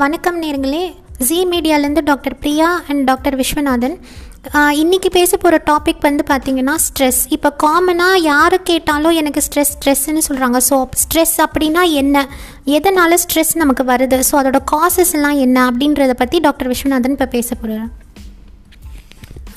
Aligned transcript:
வணக்கம் 0.00 0.36
நேர்களே. 0.42 0.80
G 1.26 1.36
மீடியாலேருந்து 1.52 2.02
doctor 2.08 2.34
Priya 2.42 2.66
and 2.90 3.02
doctor 3.08 3.36
Viswanathan. 3.40 3.94
இன்றைக்கி 4.80 5.08
பேச 5.16 5.30
போகிற 5.42 5.56
டாபிக் 5.70 6.04
வந்து 6.06 6.24
பார்த்திங்கன்னா 6.30 6.74
ஸ்ட்ரெஸ். 6.84 7.20
இப்போ 7.36 7.48
காமனாக 7.62 8.18
யாரை 8.28 8.58
கேட்டாலும் 8.70 9.16
எனக்கு 9.20 9.40
ஸ்ட்ரெஸ் 9.46 9.72
ஸ்ட்ரெஸ்ன்னு 9.76 10.22
சொல்கிறாங்க 10.26 10.58
ஸோ 10.68 10.76
ஸ்ட்ரெஸ் 11.02 11.34
அப்படின்னா 11.46 11.82
என்ன? 12.02 12.26
எதனால் 12.76 13.16
ஸ்ட்ரெஸ் 13.24 13.52
நமக்கு 13.62 13.86
வருது? 13.92 14.18
ஸோ 14.28 14.36
அதோட 14.42 14.60
காசஸ் 14.74 15.14
எல்லாம் 15.18 15.40
என்ன? 15.46 15.56
அப்படின்றத 15.70 16.16
பற்றி 16.22 16.40
டாக்டர் 16.46 16.70
விஸ்வநாதன் 16.74 17.16
இப்போ 17.16 17.28
பேச 17.36 17.48
போகிறார் 17.62 17.90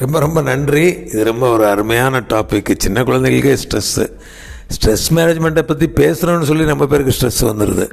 ரொம்ப 0.01 0.19
ரொம்ப 0.25 0.41
நன்றி. 0.51 0.87
இது 1.11 1.29
ரொம்ப 1.31 1.47
ஒரு 1.57 1.65
அருமையான 1.73 2.23
டாபிக் 2.33 2.73
சின்ன 2.87 3.03
குழந்தைகளுக்கே 3.11 3.55
ஸ்ட்ரெஸ்ஸு 3.65 4.07
ஸ்ட்ரெஸ் 4.77 5.07
மேனேஜ்மெண்ட்டை 5.19 5.65
பற்றி 5.69 5.89
பேசுகிறோன்னு 6.01 6.49
சொல்லி 6.51 6.67
நம்ம 6.73 6.83
பேருக்கு 6.91 7.17
ஸ்ட்ரெஸ் 7.19 7.43
வந்துடுது 7.51 7.87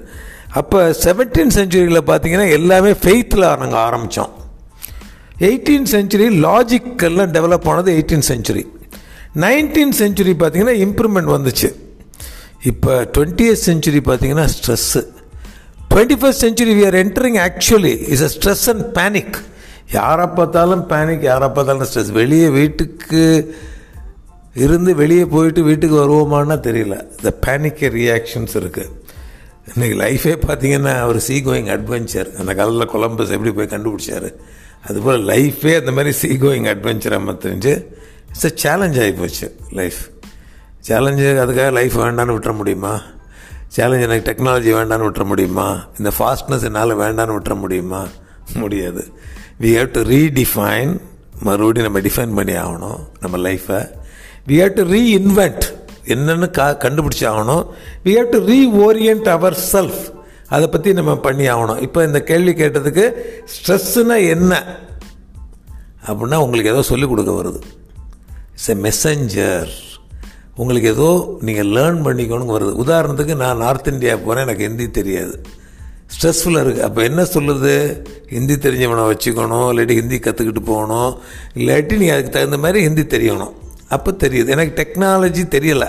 அப்போ 0.52 0.90
செவன்டீன் 1.04 1.54
செஞ்சுரியில் 1.54 2.08
பார்த்தீங்கன்னா 2.10 2.50
எல்லாமே 2.50 2.90
ஃபெய்த்தில் 2.90 3.46
நாங்கள் 3.58 3.82
ஆரம்பித்தோம் 3.86 4.32
எயிட்டீன் 5.40 5.88
செஞ்சுரி 5.90 6.26
லாஜிக்கெல்லாம் 6.46 7.32
டெவலப் 7.36 7.68
ஆனது 7.68 7.92
எயிட்டீன் 7.92 8.26
செஞ்சுரி 8.28 8.66
நைன்டீன் 9.34 9.92
செஞ்சுரி 9.98 10.32
பார்த்தீங்கன்னா 10.38 10.76
இம்ப்ரூவ்மெண்ட் 10.86 11.30
வந்துச்சு. 11.36 11.68
இப்போ 12.62 13.08
டுவெண்ட்டியத் 13.18 13.64
செஞ்சுரி 13.66 14.00
பார்த்தீங்கன்னா 14.06 14.48
stress 14.54 15.02
twenty 15.90 16.16
first 16.20 16.44
century 16.44 16.72
we 16.78 16.86
are 16.86 16.94
entering 16.94 17.38
actually 17.48 18.08
is 18.08 18.22
a 18.22 18.30
stress 18.36 18.68
and 18.70 18.84
panic 18.98 19.36
யாரை 19.92 20.26
பார்த்தாலும் 20.26 20.88
பேனிக் 20.88 21.22
யாரை 21.22 21.48
பார்த்தாலும் 21.48 21.82
ஸ்ட்ரெஸ் 21.82 22.12
வெளியே 22.12 22.48
வீட்டுக்கு 22.48 23.54
இருந்து 24.54 24.94
வெளியே 24.94 25.24
போயிட்டு 25.24 25.62
வீட்டுக்கு 25.62 25.96
வருவோமான்னா 26.04 26.56
தெரியல. 26.68 26.96
இந்த 27.10 27.38
பேனிக்கே 27.46 27.88
ரியாக்ஷன்ஸ் 28.00 28.54
இருக்குது 28.54 29.06
இன்றைக்கி 29.68 29.96
லைஃபே 30.02 30.32
பார்த்தீங்கன்னா 30.46 31.04
ஒரு 31.04 31.20
சீ 31.20 31.42
கோயிங் 31.44 31.70
அட்வென்ச்சர் 31.74 32.36
அந்த 32.36 32.54
காலத்தில் 32.54 32.92
கொலம்பஸ் 32.92 33.30
எப்படி 33.30 33.52
போய் 33.52 33.66
கண்டுபிடிச்சாரு? 33.66 34.34
அதுபோல் 34.88 35.24
லைஃபே 35.24 35.78
அந்த 35.78 35.92
மாதிரி 35.92 36.12
சீ 36.12 36.28
கோயிங் 36.28 36.68
அட்வென்ச்சராக 36.74 37.08
நம்ம 37.08 37.34
இட்ஸ் 38.28 38.44
அ 38.44 38.48
சேலஞ்ச் 38.54 38.98
ஆகி 38.98 39.12
போச்சு 39.12 39.56
லைஃப் 39.70 39.98
சேலஞ்சு 40.88 41.26
அதுக்காக 41.44 41.72
லைஃப் 41.72 41.98
வேண்டான்னு 41.98 42.34
விட்டுற 42.36 42.56
முடியுமா? 42.56 43.02
சேலஞ்ச் 43.68 44.02
எனக்கு 44.02 44.30
டெக்னாலஜி 44.30 44.72
வேண்டான்னு 44.78 45.06
விட்டுற 45.08 45.24
முடியுமா? 45.24 45.86
இந்த 45.98 46.12
ஃபாஸ்ட்னஸ் 46.18 46.62
என்னால் 46.62 46.96
வேண்டான்னு 46.96 47.38
விட்டுற 47.38 47.54
முடியுமா? 47.54 48.06
முடியாது. 48.54 49.12
வி 49.60 49.64
ஹேவ் 49.64 49.90
டு 49.90 50.00
ரீடிஃபைன் 50.00 51.00
மறுபடியும் 51.42 51.92
நம்ம 51.92 52.08
டிஃபைன் 52.08 52.34
பண்ணி 52.34 52.52
ஆகணும் 52.52 53.00
நம்ம 53.20 53.48
லைஃப்பை 53.48 53.80
வி 54.48 54.56
ஹேவ் 54.60 54.72
டு 54.72 54.84
ரீஇன்வென்ட் 54.92 55.64
என்னென்னு 56.08 56.50
கா 56.50 56.66
கண்டுபிடிச்சி 56.74 57.24
ஆகணும் 57.24 57.64
we 58.04 58.12
have 58.16 58.30
to 58.30 58.38
reorient 58.86 59.28
our 59.28 59.58
self 59.72 60.02
அதை 60.48 60.68
பற்றி 60.68 60.92
நம்ம 60.92 61.16
பண்ணி 61.16 61.48
ஆகணும் 61.48 61.80
இப்போ 61.80 62.04
இந்த 62.04 62.20
கேள்வி 62.20 62.52
கேட்டதுக்கு 62.52 63.12
ஸ்ட்ரெஸ்ஸுனா 63.54 64.28
என்ன? 64.28 64.76
அப்படின்னா 66.06 66.36
உங்களுக்கு 66.36 66.70
ஏதோ 66.70 66.82
சொல்லிக் 66.82 67.08
கொடுக்க 67.08 67.32
வருது. 67.32 67.60
இட்ஸ் 68.52 68.68
எ 68.68 68.74
மெசஞ்சர் 68.74 69.68
உங்களுக்கு 70.56 70.88
ஏதோ 70.88 71.38
நீங்கள் 71.40 71.66
லேர்ன் 71.66 72.04
பண்ணிக்கணுங்க 72.06 72.54
வருது. 72.54 72.72
உதாரணத்துக்கு 72.84 73.36
நான் 73.36 73.56
நார்த் 73.56 73.86
இந்தியா 73.86 74.16
போகிறேன் 74.16 74.42
எனக்கு 74.42 74.66
ஹிந்தி 74.66 74.90
தெரியாது. 74.90 75.42
ஸ்ட்ரெஸ்ஃபுல்லாக 76.14 76.62
இருக்குது 76.62 76.80
அப்போ 76.80 77.02
என்ன 77.02 77.22
சொல்லுது? 77.22 78.04
ஹிந்தி 78.28 78.54
தெரிஞ்சவனை 78.54 79.04
வச்சுக்கணும் 79.10 79.68
இல்லாட்டி 79.72 79.92
ஹிந்தி 79.92 80.18
கற்றுக்கிட்டு 80.18 80.60
போகணும். 80.64 81.18
இல்லாட்டி 81.54 81.96
நீ 81.96 82.08
அதுக்கு 82.08 82.30
தகுந்த 82.30 82.58
மாதிரி 82.58 82.80
ஹிந்தி 82.82 83.02
தெரியணும். 83.02 83.52
அப்போ 83.88 84.10
தெரியுது. 84.10 84.48
எனக்கு 84.48 84.72
டெக்னாலஜி 84.80 85.44
தெரியலை. 85.56 85.88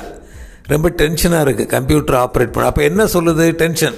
ரொம்ப 0.68 0.90
டென்ஷனாக 0.90 1.46
இருக்குது 1.46 1.66
கம்ப்யூட்டர் 1.66 2.16
ஆப்ரேட் 2.16 2.52
பண்ண. 2.52 2.66
அப்போ 2.66 2.84
என்ன 2.84 3.06
சொல்லுது? 3.06 3.46
டென்ஷன் 3.52 3.98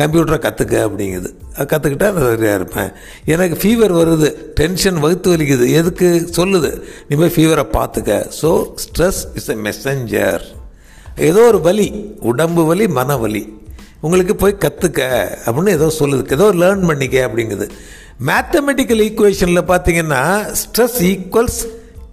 கம்ப்யூட்டரை 0.00 0.36
கற்றுக்க 0.44 0.74
அப்படிங்குது. 0.86 1.30
கற்றுக்கிட்டா 1.72 2.06
நான் 2.12 2.28
சரியாக 2.28 2.54
இருப்பேன். 2.54 2.92
எனக்கு 3.24 3.56
ஃபீவர் 3.62 3.94
வருது. 4.00 4.28
டென்ஷன் 4.60 4.98
வகுத்து 4.98 5.36
வலிக்குது. 5.36 5.66
எதுக்கு? 5.70 6.28
சொல்லுது. 6.36 6.70
நீ 7.08 7.16
போய் 7.16 7.34
ஃபீவரை 7.36 7.64
பார்த்துக்க. 7.78 8.12
So 8.42 8.50
stress 8.84 9.20
is 9.34 9.48
a 9.48 9.56
messenger 9.68 10.44
ஏதோ 11.16 11.40
ஒரு 11.40 11.60
வலி. 11.60 11.88
உடம்பு 12.20 12.64
வலி 12.64 12.88
மன 12.88 13.16
வலி. 13.16 13.60
உங்களுக்கு 14.00 14.36
போய் 14.36 14.62
கற்றுக்க 14.64 15.00
அப்படின்னு 15.46 15.68
ஏதோ 15.68 15.92
சொல்லுது. 15.98 16.32
ஏதோ 16.32 16.52
லேர்ன் 16.52 16.86
பண்ணிக்க 16.86 17.28
அப்படிங்குது. 17.28 17.68
மேத்தமெட்டிக்கல் 18.26 19.02
ஈக்குவேஷனில் 19.08 19.68
பார்த்தீங்கன்னா 19.72 20.22
stress 20.62 20.98
equals 21.12 21.60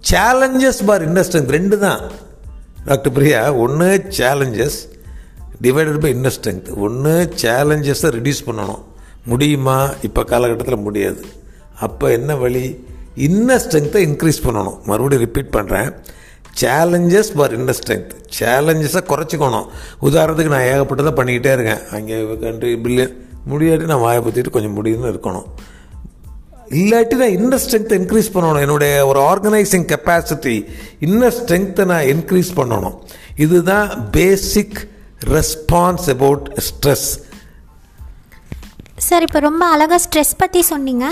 challenges 0.08 0.84
per 0.86 1.12
inner strength 1.12 1.48
ரெண்டு 1.48 1.78
தான். 1.78 2.00
டாக்டர் 2.84 3.12
பிரியா 3.12 3.54
ஒன்று 3.54 4.04
challenges 4.18 4.78
divided 5.62 6.00
by 6.00 6.14
inner 6.14 6.32
strength 6.40 6.74
ஒன்று 6.74 7.32
சேலஞ்சஸை 7.42 8.10
ரிடியூஸ் 8.16 8.46
பண்ணணும். 8.46 8.82
முடியுமா? 9.24 9.90
இப்போ 10.02 10.24
காலகட்டத்தில் 10.24 10.78
முடியாது. 10.78 11.24
அப்போ 11.80 12.10
என்ன 12.10 12.36
வழி? 12.36 12.84
இன்னர் 13.16 13.60
ஸ்ட்ரென்த்தை 13.64 14.00
இன்க்ரீஸ் 14.08 14.42
பண்ணணும். 14.44 14.82
மறுபடியும் 14.84 15.24
ரிப்பீட் 15.24 15.54
பண்ணுறேன் 15.56 15.94
சேலஞ்சஸ் 16.60 17.32
ஃபார் 17.34 17.60
இன்னர் 17.60 17.74
ஸ்ட்ரென்த் 17.80 18.10
சேலஞ்சஸை 18.38 19.02
குறைச்சிக்கணும். 19.08 19.66
உதாரணத்துக்கு 20.02 20.54
நான் 20.54 20.68
ஏகப்பட்டதை 20.74 21.12
பண்ணிக்கிட்டே 21.20 21.52
இருக்கேன். 21.52 21.88
அங்கே 21.92 22.36
கண்ட்ரி 22.36 22.74
பில்லியன் 22.74 23.14
முடியாட்டி 23.50 23.84
நான் 23.84 24.00
வாயை 24.00 24.22
பற்றிட்டு 24.22 24.50
கொஞ்சம் 24.50 24.84
முடியும்னு 24.84 25.12
இருக்கணும். 25.12 25.46
இல்லாட்டி 26.78 27.14
நான் 27.20 27.34
இன்னர் 27.36 27.62
ஸ்ட்ரென்த்தை 27.62 27.96
இன்க்ரீஸ் 28.00 28.28
பண்ணணும். 28.34 28.62
என்னுடைய 28.64 28.92
ஒரு 29.10 29.20
ஆர்கனைசிங் 29.30 29.86
கெப்பாசிட்டி 29.92 30.56
இன்னர் 31.06 31.34
ஸ்ட்ரென்த்தை 31.38 31.84
நான் 31.92 32.08
இன்க்ரீஸ் 32.14 32.50
பண்ணணும். 32.58 32.96
இதுதான் 33.44 33.88
basic 34.18 34.78
response 35.36 36.06
about 36.14 36.46
stress 36.68 37.08
sir 39.08 39.24
இப்போ 39.26 39.38
ரொம்ப 39.46 39.64
அழகாக 39.74 39.98
ஸ்ட்ரெஸ் 40.04 40.32
பற்றி 40.40 40.60
சொன்னீங்க. 40.70 41.04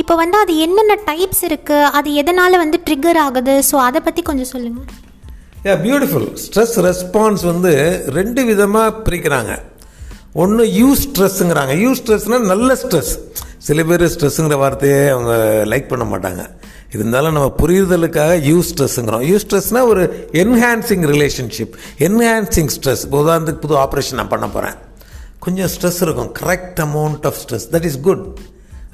இப்போ 0.00 0.14
வந்து 0.20 0.36
அது 0.42 0.52
என்னென்ன 0.66 0.94
டைப்ஸ் 1.08 1.42
இருக்குது 1.48 1.90
அது 1.98 2.08
எதனால் 2.20 2.60
வந்து 2.62 2.78
ட்ரிகர் 2.86 3.20
ஆகுது? 3.24 3.54
ஸோ 3.70 3.76
அதை 3.88 4.00
பற்றி 4.06 4.22
கொஞ்சம் 4.28 4.50
சொல்லுங்கள் 4.52 4.88
யா 5.66 5.74
பியூட்டிஃபுல் 5.86 6.28
ஸ்ட்ரெஸ் 6.44 6.74
ரெஸ்பான்ஸ் 6.86 7.44
வந்து 7.50 7.72
ரெண்டு 8.18 8.40
விதமாக 8.50 8.96
பிரிக்கிறாங்க. 9.06 9.52
ஒன்று 10.42 10.64
யூ 10.78 10.88
ஸ்ட்ரெஸ்ஸுங்கிறாங்க 11.02 11.74
யூ 11.84 11.90
ஸ்ட்ரெஸ்னால் 12.00 12.50
நல்ல 12.52 12.76
ஸ்ட்ரெஸ் 12.82 13.12
சில 13.66 13.82
பேர் 13.88 14.02
ஸ்ட்ரெஸ்ஸுங்கிற 14.14 14.56
வார்த்தையே 14.62 15.08
அவங்க 15.08 15.34
லைக் 15.72 15.86
பண்ண 15.90 16.04
மாட்டாங்க. 16.12 16.42
இருந்தாலும் 16.94 17.34
நம்ம 17.36 17.48
புரிதலுக்காக 17.60 18.32
யூ 18.48 18.56
ஸ்ட்ரெஸ்ஸுங்கிறோம் 18.68 19.22
யூ 19.30 19.36
ஸ்ட்ரெஸ்னால் 19.44 19.88
ஒரு 19.92 20.02
என்ஹான்சிங் 20.32 21.04
ரிலேஷன்ஷிப் 21.12 21.72
என்ஹான்சிங் 22.06 22.68
ஸ்ட்ரெஸ் 22.76 23.02
இப்போ 23.06 23.18
உதாரணத்துக்கு 23.22 23.62
புது 23.64 23.74
ஆப்ரேஷன் 23.74 24.18
நான் 24.20 24.32
பண்ண 24.34 24.48
போகிறேன் 24.48 24.76
கொஞ்சம் 25.38 25.70
ஸ்ட்ரெஸ் 25.74 26.00
இருக்கும். 26.06 26.30
Correct 26.40 26.82
amount 26.86 27.24
of 27.30 27.40
stress 27.44 27.66
that 27.72 27.84
is 27.84 27.98
good 28.00 28.24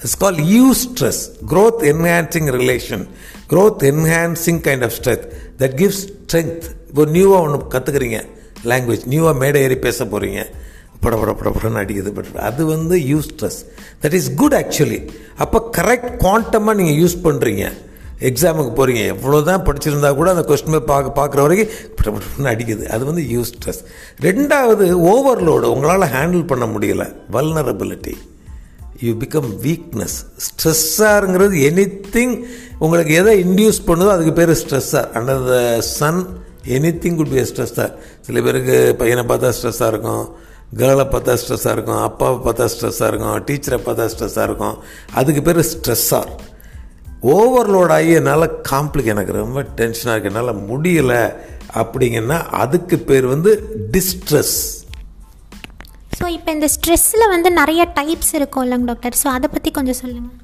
it's 0.02 0.16
call 0.16 0.38
eustress 0.84 1.20
growth 1.52 1.82
enhancing 1.92 2.48
relation 2.58 3.04
growth 3.50 3.84
enhancing 3.90 4.62
kind 4.68 4.86
of 4.88 4.96
stress 5.00 5.26
that 5.58 5.76
gives 5.82 6.02
strength 6.10 6.64
இப்போ 6.88 7.04
நியூவாக 7.16 7.44
ஒன்று 7.46 7.60
கற்றுக்குறீங்க 7.74 8.20
லாங்குவேஜ் 8.64 9.04
நியூவாக 9.12 9.36
மேடை 9.42 9.62
ஏறி 9.62 9.78
பேச 9.86 10.04
போகிறீங்க 10.04 10.40
படபட 11.04 11.32
பட 11.38 11.68
அடிக்குது. 11.82 12.10
பட் 12.16 12.40
அது 12.48 12.62
வந்து 12.74 12.96
eustress 13.32 13.60
that 14.02 14.16
is 14.18 14.30
good 14.40 14.56
actually 14.62 15.00
அப்போ 15.44 15.58
கரெக்ட் 15.78 16.10
குவாண்டமாக 16.24 16.74
நீங்கள் 16.80 16.98
யூஸ் 17.02 17.16
பண்ணுறீங்க 17.26 17.64
எக்ஸாமுக்கு 18.28 18.72
போகிறீங்க 18.78 19.02
எவ்வளோ 19.12 19.38
தான் 19.50 19.62
படிச்சிருந்தா 19.66 20.08
கூட 20.16 20.28
அந்த 20.34 20.42
கொஸ்டின் 20.48 20.74
பேர் 20.74 20.90
பார்க்க 20.90 21.18
பார்க்குற 21.18 21.44
வரைக்கும் 21.44 21.70
பட 21.98 22.50
அடிக்குது. 22.52 22.84
அது 22.94 23.02
வந்து 23.10 23.22
யூஸ் 23.34 23.52
ஸ்ட்ரெஸ் 23.54 23.80
ரெண்டாவது 24.26 24.86
ஓவர்லோடு 25.12 25.70
உங்களால் 25.74 26.12
ஹேண்டில் 26.16 26.44
பண்ண 26.50 26.66
முடியல. 26.74 27.06
வல்னரபிலிட்டி 27.36 28.14
யூ 29.06 29.12
பிகம் 29.22 29.50
வீக்னஸ் 29.64 30.18
ஸ்ட்ரெஸ்ஸாருங்கிறது 30.46 31.56
எனி 31.68 31.86
திங் 32.16 32.34
உங்களுக்கு 32.84 33.14
எதை 33.20 33.32
இன்டியூஸ் 33.46 33.80
பண்ணுதோ 33.88 34.10
அதுக்கு 34.16 34.34
பேர் 34.40 34.52
stressor 34.62 35.08
under 35.18 35.42
the 35.52 35.56
sun 35.98 36.20
anything 37.04 37.18
good 37.20 37.34
be 37.34 37.44
stressor 37.50 37.92
சில 38.26 38.42
பேருக்கு 38.48 38.76
பையனை 39.02 39.24
பார்த்தா 39.30 39.54
ஸ்ட்ரெஸ்ஸாக 39.58 39.92
இருக்கும். 39.92 40.24
கேர்ளை 40.78 41.04
பார்த்தா 41.04 41.32
ஸ்ட்ரெஸ்ஸாக 41.40 41.72
இருக்கும் 41.72 42.02
அப்பாவை 42.02 42.36
பார்த்தா 42.44 42.68
ஸ்ட்ரெஸ்ஸாக 42.74 43.06
இருக்கும் 43.06 43.44
டீச்சரை 43.44 43.78
பார்த்தா 43.86 44.04
ஸ்ட்ரெஸ்ஸாக 44.14 44.42
இருக்கும். 44.42 44.76
அதுக்கு 45.14 45.42
பேர் 45.42 45.58
ஸ்ட்ரெஸ்ஸார் 45.58 46.30
ஓவர்லோட் 47.22 47.92
ஆகி 47.92 48.10
என்னால் 48.10 48.60
காம்ப்ளிக் 48.62 49.06
எனக்கு 49.06 49.32
ரொம்ப 49.32 49.62
டென்ஷனாக 49.62 50.14
இருக்கு 50.14 50.30
என்னால் 50.30 50.66
முடியலை 50.70 51.22
அப்படிங்கன்னா 51.74 52.46
அதுக்கு 52.48 52.98
பேர் 52.98 53.26
வந்து 53.26 53.50
டிஸ்ட்ரெஸ் 53.90 54.86
ஸோ 56.20 56.26
இப்போ 56.26 56.52
இந்த 56.52 56.68
ஸ்ட்ரெஸ்ஸில் 56.68 57.28
வந்து 57.28 57.50
நிறைய 57.50 57.92
டைப்ஸ் 57.94 58.34
இருக்கும் 58.34 58.64
இல்லைங்க 58.64 58.84
டாக்டர் 58.84 59.18
ஸோ 59.24 59.26
அதை 59.26 59.48
பற்றி 59.52 59.70
கொஞ்சம் 59.70 59.94
சொல்லுங்கள் 59.94 60.38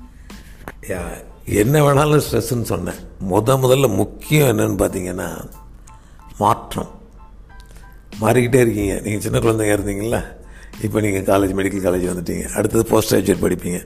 யா, 0.91 1.01
என்ன 1.45 1.83
வேணாலும் 1.83 2.23
ஸ்ட்ரெஸ்ன்னு 2.27 2.63
சொன்னேன். 2.63 3.01
முத 3.31 3.57
முதல்ல 3.57 3.95
முக்கியம் 3.97 4.49
என்னன்னு 4.49 4.79
பார்த்தீங்கன்னா 4.83 5.47
மாற்றம். 6.39 6.91
மாறிக்கிட்டே 8.21 8.61
இருக்கீங்க. 8.61 8.95
நீங்கள் 9.05 9.25
சின்ன 9.27 9.39
குழந்தைங்க 9.39 9.75
இருந்தீங்களா 9.77 10.21
இப்போ 10.83 11.01
நீங்கள் 11.01 11.27
காலேஜ் 11.31 11.53
மெடிக்கல் 11.59 11.85
காலேஜ் 11.87 12.11
வந்துட்டீங்க. 12.13 12.45
அடுத்தது 12.59 12.85
போஸ்ட் 12.85 13.15
கிராஜுவேட் 13.15 13.45
படிப்பீங்க. 13.45 13.79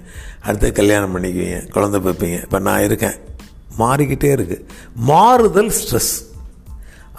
அடுத்தது 0.46 0.72
கல்யாணம் 0.72 1.12
பண்ணிக்குவீங்க. 1.16 1.58
குழந்தை 1.70 2.00
பார்ப்பீங்க 2.00 2.38
இப்போ 2.42 2.58
நான் 2.58 2.82
இருக்கேன். 2.82 3.16
மாறிக்கிட்டே 3.78 4.30
இருக்குது 4.36 4.64
மாறுதல் 5.10 5.72
ஸ்ட்ரெஸ் 5.78 6.14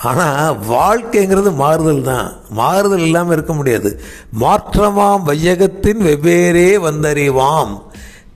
ஆனால் 0.09 0.59
வாழ்க்கைங்கிறது 0.67 1.49
மாறுதல் 1.53 2.03
தான். 2.03 2.27
மாறுதல் 2.49 3.03
இல்லாமல் 3.07 3.33
இருக்க 3.33 3.53
முடியாது. 3.53 3.89
மாற்றமாம் 4.39 5.23
வையகத்தின் 5.23 6.01
வெவ்வேறே 6.07 6.69
வந்தறிவாம். 6.87 7.73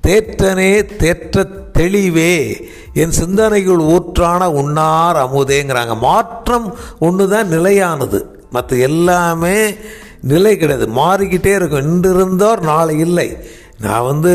தேற்றனே 0.07 0.71
தேற்ற 1.01 1.43
தெளிவே. 1.71 2.67
என் 2.93 3.15
சிந்தனைகள் 3.21 3.81
ஊற்றான 3.93 4.45
உண்ணார் 4.61 5.15
அமுதேங்கிறாங்க. 5.15 5.99
மாற்றம் 5.99 6.67
ஒன்று 6.99 7.29
தான் 7.29 7.47
நிலையானது. 7.47 8.19
மற்ற 8.55 8.77
எல்லாமே 8.87 9.57
நிலை 10.31 10.53
கிடையாது. 10.57 10.87
மாறிக்கிட்டே 11.01 11.51
இருக்கும். 11.59 11.87
இன்று 11.91 12.11
இருந்தோர் 12.15 12.61
நாளை 12.71 12.95
இல்லை. 13.07 13.29
நான் 13.83 14.05
வந்து 14.05 14.31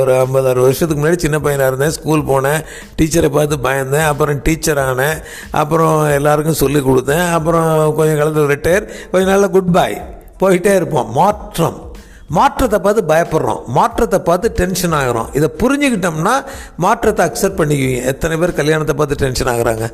ஒரு 0.00 0.12
ஐம்பது 0.18 0.46
அறுபது 0.48 0.66
வருஷத்துக்கு 0.66 1.02
முன்னாடி 1.02 1.24
சின்ன 1.24 1.38
பையனாக 1.38 1.70
இருந்தேன். 1.70 1.94
ஸ்கூல் 1.96 2.28
போனேன். 2.30 2.60
டீச்சரை 2.98 3.28
பார்த்து 3.28 3.56
பயந்தேன். 3.68 4.08
அப்புறம் 4.12 4.42
டீச்சர் 4.42 4.80
ஆனேன். 4.88 5.18
அப்புறம் 5.62 5.96
எல்லாருக்கும் 6.18 6.60
சொல்லிக் 6.62 6.88
கொடுத்தேன். 6.88 7.26
அப்புறம் 7.32 7.94
கொஞ்சம் 7.94 8.20
காலத்தில் 8.20 8.50
ரிட்டையர் 8.54 8.86
கொஞ்சம் 9.12 9.30
நாளில் 9.32 9.54
குட் 9.56 9.72
பை 9.78 9.90
போயிட்டே 10.42 10.74
இருப்போம். 10.80 11.10
மாற்றம். 11.20 11.78
மாற்றத்தை 12.36 12.78
பார்த்து 12.78 13.02
பயப்படுறோம். 13.14 13.62
மாற்றத்தை 13.78 14.18
பார்த்து 14.28 14.48
டென்ஷன் 14.60 14.96
ஆகிறோம். 15.00 15.30
இதை 15.38 15.48
புரிஞ்சுக்கிட்டோம்னா 15.62 16.34
மாற்றத்தை 16.76 17.22
அக்செப்ட் 17.26 17.60
பண்ணிக்குவீங்க. 17.60 18.04
எத்தனை 18.12 18.36
பேர் 18.36 18.58
கல்யாணத்தை 18.60 18.94
பார்த்து 18.96 19.22
டென்ஷன் 19.24 19.50
ஆகுறாங்க? 19.54 19.86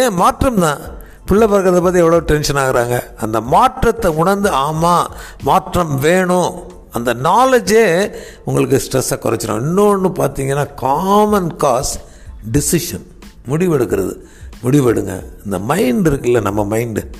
ஏன்? 0.00 0.12
மாற்றம் 0.14 0.60
தான் 0.66 0.80
பிள்ளை 1.26 1.48
பிறக்கிறத 1.48 1.82
பற்றி 1.82 1.98
எவ்வளோ 1.98 2.20
டென்ஷன் 2.20 2.56
ஆகுறாங்க? 2.56 3.14
அந்த 3.16 3.40
மாற்றத்தை 3.40 4.10
உணர்ந்து 4.10 4.50
ஆமாம் 4.50 5.10
மாற்றம் 5.42 5.98
வேணும். 5.98 6.70
அந்த 6.92 7.14
நாலேஜே 7.14 8.16
உங்களுக்கு 8.44 8.82
ஸ்ட்ரெஸ்ஸை 8.86 9.12
குறைச்சிடும் 9.12 9.60
இன்னொன்று 9.60 10.08
பார்த்தீங்கன்னா 10.08 10.74
காமன் 10.74 11.56
காஸ் 11.56 12.00
டிசிஷன் 12.52 13.06
முடிவெடுக்கிறது. 13.48 14.14
முடிவெடுங்க. 14.62 15.22
இந்த 15.44 15.58
மைண்ட் 15.58 16.08
இருக்குல்ல 16.08 16.40
நம்ம 16.40 16.76
மைண்டு 16.76 17.10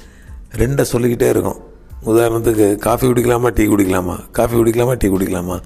ரெண்டை 0.57 0.83
சொல்லிக்கிட்டே 0.83 1.29
இருக்கும். 1.29 1.61
உதாரணத்துக்கு 2.07 2.77
காஃபி 2.77 3.07
குடிக்கலாமா 3.09 3.49
டீ 3.49 3.65
குடிக்கலாமா? 3.67 4.31
காஃபி 4.31 4.57
குடிக்கலாமா 4.57 4.95
டீ 4.99 5.09
குடிக்கலாமா? 5.09 5.61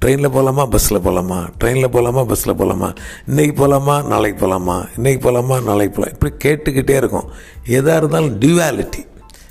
ட்ரெயினில் 0.00 0.22
போகலாமா 0.22 0.66
பஸ்ஸில் 0.66 1.00
போகலாமா 1.00 1.48
ட்ரெயினில் 1.60 1.88
போகலாமா 1.88 2.24
பஸ்ஸில் 2.24 2.54
போகலாமா 2.54 2.92
இன்றைக்கி 3.28 3.54
போகலாமா 3.54 4.02
நாளைக்கு 4.02 4.40
போகலாமா 4.40 4.86
இன்றைக்கி 4.96 5.20
போகலாமா 5.20 5.60
நாளைக்கு 5.60 6.00
போகலாம் 6.00 6.18
இப்படி 6.20 6.32
கேட்டுக்கிட்டே 6.44 6.96
இருக்கும். 6.96 7.28
எதாக 7.66 7.96
இருந்தாலும் 7.96 8.40
டிவாலிட்டி 8.40 9.06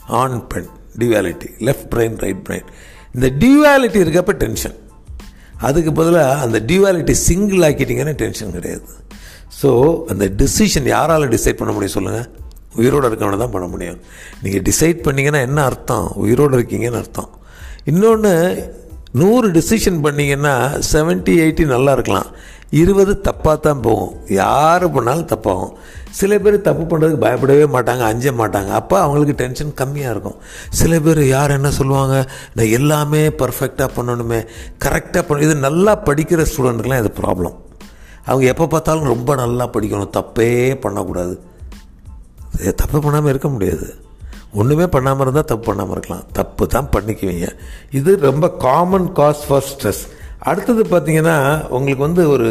ஆண் 0.07 0.47
பெண் 0.47 0.67
duality 0.97 1.49
left 1.59 1.89
brain 1.95 2.17
right 2.17 2.43
brain 2.49 2.67
இந்த 3.13 3.29
டிவாலிட்டி 3.45 3.99
இருக்கப்ப 4.05 4.31
டென்ஷன் 4.31 4.77
அதுக்கு 5.57 5.91
பதிலாக 5.91 6.41
அந்த 6.41 6.59
டிவாலிட்டி 6.59 7.11
சிங்கிள் 7.11 7.57
ஆக்கிட்டிங்கன்னா 7.57 8.15
டென்ஷன் 8.15 8.51
கிடையாது. 8.51 8.83
ஸோ 9.63 10.03
அந்த 10.03 10.25
டிசிஷன் 10.37 10.85
யாரால் 10.85 11.29
டிசைட் 11.29 11.59
பண்ண 11.61 11.73
முடியும் 11.73 11.95
சொல்லுங்கள் 11.95 12.39
உயிரோடு 12.79 13.07
இருக்கவனை 13.09 13.37
தான் 13.43 13.53
பண்ண 13.55 13.67
முடியும். 13.73 13.99
நீங்கள் 14.43 14.65
டிசைட் 14.69 15.05
பண்ணிங்கன்னா 15.07 15.41
என்ன 15.47 15.59
அர்த்தம்? 15.69 16.07
உயிரோடு 16.25 16.55
இருக்கீங்கன்னு 16.57 17.01
அர்த்தம். 17.03 17.31
இன்னொன்று 17.91 18.33
நூறு 19.21 19.47
டிசிஷன் 19.55 20.01
பண்ணிங்கன்னா 20.03 20.55
செவன்ட்டி 20.93 21.33
எயிட்டி 21.43 21.63
நல்லா 21.75 21.91
இருக்கலாம். 21.97 22.29
இருபது 22.81 23.13
தப்பாக 23.27 23.57
தான் 23.65 23.81
போகும். 23.85 24.13
யார் 24.41 24.85
பண்ணாலும் 24.95 25.29
தப்பாகும். 25.31 25.73
சில 26.19 26.37
பேர் 26.43 26.55
தப்பு 26.67 26.83
பண்ணுறதுக்கு 26.91 27.23
பயப்படவே 27.25 27.65
மாட்டாங்க 27.75 28.03
அஞ்ச 28.11 28.31
மாட்டாங்க. 28.41 28.69
அப்போ 28.79 28.95
அவங்களுக்கு 29.05 29.35
டென்ஷன் 29.41 29.73
கம்மியாக 29.81 30.13
இருக்கும். 30.15 30.37
சில 30.79 30.99
பேர் 30.99 31.21
யார் 31.35 31.55
என்ன 31.57 31.71
சொல்லுவாங்க? 31.79 32.15
நான் 32.55 32.73
எல்லாமே 32.79 33.23
பர்ஃபெக்டாக 33.41 33.89
பண்ணணுமே. 33.97 34.39
கரெக்டாக 34.85 35.23
பண்ண 35.27 35.47
இது 35.47 35.55
நல்லா 35.67 35.95
படிக்கிற 36.09 36.45
ஸ்டூடெண்ட்டுக்கெலாம் 36.51 37.03
இது 37.03 37.13
ப்ராப்ளம் 37.21 37.57
அவங்க 38.29 38.45
எப்போ 38.53 38.65
பார்த்தாலும் 38.73 39.11
ரொம்ப 39.13 39.35
நல்லா 39.43 39.67
படிக்கணும். 39.75 40.13
தப்பே 40.17 40.51
பண்ணக்கூடாது. 40.85 41.35
தப்பு 42.81 42.97
பண்ணாமல் 42.99 43.31
இருக்க 43.33 43.49
முடியாது. 43.55 43.87
ஒன்றுமே 44.59 44.85
பண்ணாமல் 44.95 45.23
இருந்தால் 45.25 45.49
தப்பு 45.51 45.65
பண்ணாமல் 45.69 45.95
இருக்கலாம். 45.95 46.25
தப்பு 46.39 46.63
தான் 46.67 46.89
பண்ணிக்குவீங்க. 46.95 47.47
இது 47.99 48.11
ரொம்ப 48.29 48.45
காமன் 48.65 49.07
காஸ் 49.19 49.43
ஃபார் 49.47 49.67
ஸ்ட்ரெஸ் 49.71 50.01
அடுத்தது 50.49 50.83
பார்த்தீங்கன்னா 50.93 51.37
உங்களுக்கு 51.75 52.03
வந்து 52.07 52.23
ஒரு 52.29 52.49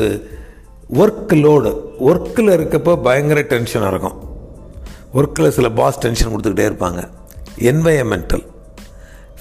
ஒர்க் 1.03 1.35
லோடு 1.45 1.71
ஒர்க்கில் 2.11 2.55
இருக்கப்போ 2.57 2.93
பயங்கர 3.07 3.41
டென்ஷனாக 3.53 3.93
இருக்கும். 3.93 4.17
ஒர்க்கில் 5.19 5.55
சில 5.59 5.69
பாஸ் 5.81 6.01
டென்ஷன் 6.05 6.33
கொடுத்துக்கிட்டே 6.33 6.69
இருப்பாங்க. 6.71 7.01
என்வையமெண்டல் 7.71 8.45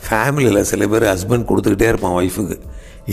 ஃபேமிலியில் 0.03 0.67
சில 0.71 0.88
பேர் 0.88 1.06
ஹஸ்பண்ட் 1.13 1.50
கொடுத்துக்கிட்டே 1.50 1.88
இருப்பான் 1.91 2.17
ஒய்ஃபுக்கு 2.19 2.57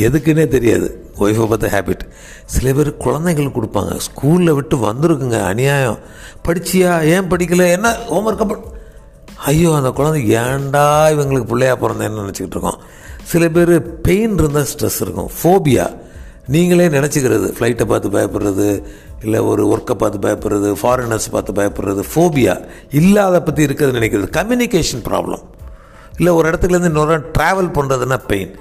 எதுக்குன்னே 0.05 0.47
தெரியாது. 0.49 0.89
ஒய்ஃபை 1.19 1.47
பார்த்த 1.49 1.69
ஹேபிட் 1.75 2.03
சில 2.45 2.73
பேர் 2.73 2.91
குழந்தைங்களுக்கு 3.05 3.59
கொடுப்பாங்க. 3.59 3.93
ஸ்கூலில் 4.07 4.55
விட்டு 4.55 4.77
வந்திருக்குங்க 4.77 5.39
அநியாயம். 5.45 5.99
படிச்சியா? 6.45 6.93
ஏன் 7.15 7.29
படிக்கல? 7.31 7.71
என்ன? 7.71 7.91
ஹோம்ஒர்க் 8.11 8.75
ஐயோ 9.45 9.71
அந்த 9.75 9.91
குழந்தை 9.91 10.21
ஏன்டா 10.35 10.85
இவங்களுக்கு 11.15 11.47
பிள்ளையா 11.47 11.75
பிறந்தேன்னு 11.77 12.23
நினச்சிக்கிட்டு 12.23 12.57
இருக்கோம். 12.57 12.79
சில 13.23 13.49
பேர் 13.49 14.01
பெயின் 14.01 14.37
இருந்தால் 14.39 14.67
ஸ்ட்ரெஸ் 14.73 15.01
இருக்கும். 15.01 15.31
ஃபோபியா 15.39 15.87
நீங்களே 16.47 16.89
நினச்சிக்கிறது. 16.89 17.47
ஃப்ளைட்டை 17.57 17.85
பார்த்து 17.85 18.09
பயப்படுறது 18.11 18.83
இல்லை 19.23 19.41
ஒரு 19.41 19.63
ஒர்க்கை 19.67 19.95
பார்த்து 19.95 20.19
பயப்படுறது 20.27 20.69
ஃபாரினர்ஸ் 20.83 21.29
பார்த்து 21.31 21.53
பயப்படுறது 21.53 22.03
ஃபோபியா 22.15 22.55
இல்லாத 22.91 23.43
பற்றி 23.43 23.63
இருக்கிறது 23.63 23.99
நினைக்கிறது. 23.99 24.29
கம்யூனிகேஷன் 24.41 25.05
ப்ராப்ளம் 25.05 25.45
இல்லை 26.17 26.33
ஒரு 26.33 26.51
இடத்துலேருந்து 26.51 26.93
இன்னொரு 26.93 27.19
ட்ராவல் 27.39 27.75
பண்ணுறதுன்னா 27.79 28.19
பெயின் 28.27 28.53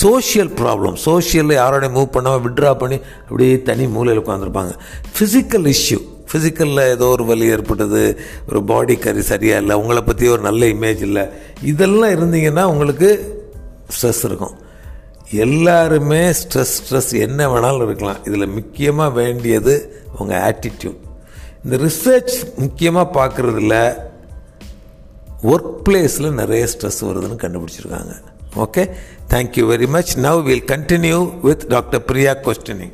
சோஷியல் 0.00 0.50
ப்ராப்ளம் 0.60 0.96
சோஷியலில் 1.06 1.58
யாரோடைய 1.60 1.90
மூவ் 1.96 2.14
பண்ணாமல் 2.16 2.44
விட்ரா 2.46 2.72
பண்ணி 2.82 2.98
அப்படியே 3.28 3.62
தனி 3.62 3.86
மூலையில் 3.86 4.22
உட்காந்துருப்பாங்க 4.22 4.74
ஃபிசிக்கல் 5.16 5.68
இஷ்யூ 5.74 5.98
ஃபிசிக்கலில் 6.30 6.90
ஏதோ 6.94 7.06
ஒரு 7.14 7.24
வலி 7.24 7.46
ஏற்பட்டது 7.54 8.02
ஒரு 8.48 8.60
பாடி 8.70 8.94
கறி 8.96 9.22
சரியாக 9.22 9.62
இல்லை 9.62 9.74
உங்களை 9.82 10.02
பற்றி 10.02 10.28
ஒரு 10.28 10.42
நல்ல 10.42 10.66
இமேஜ் 10.66 11.02
இல்லை. 11.08 11.24
இதெல்லாம் 11.62 12.14
இருந்தீங்கன்னா 12.16 12.62
உங்களுக்கு 12.62 13.10
ஸ்ட்ரெஸ் 13.96 14.24
இருக்கும். 14.24 14.54
எல்லாருமே 15.44 16.22
ஸ்ட்ரெஸ் 16.40 16.74
ஸ்ட்ரெஸ் 16.78 17.12
என்ன 17.26 17.48
வேணாலும் 17.52 17.86
இருக்கலாம். 17.88 18.22
இதில் 18.24 18.54
முக்கியமாக 18.58 19.16
வேண்டியது 19.20 19.74
உங்கள் 20.18 20.42
ஆட்டிடியூட் 20.48 21.00
இந்த 21.64 21.76
ரிசர்ச் 21.86 22.34
முக்கியமாக 22.56 23.14
பார்க்குறதுல 23.20 23.76
ஒர்க் 25.52 25.74
பிளேஸில் 25.88 26.38
நிறைய 26.40 26.68
ஸ்ட்ரெஸ் 26.74 27.00
வருதுன்னு 27.08 27.42
கண்டுபிடிச்சிருக்காங்க. 27.44 28.14
Okay 28.62 28.82
thank you 29.32 29.62
very 29.70 29.86
much 29.94 30.12
now 30.18 30.42
will 30.42 30.66
continue 30.72 31.16
with 31.46 31.64
doctor 31.66 32.04
Priya 32.04 32.32
questioning 32.46 32.92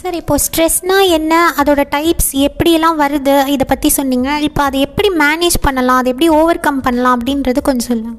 sir 0.00 0.14
இப்போ 0.14 0.34
ஸ்ட்ரெஸ்னா 0.44 0.98
என்ன? 1.16 1.32
அதோட 1.62 1.82
டைப்ஸ் 1.94 2.30
எப்படியெல்லாம் 2.32 3.00
வருது? 3.00 3.34
இதை 3.54 3.64
பற்றி 3.72 3.88
சொன்னீங்க. 3.88 4.28
இப்போ 4.40 4.62
அதை 4.62 4.80
எப்படி 4.80 5.08
மேனேஜ் 5.24 5.56
பண்ணலாம்? 5.60 5.98
அதை 6.00 6.12
எப்படி 6.12 6.28
ஓவர் 6.30 6.60
கம் 6.60 6.80
பண்ணலாம்? 6.80 7.16
அப்படின்றது 7.18 7.60
கொஞ்சம் 7.62 7.88
சொல்லுங்கள் 7.88 8.16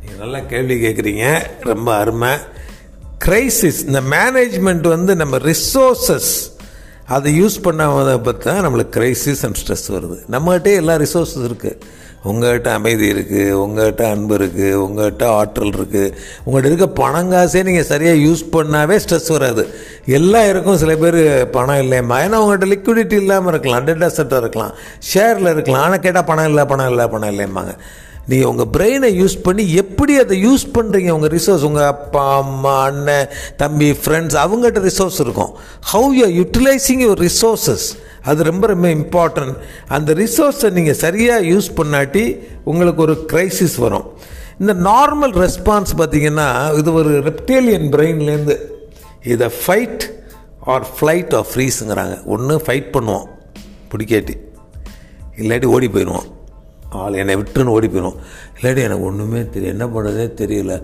நீங்கள் 0.00 0.20
நல்லா 0.22 0.40
கேள்வி 0.52 0.76
கேட்குறீங்க 0.84 1.24
ரொம்ப 1.70 1.88
அருமை. 1.94 2.32
கிரைசிஸ் 3.24 3.80
இந்த 3.86 4.00
மேனேஜ்மெண்ட் 4.14 4.86
வந்து 4.88 5.16
நம்ம 5.22 5.36
ரிசோர்சஸ் 5.50 6.32
அதை 7.16 7.42
யூஸ் 7.42 7.56
பண்ணாத 7.66 8.14
பார்த்தா 8.28 8.54
நம்மளுக்கு 8.66 8.96
கிரைசிஸ் 8.98 9.44
அண்ட் 9.46 9.58
ஸ்ட்ரெஸ் 9.62 9.88
வருது. 9.96 10.18
நம்மகிட்டே 10.34 10.74
எல்லா 10.74 10.96
ரிசோர்ஸஸ் 11.04 11.46
இருக்குது 11.50 11.80
உங்கள்கிட்ட 12.30 12.68
அமைதி 12.78 13.06
இருக்குது 13.14 13.56
உங்கள்கிட்ட 13.62 14.04
அன்பு 14.12 14.34
இருக்குது 14.38 14.68
உங்கள்கிட்ட 14.84 15.24
ஆற்றல் 15.38 15.74
இருக்குது 15.78 16.12
உங்கள்கிட்ட 16.44 16.70
இருக்க 16.70 16.88
பணங்காசே 17.02 17.62
நீங்கள் 17.68 17.88
சரியாக 17.92 18.22
யூஸ் 18.26 18.44
பண்ணாவே 18.54 18.96
ஸ்ட்ரெஸ் 19.04 19.30
வராது. 19.36 19.64
எல்லாம் 20.18 20.48
இருக்கும். 20.52 20.80
சில 20.82 20.94
பேர் 21.02 21.20
பணம் 21.56 21.82
இல்லையம்மா. 21.84 22.18
ஏன்னா 22.26 22.40
உங்கள்கிட்ட 22.44 22.68
லிக்விடிட்டி 22.74 23.18
இல்லாமல் 23.24 23.52
இருக்கலாம். 23.54 23.84
டெட் 23.90 24.06
அசட்டாக 24.08 24.42
இருக்கலாம். 24.44 24.74
ஷேரில் 25.10 25.52
இருக்கலாம். 25.54 25.84
ஆனால் 25.88 26.04
கேட்டால் 26.06 26.28
பணம் 26.32 26.50
இல்லை 26.52 26.64
பணம் 26.72 26.90
இல்லை 26.94 27.06
பணம் 27.16 27.32
இல்லைம்பாங்க 27.34 27.74
நீங்கள் 28.30 28.50
உங்கள் 28.50 28.70
பிரெயினை 28.76 29.10
யூஸ் 29.20 29.36
பண்ணி 29.46 29.64
எப்படி 29.82 30.12
அதை 30.22 30.36
யூஸ் 30.46 30.64
பண்ணுறீங்க 30.76 31.10
உங்கள் 31.16 31.32
ரிசோர்ஸ் 31.36 31.64
உங்கள் 31.68 31.88
அப்பா 31.94 32.24
அம்மா 32.42 32.74
அண்ணன் 32.88 33.28
தம்பி 33.62 33.90
ஃப்ரெண்ட்ஸ் 34.02 34.38
அவங்ககிட்ட 34.44 34.82
ரிசோர்ஸ் 34.90 35.20
இருக்கும். 35.24 35.52
How 35.92 36.08
you 36.20 36.28
utilising 36.40 37.02
your 37.06 37.22
resources 37.28 37.86
அது 38.30 38.42
ரொம்ப 38.50 38.66
ரொம்ப 38.72 38.88
இம்பார்ட்டன்ட் 38.98 39.56
அந்த 39.96 40.12
ரிசோர்ஸை 40.22 40.70
நீங்கள் 40.78 41.00
சரியாக 41.04 41.48
யூஸ் 41.52 41.68
பண்ணாட்டி 41.80 42.24
உங்களுக்கு 42.70 43.02
ஒரு 43.06 43.16
க்ரைசிஸ் 43.32 43.76
வரும். 43.84 44.06
இந்த 44.60 44.72
நார்மல் 44.90 45.34
ரெஸ்பான்ஸ் 45.44 45.92
பார்த்தீங்கன்னா 46.00 46.48
இது 46.80 46.92
ஒரு 47.00 47.12
ரெப்டேலியன் 47.28 47.86
பிரெயின்லேருந்து 47.94 48.56
இதை 49.34 49.48
ஃபைட் 49.62 50.04
ஆர் 50.72 50.86
ஃப்ளைட் 50.96 51.34
ஆர் 51.38 51.48
ஃப்ரீஸுங்கிறாங்க 51.50 52.16
ஒன்று 52.34 52.56
ஃபைட் 52.66 52.88
பண்ணுவோம். 52.96 53.26
பிடிக்காட்டி. 53.92 54.36
இல்லாட்டி 55.42 55.68
ஓடி 55.76 55.88
போயிடுவோம். 55.94 56.28
ஆள் 57.02 57.18
என்னை 57.22 57.36
விட்டுன்னு 57.36 57.74
ஓடி 57.76 57.88
போயிடும் 57.88 58.18
இல்லாட்டி 58.56 58.82
எனக்கு 58.88 59.06
ஒன்றுமே 59.10 59.40
தெரியும் 59.54 59.74
என்ன 59.76 59.86
பண்ணுறதே 59.94 60.26
தெரியல. 60.40 60.74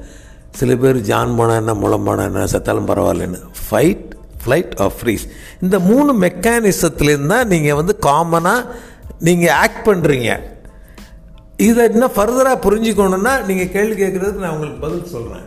சில 0.59 0.77
பேர் 0.77 0.99
ஜான் 1.09 1.37
போனால் 1.39 1.61
என்ன 1.63 1.75
முளம் 1.75 2.07
போனா 2.07 2.23
என்ன 2.31 2.47
செத்தாலும் 2.53 2.89
பரவாயில்லன்னு. 2.91 3.41
ஃபைட் 3.65 4.07
ஃப்ளைட் 4.43 4.75
ஆஃப் 4.85 4.97
ஃப்ரீஸ் 5.01 5.25
இந்த 5.63 5.77
மூணு 5.89 6.11
மெக்கானிசத்துலேருந்து 6.27 7.33
தான் 7.35 7.49
நீங்கள் 7.49 7.79
வந்து 7.81 7.95
காமனாக 8.07 8.61
நீங்கள் 9.29 9.57
ஆக்ட் 9.65 9.87
பண்ணுறீங்க 9.89 10.31
இதை 11.67 11.83
இன்னும் 11.91 12.15
ஃபர்தராக 12.17 12.59
புரிஞ்சுக்கணுன்னா 12.67 13.33
நீங்கள் 13.49 13.73
கேள்வி 13.75 13.97
கேட்குறதுக்கு 14.03 14.45
நான் 14.45 14.55
உங்களுக்கு 14.55 14.81
பதில் 14.87 15.11
சொல்கிறேன் 15.15 15.47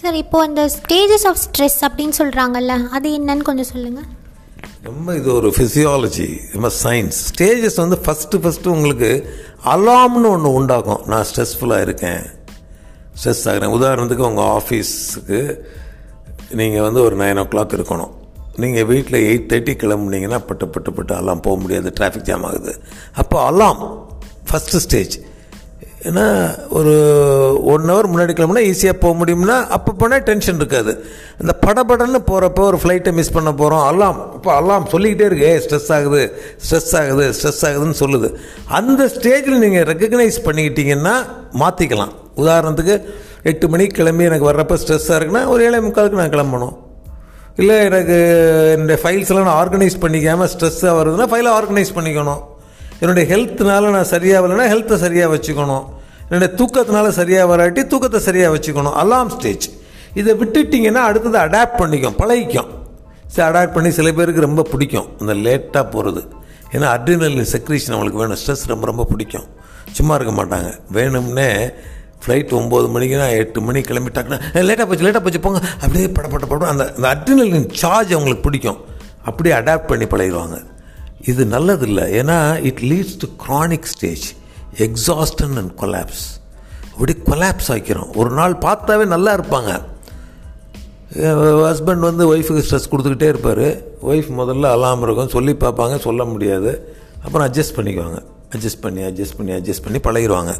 சார் 0.00 0.16
இப்போ 0.22 0.38
அந்த 0.46 0.62
ஸ்டேஜஸ் 0.76 1.26
ஆஃப் 1.30 1.40
ஸ்ட்ரெஸ் 1.44 1.78
அப்படின்னு 1.86 2.14
சொல்கிறாங்கல்ல 2.18 2.74
அது 2.96 3.08
என்னன்னு 3.18 3.46
கொஞ்சம் 3.48 3.70
சொல்லுங்கள் 3.72 4.08
ரொம்ப 4.86 5.14
இது 5.18 5.28
ஒரு 5.34 5.48
ஃபிசியாலஜி 5.56 6.26
ரொம்ப 6.52 6.68
சயின்ஸ் 6.82 7.18
ஸ்டேஜஸ் 7.28 7.78
வந்து 7.82 7.96
ஃபஸ்ட்டு 8.04 8.40
ஃபஸ்ட்டு 8.42 8.72
உங்களுக்கு 8.76 9.10
அலாம்னு 9.74 10.28
ஒன்று 10.34 10.50
உண்டாகும். 10.52 11.02
நான் 11.06 11.24
ஸ்ட்ரெஸ்ஃபுல்லாக 11.28 11.84
இருக்கேன். 11.86 12.22
ஸ்ட்ரெஸ் 13.18 13.44
ஆகிறேன். 13.50 13.74
உதாரணத்துக்கு 13.78 14.26
உங்கள் 14.30 14.50
ஆஃபீஸுக்கு 14.58 15.40
நீங்கள் 16.60 16.84
வந்து 16.86 17.00
ஒரு 17.02 17.16
நைன் 17.22 17.40
ஓ 17.42 17.46
கிளாக் 17.52 17.76
இருக்கணும். 17.78 18.12
நீங்கள் 18.62 18.84
வீட்டில் 18.84 19.18
எயிட் 19.28 19.48
தேர்ட்டி 19.52 19.74
கிளம்புனீங்கன்னா 19.82 20.40
பட்டு 20.48 20.68
பட்டு 20.68 20.92
பட்டு 20.92 21.14
அலாம் 21.14 21.44
போக 21.46 21.56
முடியாது. 21.60 21.92
டிராஃபிக் 22.00 22.28
ஜாம் 22.30 22.44
ஆகுது. 22.50 22.74
அப்போ 23.22 23.38
அலாம் 23.50 23.82
ஃபஸ்ட்டு 24.50 24.82
ஸ்டேஜ் 24.86 25.16
ஏன்னா 26.08 26.24
ஒரு 26.78 26.94
ஒன் 27.72 27.86
ஹவர் 27.90 28.08
முன்னாடி 28.12 28.32
கிளம்புனா 28.38 28.62
ஈஸியாக 28.70 28.96
போக 29.02 29.12
முடியும்னா 29.20 29.56
அப்போ 29.76 29.90
போனால் 30.00 30.24
டென்ஷன் 30.28 30.58
இருக்காது. 30.60 30.92
இந்த 31.42 31.52
படபடன்னு 31.64 32.20
போகிறப்போ 32.30 32.62
ஒரு 32.70 32.78
ஃப்ளைட்டை 32.82 33.12
மிஸ் 33.18 33.32
பண்ண 33.36 33.50
போகிறோம் 33.60 33.84
அல்லாம் 33.90 34.18
இப்போ 34.36 34.50
அல்லாம் 34.58 34.84
சொல்லிக்கிட்டே 34.94 35.26
இருக்கு 35.28 35.48
ஏ 35.50 35.54
ஸ்ட்ரெஸ் 35.66 35.90
ஆகுது 35.98 36.22
ஸ்ட்ரெஸ் 36.64 36.92
ஆகுது 37.00 37.26
ஸ்ட்ரெஸ் 37.38 37.62
ஆகுதுன்னு 37.68 37.98
சொல்லுது. 38.02 38.30
அந்த 38.78 39.02
ஸ்டேஜில் 39.16 39.62
நீங்கள் 39.64 39.88
ரெக்கக்னைஸ் 39.92 40.38
பண்ணிக்கிட்டீங்கன்னா 40.48 41.16
மாற்றிக்கலாம் 41.62 42.14
உதாரணத்துக்கு 42.42 42.96
எட்டு 43.50 43.66
மணிக்கு 43.72 43.98
கிளம்பி 44.00 44.30
எனக்கு 44.30 44.50
வர்றப்போ 44.52 44.76
ஸ்ட்ரெஸ்ஸாக 44.82 45.18
இருக்குன்னா 45.18 45.46
ஒரு 45.54 45.62
ஏழை 45.68 45.80
முக்காலுக்கு 45.86 46.22
நான் 46.22 46.34
கிளம்பணும். 46.36 46.74
இல்லை 47.62 47.76
எனக்கு 47.88 48.16
என்னுடைய 48.74 48.98
ஃபைல்ஸ் 49.02 49.30
எல்லாம் 49.32 49.48
நான் 49.48 49.60
ஆர்கனைஸ் 49.62 50.02
பண்ணிக்காமல் 50.04 50.50
ஸ்ட்ரெஸ்ஸாக 50.54 50.94
வருதுன்னா 51.00 51.26
ஃபைலை 51.32 51.50
ஆர்கனைஸ் 51.58 51.96
பண்ணிக்கணும். 51.98 52.42
என்னுடைய 53.04 53.24
ஹெல்த்னால 53.32 53.90
நான் 53.96 54.12
சரியாக 54.14 54.40
வரலைன்னா 54.44 54.66
ஹெல்த்தை 54.72 54.96
சரியாக 55.06 55.30
வச்சுக்கணும். 55.34 55.84
என்னுடைய 56.28 56.50
தூக்கத்தினால 56.60 57.08
சரியாக 57.20 57.46
வராட்டி 57.52 57.82
தூக்கத்தை 57.92 58.20
சரியாக 58.28 58.52
வச்சுக்கணும். 58.54 58.94
அலாம் 59.02 59.32
ஸ்டேஜ் 59.34 59.66
இதை 60.20 60.32
விட்டுட்டிங்கன்னா 60.42 61.02
அடுத்தது 61.08 61.38
அடாப்ட் 61.46 61.78
பண்ணிக்கும் 61.80 62.16
பழகிக்கும். 62.20 62.70
சரி 63.34 63.46
அடாப்ட் 63.48 63.74
பண்ணி 63.76 63.90
சில 63.98 64.08
பேருக்கு 64.18 64.46
ரொம்ப 64.48 64.62
பிடிக்கும். 64.72 65.08
அந்த 65.20 65.32
லேட்டாக 65.46 65.84
போகிறது 65.94 66.22
ஏன்னா 66.74 66.86
அட்ரினலின் 66.96 67.50
செக்ரீஷன் 67.54 67.94
அவங்களுக்கு 67.94 68.20
வேணும். 68.22 68.38
ஸ்ட்ரெஸ் 68.42 68.64
ரொம்ப 68.72 68.86
ரொம்ப 68.90 69.04
பிடிக்கும். 69.12 69.46
சும்மா 69.98 70.14
இருக்க 70.18 70.32
மாட்டாங்க. 70.38 70.70
வேணும்னே 70.96 71.48
ஃப்ளைட் 72.22 72.52
ஒம்பது 72.58 72.86
மணிக்குனா 72.94 73.26
எட்டு 73.40 73.60
மணிக்கு 73.68 73.88
கிளம்பிட்டாங்கன்னா 73.90 74.38
லேட்டாக 74.68 74.86
போச்சு 74.90 75.06
லேட்டாக 75.06 75.22
போச்சு 75.24 75.40
போங்க. 75.46 75.60
அப்படியே 75.82 76.06
படப்பட்ட 76.18 76.46
படம் 76.52 76.70
அந்த 76.74 76.84
அந்த 76.96 77.06
அட்ரினலின் 77.14 77.68
சார்ஜ் 77.82 78.14
அவங்களுக்கு 78.16 78.46
பிடிக்கும். 78.46 78.78
அப்படியே 79.30 79.54
அடாப்ட் 79.58 79.90
பண்ணி 79.90 80.08
பழகிடுவாங்க. 80.14 80.58
இது 81.20 81.44
நல்லதில்லை. 81.44 82.06
ஏன்னா 82.22 82.62
it 82.62 82.78
leads 82.78 83.18
to 83.18 83.44
chronic 83.46 83.82
stage 83.82 84.32
exhaustion 84.76 85.56
and 85.56 85.78
collapse 85.78 86.42
அப்படி 86.92 87.16
கொலாப்ஸ் 87.24 87.68
ஆக்கிறோம். 87.68 88.16
ஒரு 88.16 88.30
நாள் 88.30 88.52
பார்த்தாவே 88.52 89.06
நல்லா 89.06 89.34
இருப்பாங்க. 89.34 89.82
ஹஸ்பண்ட் 91.12 91.98
வந்து 91.98 92.36
ஒய்ஃபுக்கு 92.36 92.62
ஸ்ட்ரெஸ் 92.70 92.90
கொடுத்துக்கிட்டே 92.90 93.28
இருப்பார். 93.28 93.60
ஒய்ஃப் 94.06 94.30
முதல்ல 94.38 94.62
அலாம் 94.62 95.02
இருக்கும். 95.02 95.28
சொல்லி 95.28 95.52
பார்ப்பாங்க. 95.52 95.98
சொல்ல 95.98 96.24
முடியாது. 96.24 96.96
அப்புறம் 97.24 97.52
அட்ஜஸ்ட் 97.52 97.76
பண்ணிக்குவாங்க. 97.76 98.22
அட்ஜஸ்ட் 98.56 98.80
பண்ணி 98.80 99.00
அட்ஜஸ்ட் 99.00 99.36
பண்ணி 99.36 99.52
அட்ஜஸ்ட் 99.52 100.00
பண்ணி 100.00 100.26
பழகிடுவாங்க 100.26 100.54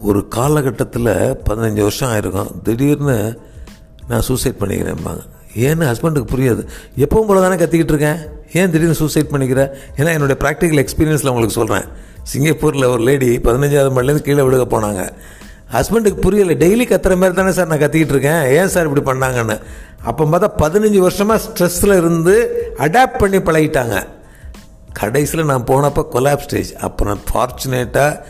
ஒரு 0.00 0.28
காலகட்டத்தில் 0.28 1.04
பதினஞ்சு 1.48 1.80
வருஷம் 1.80 2.10
ஆயிருக்கும். 2.10 2.62
திடீர்னு 2.62 3.40
நான் 4.08 4.20
சூசைட் 4.20 4.54
பண்ணிக்கிறேன்பாங்க. 4.60 5.20
ஏன்னு 5.54 5.86
ஹஸ்பண்டுக்கு 5.90 6.26
புரியாது. 6.34 6.66
எப்பவும் 6.96 7.26
போல 7.26 7.40
தானே 7.40 7.64
கத்திக்கிட்டு 7.64 7.92
இருக்கேன்? 7.92 8.16
ஏன் 8.52 8.70
திடீர்னு 8.70 8.94
சூசைட் 8.94 9.30
பண்ணிக்கிறேன் 9.32 9.70
ஏன்னா 9.96 10.12
என்னுடைய 10.16 10.38
ப்ராக்டிக்கல் 10.44 10.80
எக்ஸ்பீரியன்ஸில் 10.84 11.30
உங்களுக்கு 11.32 11.58
சொல்கிறேன் 11.60 11.86
சிங்கப்பூரில் 12.32 12.90
ஒரு 12.94 13.02
லேடி 13.02 13.38
பதினஞ்சாவது 13.38 13.92
மணிலேருந்து 13.96 14.26
கீழே 14.26 14.42
விழுக 14.42 14.66
போனாங்க. 14.74 15.02
ஹஸ்பண்டுக்கு 15.72 16.18
புரியலை. 16.24 16.54
டெய்லி 16.62 16.84
கத்துற 16.88 17.14
மாதிரி 17.16 17.34
தானே 17.34 17.52
சார் 17.52 17.66
நான் 17.66 17.78
கத்திக்கிட்டு 17.78 18.14
இருக்கேன். 18.14 18.42
ஏன் 18.58 18.68
சார் 18.68 18.88
இப்படி 18.88 19.04
பண்ணாங்கன்னு? 19.10 19.56
அப்போ 20.02 20.24
பார்த்தா 20.24 20.48
பதினஞ்சு 20.62 20.98
வருஷமாக 20.98 21.42
ஸ்ட்ரெஸ்ஸில் 21.44 21.96
இருந்து 21.96 22.34
அடாப்ட் 22.78 23.18
பண்ணி 23.18 23.38
பழகிட்டாங்க. 23.38 24.06
கடைசியில் 24.92 25.46
நான் 25.46 25.64
போனப்போ 25.64 26.02
கொலாப் 26.14 26.44
ஸ்டேஜ் 26.46 26.72
அப்புறம் 26.74 27.20
ஃபார்ச்சுனேட்டாக 27.28 28.20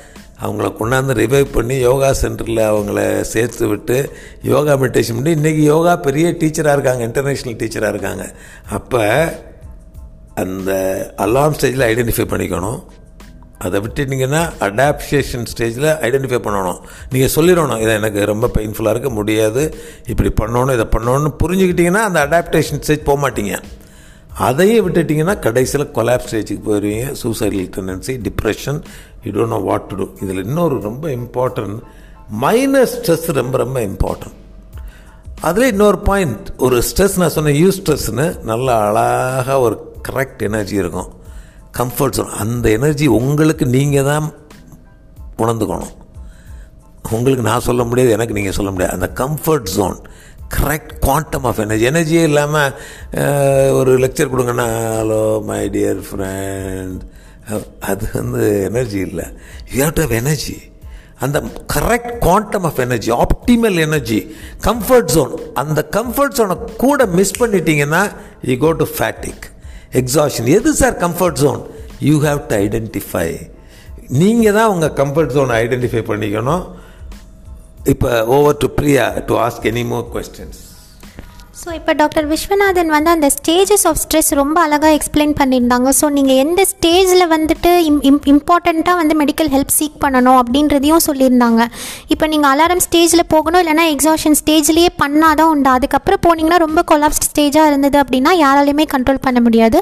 அவங்கள 0.44 0.68
கொண்டாந்து 0.80 1.14
ரிவைவ் 1.22 1.48
பண்ணி 1.52 1.76
யோகா 1.76 2.10
சென்டரில் 2.10 2.62
அவங்கள 2.72 3.20
சேர்த்து 3.20 3.66
விட்டு 3.66 4.12
யோகா 4.42 4.72
மெடிடேஷன் 4.72 5.18
பண்ணி 5.18 5.34
இன்றைக்கி 5.34 5.62
யோகா 5.62 5.96
பெரிய 5.96 6.28
டீச்சராக 6.30 6.76
இருக்காங்க. 6.76 7.06
இன்டர்நேஷ்னல் 7.06 7.58
டீச்சராக 7.62 7.88
இருக்காங்க. 7.88 8.26
அப்போ 8.70 9.02
அந்த 10.34 10.72
அலாம் 11.24 11.54
ஸ்டேஜில் 11.56 11.86
ஐடென்டிஃபை 11.88 12.26
பண்ணிக்கணும். 12.32 12.80
அதை 13.66 13.80
விட்டுட்டிங்கன்னா 13.80 14.40
அடாப்டேஷன் 14.66 15.44
ஸ்டேஜில் 15.50 15.88
ஐடென்டிஃபை 16.06 16.40
பண்ணணும். 16.46 16.78
நீங்கள் 17.12 17.32
சொல்லிடணும் 17.34 17.82
இதை 17.82 17.92
எனக்கு 18.00 18.24
ரொம்ப 18.32 18.50
பெயின்ஃபுல்லாக 18.56 18.94
இருக்க 18.94 19.10
முடியாது. 19.10 19.62
இப்படி 20.12 20.30
பண்ணணும் 20.40 20.74
இதை 20.78 20.86
பண்ணணும்னு 20.94 21.32
புரிஞ்சுக்கிட்டிங்கன்னா 21.42 22.02
அந்த 22.08 22.20
அடாப்டேஷன் 22.26 22.82
ஸ்டேஜ் 22.84 23.08
போக 23.10 23.18
மாட்டீங்க. 23.24 23.54
அதையும் 24.46 24.84
விட்டுட்டிங்கன்னா 24.86 25.38
கடைசியில் 25.46 25.92
கொலாப் 25.96 26.26
ஸ்டேஜுக்கு 26.26 26.62
போயிடுவீங்க 26.68 27.06
suicidal 27.22 27.68
tendency 27.76 28.14
depression 28.28 28.78
you 29.24 29.32
don't 29.32 29.54
know 29.56 29.60
what 29.70 29.88
to 29.90 29.96
do 29.96 30.06
இதில் 30.22 30.44
இன்னொரு 30.46 30.78
ரொம்ப 30.88 31.04
இம்பார்ட்டன்ட் 31.20 31.78
மைனர் 32.44 32.90
ஸ்ட்ரெஸ் 32.94 33.26
ரொம்ப 33.40 33.56
ரொம்ப 33.64 33.80
இம்பார்ட்டன்ட் 33.90 34.38
அதில் 35.40 35.70
இன்னொரு 35.72 35.98
பாயிண்ட் 36.10 36.46
ஒரு 36.56 36.82
ஸ்ட்ரெஸ் 36.88 37.16
நான் 37.22 37.34
சொன்னேன் 37.36 37.58
யூ 37.62 37.70
ஸ்ட்ரெஸ்னு 37.78 38.26
நல்லா 38.50 38.74
அழகாக 38.88 39.60
ஒரு 39.60 39.76
கரெக்ட் 40.08 40.42
எனர்ஜி 40.48 40.76
இருக்கும். 40.82 41.10
கம்ஃபர்ட் 41.78 42.16
ஜோன் 42.16 42.32
அந்த 42.42 42.66
எனர்ஜி 42.78 43.06
உங்களுக்கு 43.18 43.66
நீங்கள் 43.76 44.08
தான் 44.10 44.26
உணர்ந்துக்கணும். 45.42 45.92
உங்களுக்கு 47.16 47.44
நான் 47.50 47.66
சொல்ல 47.68 47.82
முடியாது 47.90 48.16
எனக்கு 48.16 48.36
நீங்கள் 48.38 48.56
சொல்ல 48.58 48.70
முடியாது. 48.72 48.96
அந்த 48.98 49.08
comfort 49.20 49.70
zone 49.76 49.96
correct 50.56 50.92
quantum 51.04 51.46
of 51.50 51.60
energy 51.64 51.84
எனர்ஜியே 51.90 52.24
இல்லாமல் 52.30 53.72
ஒரு 53.78 53.92
லெக்சர் 54.04 54.32
கொடுங்கன்னா 54.32 54.66
ஹலோ 54.98 55.22
மை 55.50 55.62
டியர் 55.76 56.02
ஃப்ரெண்ட் 56.08 57.00
அது 57.90 58.04
வந்து 58.18 58.42
எனர்ஜி 58.68 59.00
இல்லை. 59.08 59.26
You 59.72 59.78
have 59.84 59.96
to 59.98 60.04
have 60.06 60.18
energy 60.22 60.56
அந்த 61.24 61.38
correct 61.74 62.12
quantum 62.26 62.64
of 62.68 62.80
energy 62.84 63.10
optimal 63.24 63.78
energy 63.86 64.20
comfort 64.66 65.10
zone 65.14 65.34
அந்த 65.62 65.80
கம்ஃபர்ட் 65.96 66.36
ஜோனை 66.38 66.56
கூட 66.84 67.06
மிஸ் 67.18 67.38
பண்ணிட்டீங்கன்னா 67.42 68.02
you 68.50 68.56
go 68.66 68.70
to 68.82 68.86
fatigue 68.96 69.44
exhaustion 69.92 70.46
எது 70.46 70.74
sir 70.74 70.96
comfort 70.96 71.34
zone 71.34 71.62
you 72.00 72.14
have 72.24 72.40
to 72.46 72.56
identify 72.56 73.26
நீங்கள் 74.08 74.52
தான் 74.52 74.68
உங்கள் 74.68 74.90
கம்ஃபர்ட் 74.90 75.32
ஜோனை 75.36 75.54
ஐடென்டிஃபை 75.64 76.02
பண்ணிக்கணும். 76.10 76.64
இப்போ 77.92 78.24
over 78.24 78.56
to 78.56 78.68
Priya 78.76 79.24
to 79.24 79.34
ask 79.34 79.64
any 79.70 79.84
more 79.86 80.04
questions 80.14 80.60
so 81.62 81.70
இப்போ 81.78 81.92
டாக்டர் 81.98 82.24
விஸ்வநாதன் 82.30 82.88
வந்து 82.94 83.10
அந்த 83.14 83.28
ஸ்டேஜஸ் 83.34 83.84
ஆஃப் 83.88 83.98
ஸ்ட்ரெஸ் 84.02 84.30
ரொம்ப 84.38 84.56
அழகாக 84.66 84.94
எக்ஸ்பிளைன் 84.96 85.34
பண்ணியிருந்தாங்க. 85.40 85.88
ஸோ 85.98 86.06
நீங்கள் 86.16 86.38
எந்த 86.44 86.60
ஸ்டேஜில் 86.70 87.24
வந்துட்டு 87.34 87.70
இம் 87.88 88.00
இம் 88.08 88.18
இம்பார்ட்டண்ட்டாக 88.32 88.96
வந்து 89.00 89.14
மெடிக்கல் 89.20 89.50
ஹெல்ப் 89.54 89.74
சீக் 89.76 90.00
பண்ணணும் 90.04 90.38
அப்படின்றதையும் 90.40 91.04
சொல்லியிருந்தாங்க. 91.06 91.60
இப்போ 92.14 92.28
நீங்கள் 92.32 92.50
அலாரம் 92.52 92.82
ஸ்டேஜில் 92.86 93.24
போகணும் 93.34 93.62
இல்லைனா 93.64 93.84
எக்ஸாஷன் 93.94 94.36
ஸ்டேஜ்லேயே 94.40 94.90
பண்ணால் 95.02 95.38
தான் 95.40 95.50
உண்டு. 95.54 95.70
அதுக்கப்புறம் 95.76 96.22
போனீங்கன்னா 96.26 96.58
ரொம்ப 96.66 96.82
கொலாப்ஸ்ட் 96.92 97.28
ஸ்டேஜாக 97.30 97.70
இருந்தது 97.72 97.98
அப்படின்னா 98.02 98.32
யாராலையுமே 98.44 98.86
கண்ட்ரோல் 98.94 99.24
பண்ண 99.28 99.40
முடியாது. 99.46 99.80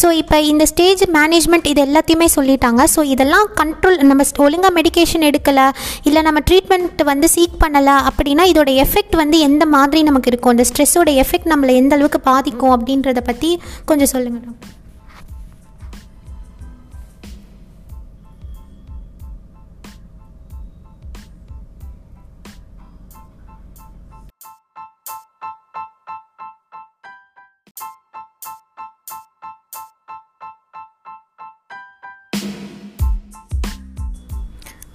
ஸோ 0.00 0.08
இப்போ 0.20 0.36
இந்த 0.52 0.66
ஸ்டேஜ் 0.72 1.02
மேனேஜ்மெண்ட் 1.18 1.68
இது 1.72 1.80
எல்லாத்தையுமே 1.86 2.28
சொல்லிட்டாங்க. 2.36 2.82
ஸோ 2.94 3.02
இதெல்லாம் 3.14 3.46
கண்ட்ரோல் 3.60 3.98
நம்ம 4.10 4.24
ஒழுங்காக 4.46 4.72
மெடிகேஷன் 4.80 5.26
எடுக்கலை 5.30 5.66
இல்லை 6.08 6.22
நம்ம 6.28 6.42
ட்ரீட்மெண்ட் 6.50 7.02
வந்து 7.12 7.28
சீக் 7.36 7.60
பண்ணலை 7.64 7.96
அப்படின்னா 8.10 8.46
இதோட 8.52 8.72
எஃபெக்ட் 8.86 9.16
வந்து 9.22 9.38
எந்த 9.48 9.66
மாதிரி 9.76 10.02
நமக்கு 10.10 10.30
இருக்கும்? 10.32 10.56
இந்த 10.56 10.66
ஸ்ட்ரெஸ்ஸோட 10.72 11.12
எஃபெக்ட் 11.24 11.50
நம்மளை 11.54 11.74
எந்த 11.82 11.94
அளவுக்கு 11.98 12.20
பாதிக்கும் 12.32 12.74
அப்படின்றத 12.76 13.22
பற்றி 13.30 13.52
கொஞ்சம் 13.84 14.12
சொல்லுங்கள் 14.16 14.78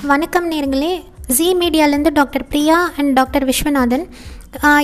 வணக்கம் 0.09 0.47
நேர்களே. 0.51 0.89
G 1.35 1.45
மீடியாலேருந்து 1.59 2.11
doctor 2.17 2.43
Priya 2.49 2.75
and 2.99 3.11
doctor 3.17 3.45
Viswanathan. 3.49 4.03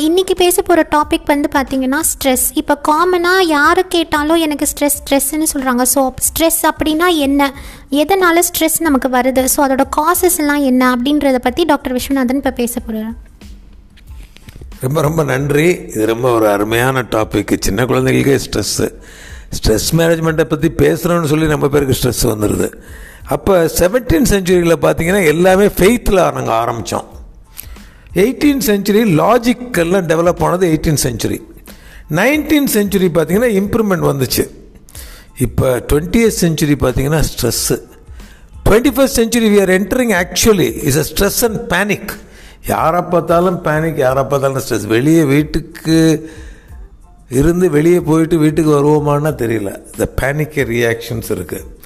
இன்றைக்கி 0.06 0.34
பேச 0.42 0.56
போகிற 0.68 0.84
டாபிக் 0.94 1.28
வந்து 1.32 1.48
பார்த்திங்கன்னா 1.56 2.00
ஸ்ட்ரெஸ் 2.12 2.46
இப்போ 2.62 2.76
காமனாக 2.88 3.42
யாரை 3.52 3.84
கேட்டாலும் 3.96 4.42
எனக்கு 4.46 4.68
ஸ்ட்ரெஸ் 4.72 4.98
ஸ்ட்ரெஸ்ன்னு 5.02 5.50
சொல்கிறாங்க 5.54 5.86
ஸோ 5.94 6.02
ஸ்ட்ரெஸ் 6.28 6.62
அப்படின்னா 6.70 7.10
என்ன? 7.28 7.50
எதனால் 8.04 8.42
ஸ்ட்ரெஸ் 8.50 8.80
நமக்கு 8.88 9.12
வருது? 9.18 9.44
ஸோ 9.56 9.62
அதோட 9.66 9.86
காசஸ் 10.00 10.40
எல்லாம் 10.44 10.64
என்ன? 10.72 10.82
அப்படின்றத 10.96 11.42
பற்றி 11.48 11.66
டாக்டர் 11.74 11.96
விஸ்வநாதன் 11.98 12.42
இப்போ 12.42 12.54
பேச 12.62 12.74
போகிறார் 12.88 13.14
ரொம்ப 14.86 15.02
ரொம்ப 15.08 15.24
நன்றி. 15.34 15.68
இது 15.94 16.06
ரொம்ப 16.14 16.30
ஒரு 16.40 16.50
அருமையான 16.56 17.06
டாபிக் 17.16 17.56
சின்ன 17.68 17.86
குழந்தைகளுக்கே 17.92 18.40
ஸ்ட்ரெஸ்ஸு 18.48 18.90
ஸ்ட்ரெஸ் 19.60 19.88
மேனேஜ்மெண்ட்டை 20.02 20.48
பற்றி 20.56 20.72
பேசுகிறோன்னு 20.84 21.32
சொல்லி 21.36 21.54
நம்ம 21.56 21.70
பேருக்கு 21.76 22.00
ஸ்ட்ரெஸ் 22.02 22.26
வந்துடுது 22.34 22.70
அப்போ 23.28 23.72
செவன்டீன் 23.80 24.30
செஞ்சுரியில் 24.30 24.76
பார்த்தீங்கன்னா 24.76 25.26
எல்லாமே 25.26 25.66
ஃபெய்த்தில் 25.66 26.32
நாங்கள் 26.32 26.54
ஆரம்பித்தோம் 26.54 27.08
எயிட்டீன் 28.14 28.64
செஞ்சுரி 28.66 29.04
லாஜிக்கெல்லாம் 29.22 30.08
டெவலப் 30.08 30.44
ஆனது 30.44 30.68
எயிட்டீன் 30.68 30.98
செஞ்சுரி 31.04 31.42
நைன்டீன் 32.10 32.68
செஞ்சுரி 32.74 33.10
பார்த்திங்கன்னா 33.14 33.52
இம்ப்ரூவ்மெண்ட் 33.62 34.08
வந்துச்சு. 34.12 34.50
இப்போ 35.38 35.84
டுவெண்ட்டியத் 35.94 36.38
செஞ்சுரி 36.42 36.76
பார்த்திங்கன்னா 36.80 37.24
stress 37.30 37.82
twenty 38.70 38.92
first 38.96 39.20
century 39.20 39.48
we 39.54 39.60
are 39.62 39.70
entering 39.70 40.24
actually 40.24 40.84
is 40.84 40.98
a 40.98 41.06
stress 41.12 41.44
and 41.44 41.72
panic 41.72 42.12
யாரை 42.68 43.02
பார்த்தாலும் 43.02 43.64
பேனிக் 43.64 43.98
யாரை 43.98 44.24
பார்த்தாலும் 44.24 44.62
ஸ்ட்ரெஸ் 44.68 44.88
வெளியே 44.88 45.24
வீட்டுக்கு 45.24 46.30
இருந்து 47.30 47.70
வெளியே 47.70 48.00
போயிட்டு 48.00 48.38
வீட்டுக்கு 48.38 48.72
வருவோமான்னா 48.72 49.32
தெரியல. 49.34 49.82
இந்த 49.86 50.14
பேனிக்கே 50.22 50.64
ரியாக்ஷன்ஸ் 50.74 51.30
இருக்குது 51.30 51.80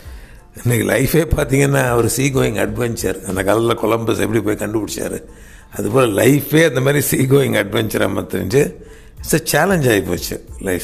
இன்றைக்கி 0.63 0.83
லைஃபே 0.89 1.21
பார்த்தீங்கன்னா 1.37 1.95
ஒரு 1.95 2.09
சீ 2.09 2.29
கோயிங் 2.29 2.59
அட்வென்ச்சர் 2.65 3.23
அந்த 3.23 3.43
காலத்தில் 3.43 3.77
கொலம்பஸ் 3.77 4.19
எப்படி 4.19 4.41
போய் 4.41 4.55
கண்டுபிடிச்சாரு? 4.55 5.23
அதுபோல் 5.75 6.13
லைஃபே 6.13 6.67
அந்த 6.67 6.81
மாதிரி 6.81 7.01
சீ 7.01 7.17
கோயிங் 7.17 7.57
அட்வென்ச்சர் 7.61 8.25
தெரிஞ்சு 8.33 8.75
இட்ஸ் 9.17 9.33
அ 9.33 9.37
சேலஞ்ச் 9.43 9.87
ஆகி 9.87 10.01
போச்சு 10.01 10.45
லைஃப் 10.59 10.83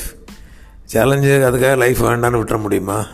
சேலஞ்சு 0.94 1.34
அதுக்காக 1.50 1.78
லைஃப் 1.78 2.04
வேண்டான்னு 2.04 2.42
விட்டுற 2.42 2.60
முடியுமா? 2.60 3.08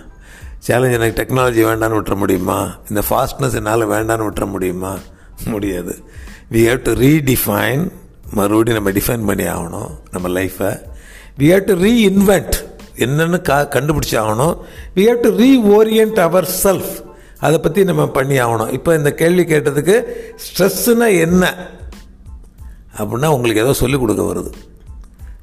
சேலஞ்ச் 0.60 0.94
எனக்கு 0.94 1.22
டெக்னாலஜி 1.22 1.66
வேண்டான்னு 1.70 1.98
விட்டுற 2.00 2.16
முடியுமா? 2.16 2.78
இந்த 2.90 3.04
ஃபாஸ்ட்னஸ் 3.10 3.54
என்னால் 3.54 3.88
வேண்டான்னு 3.88 4.30
விட்டுற 4.30 4.46
முடியுமா? 4.46 4.98
முடியாது. 5.46 6.00
வி 6.52 6.56
ஹேவ் 6.56 6.82
டு 6.82 6.94
ரீடிஃபைன் 6.94 7.92
மறுபடியும் 8.32 8.84
நம்ம 8.84 9.00
டிஃபைன் 9.00 9.26
பண்ணி 9.26 9.44
ஆகணும் 9.44 9.92
நம்ம 10.12 10.40
லைஃப்பை 10.40 10.80
வி 11.40 11.48
ஹேவ் 11.54 11.64
டு 11.64 11.74
ரீஇன்வென்ட் 11.82 12.56
என்னென்னு 13.06 13.40
கா 13.50 13.58
கண்டுபிடிச்சி 13.76 14.16
ஆகணும் 14.24 14.56
we 14.96 15.04
have 15.10 15.24
to 15.26 15.32
reorient 15.44 16.20
our 16.28 16.48
self 16.64 16.94
அதை 17.46 17.58
பற்றி 17.60 17.82
நம்ம 17.90 18.04
பண்ணி 18.18 18.38
ஆகணும் 18.46 18.72
இப்போ 18.78 18.92
இந்த 19.00 19.10
கேள்வி 19.22 19.44
கேட்டதுக்கு 19.52 19.96
ஸ்ட்ரெஸ்ஸுனா 20.46 21.08
என்ன? 21.26 21.44
அப்படின்னா 23.00 23.30
உங்களுக்கு 23.36 23.64
ஏதோ 23.64 23.74
சொல்லிக் 23.82 24.04
கொடுக்க 24.04 24.24
வருது. 24.24 24.52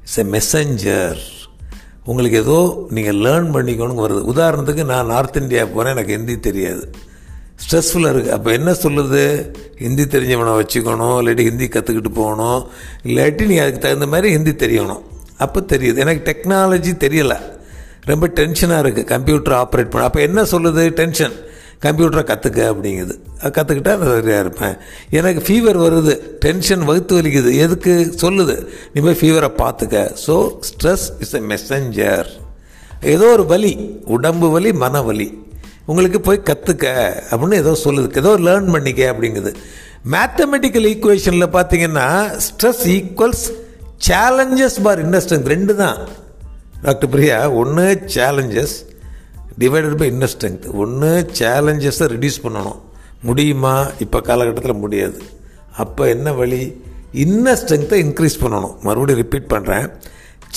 இட்ஸ் 0.01 0.19
எ 0.23 0.25
மெசஞ்சர் 0.35 1.21
உங்களுக்கு 2.11 2.37
ஏதோ 2.43 2.57
நீங்கள் 2.95 3.21
லேர்ன் 3.25 3.47
பண்ணிக்கணுங்க 3.55 4.01
வருது. 4.05 4.23
உதாரணத்துக்கு 4.33 4.83
நான் 4.91 5.11
நார்த் 5.13 5.41
இந்தியா 5.43 5.65
போகிறேன் 5.65 5.93
எனக்கு 5.95 6.15
ஹிந்தி 6.17 6.35
தெரியாது. 6.47 6.83
ஸ்ட்ரெஸ்ஃபுல்லாக 7.63 8.13
இருக்குது 8.13 8.35
அப்போ 8.37 8.49
என்ன 8.51 8.71
சொல்லுது? 8.83 9.23
ஹிந்தி 9.83 10.03
தெரிஞ்சவனை 10.03 10.53
வச்சுக்கணும் 10.59 11.17
இல்லாட்டி 11.21 11.43
ஹிந்தி 11.49 11.67
கற்றுக்கிட்டு 11.75 12.11
போகணும். 12.21 12.61
இல்லாட்டி 13.09 13.45
நீங்கள் 13.51 13.65
அதுக்கு 13.65 13.83
தகுந்த 13.85 14.07
மாதிரி 14.13 14.29
ஹிந்தி 14.35 14.53
தெரியணும். 14.65 15.03
அப்போ 15.37 15.59
தெரியுது. 15.59 15.97
எனக்கு 15.97 16.21
டெக்னாலஜி 16.29 16.93
தெரியலை. 17.05 17.37
ரொம்ப 18.05 18.27
டென்ஷனாக 18.27 18.83
இருக்குது 18.83 19.03
கம்ப்யூட்டர் 19.03 19.53
ஆப்ரேட் 19.53 19.89
பண்ண. 19.89 20.03
அப்போ 20.03 20.21
என்ன 20.21 20.41
சொல்லுது? 20.43 20.89
டென்ஷன் 20.89 21.35
கம்ப்யூட்டரை 21.81 22.23
கற்றுக்க 22.31 22.61
அப்படிங்குது. 22.71 23.15
கற்றுக்கிட்டா 23.43 23.97
நான் 23.97 24.13
சரியாக 24.13 24.39
இருப்பேன். 24.39 24.77
எனக்கு 25.09 25.41
ஃபீவர் 25.47 25.79
வருது. 25.85 26.13
டென்ஷன் 26.39 26.83
வகுத்து 26.83 27.21
வலிக்குது. 27.21 27.53
எதுக்கு? 27.55 28.13
சொல்லுது. 28.21 28.67
நீ 28.93 29.01
போய் 29.01 29.19
ஃபீவரை 29.21 29.49
பார்த்துக்க. 29.63 30.11
So 30.27 30.35
stress 30.69 31.07
is 31.19 31.33
a 31.33 31.41
messenger 31.53 32.27
ஏதோ 33.01 33.25
ஒரு 33.25 33.45
வலி. 33.45 34.01
உடம்பு 34.05 34.49
வலி 34.49 34.73
மன 34.73 35.01
வலி. 35.01 35.43
உங்களுக்கு 35.85 36.21
போய் 36.21 36.45
கற்றுக்க 36.45 36.85
அப்படின்னு 37.31 37.53
ஏதோ 37.53 37.77
சொல்லுது. 37.83 38.17
ஏதோ 38.17 38.37
லேர்ன் 38.37 38.71
பண்ணிக்க 38.71 39.15
அப்படிங்குது. 39.15 39.53
மேத்தமெட்டிக்கல் 40.11 40.87
ஈக்குவேஷனில் 40.93 41.53
பார்த்தீங்கன்னா 41.57 42.07
stress 42.47 42.83
equals 42.83 43.45
challenges 44.07 44.81
per 44.83 45.09
inner strength 45.09 45.45
ரெண்டு 45.45 45.75
தான். 45.75 45.97
டாக்டர் 46.81 47.09
பிரியா 47.09 47.51
ஒன்று 47.51 48.03
challenges 48.15 48.75
divided 49.59 49.97
by 49.97 50.11
inner 50.11 50.29
strength 50.37 50.73
ஒன்று 50.73 51.29
சேலஞ்சஸை 51.39 52.05
ரிடியூஸ் 52.15 52.41
பண்ணணும். 52.43 52.79
முடியுமா? 53.21 53.87
இப்போ 53.99 54.21
காலகட்டத்தில் 54.21 54.73
முடியாது. 54.73 55.21
அப்போ 55.77 56.07
என்ன 56.07 56.33
வழி? 56.33 56.81
இன்னர் 57.13 57.57
ஸ்ட்ரென்த்தை 57.61 57.97
இன்க்ரீஸ் 58.05 58.39
பண்ணணும். 58.41 58.79
மறுபடியும் 58.81 59.21
ரிப்பீட் 59.21 59.51
பண்ணுறேன் 59.53 59.91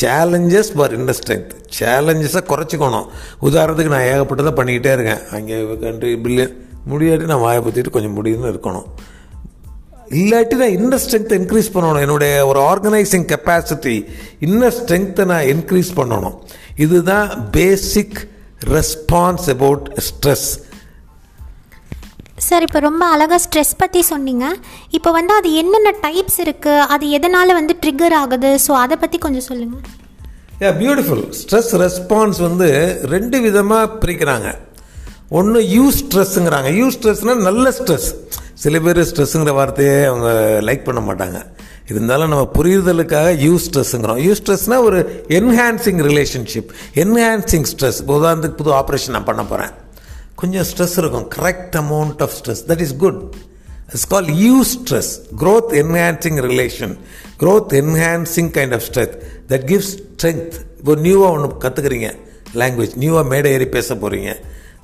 சேலஞ்சஸ் 0.01 0.75
பார் 0.75 1.01
இன்னர் 1.01 1.15
ஸ்ட்ரென்த் 1.21 1.51
சேலஞ்சஸை 1.79 2.41
குறைச்சிக்கணும். 2.49 3.07
உதாரணத்துக்கு 3.43 3.89
நான் 3.89 4.01
ஏகப்பட்டதை 4.01 4.53
பண்ணிக்கிட்டே 4.53 4.93
இருக்கேன். 4.93 5.27
அங்கே 5.33 5.77
கண்ட்ரி 5.77 6.15
பில்லியன் 6.15 6.55
முடியாட்டி 6.91 7.25
நான் 7.25 7.41
வாயை 7.41 7.63
பற்றிட்டு 7.63 7.91
கொஞ்சம் 7.91 8.25
முடியும்னு 8.25 8.49
இருக்கணும். 8.49 8.85
இல்லாட்டி 10.21 10.57
நான் 10.61 10.77
இன்னர் 10.79 11.03
ஸ்ட்ரென்த்தை 11.05 11.37
இன்க்ரீஸ் 11.41 11.75
பண்ணணும். 11.75 12.03
என்னுடைய 12.07 12.33
ஒரு 12.51 12.61
ஆர்கனைசிங் 12.71 13.27
கெப்பாசிட்டி 13.33 13.97
இன்னர் 14.47 14.77
ஸ்ட்ரென்த்தை 14.79 15.27
நான் 15.33 15.49
இன்க்ரீஸ் 15.55 15.91
பண்ணணும். 15.99 16.39
இதுதான் 16.85 17.29
basic 17.59 18.19
response 18.77 19.49
about 19.57 19.87
stress 20.09 20.49
sir 22.47 22.65
இப்போ 22.67 22.81
ரொம்ப 22.87 23.05
அழகாக 23.15 23.41
ஸ்ட்ரெஸ் 23.45 23.73
பற்றி 23.81 24.01
சொன்னீங்க. 24.11 24.45
இப்போ 24.97 25.11
வந்து 25.17 25.33
அது 25.39 25.49
என்னென்ன 25.63 25.91
டைப்ஸ் 26.05 26.39
இருக்குது 26.45 26.85
அது 26.95 27.05
எதனால் 27.17 27.57
வந்து 27.59 27.75
ட்ரிகர் 27.83 28.17
ஆகுது? 28.23 28.51
ஸோ 28.67 28.73
அதை 28.85 28.97
பற்றி 29.03 29.19
கொஞ்சம் 29.25 29.47
சொல்லுங்கள் 29.51 30.77
பியூட்டிஃபுல் 30.83 31.25
ஸ்ட்ரெஸ் 31.41 31.73
ரெஸ்பான்ஸ் 31.83 32.39
வந்து 32.47 32.69
ரெண்டு 33.15 33.37
விதமாக 33.47 33.93
பிரிக்கிறாங்க. 34.03 34.49
ஒன்று 35.37 35.61
யூ 35.75 35.85
ஸ்ட்ரெஸ்ஸுங்கிறாங்க 35.97 36.69
யூ 36.81 36.87
ஸ்ட்ரெஸ்னால் 36.95 37.43
நல்ல 37.49 37.71
ஸ்ட்ரெஸ் 37.79 38.07
சில 38.63 38.79
பேர் 38.85 39.01
ஸ்ட்ரெஸ்ஸுங்கிற 39.09 39.53
வார்த்தையே 39.59 39.97
அவங்க 40.11 40.29
லைக் 40.69 40.87
பண்ண 40.87 41.01
மாட்டாங்க. 41.09 41.39
இருந்தாலும் 41.91 42.31
நம்ம 42.33 42.45
புரிதலுக்காக 42.57 43.29
யூ 43.47 43.53
ஸ்ட்ரெஸ்ஸுங்கிறோம் 43.65 44.21
யூ 44.27 44.33
ஸ்ட்ரெஸ்னால் 44.41 44.87
ஒரு 44.89 44.99
என்ஹான்சிங் 45.39 46.01
ரிலேஷன்ஷிப் 46.09 46.71
என்ஹான்சிங் 47.03 47.69
ஸ்ட்ரெஸ் 47.73 47.99
இப்போ 48.03 48.17
உதாரணத்துக்கு 48.21 48.59
புது 48.63 48.73
ஆப்ரேஷன் 48.81 49.15
நான் 49.17 49.29
பண்ண 49.31 49.45
போகிறேன் 49.53 49.75
கொஞ்சம் 50.41 50.67
ஸ்ட்ரெஸ் 50.71 50.97
இருக்கும். 51.03 51.29
Correct 51.37 51.77
amount 51.83 52.21
of 52.27 52.35
stress 52.41 52.65
that 52.71 52.83
is 52.87 52.97
good 53.05 53.21
it's 53.93 54.09
call 54.15 54.29
eustress 54.75 55.13
growth 55.43 55.73
enhancing 55.83 56.39
relation 56.51 56.95
growth 57.43 57.73
enhancing 57.81 58.53
kind 58.59 58.77
of 58.79 58.87
stress 58.91 59.15
that 59.53 59.67
gives 59.73 59.95
strength 60.03 60.55
இப்போ 60.81 60.95
நியூவாக 61.07 61.35
ஒன்று 61.37 61.57
கற்றுக்குறீங்க 61.65 62.11
லாங்குவேஜ் 62.63 62.95
நியூவாக 63.05 63.27
மேடை 63.35 63.51
ஏறி 63.57 63.69
பேச 63.79 63.95
போகிறீங்க 63.95 64.31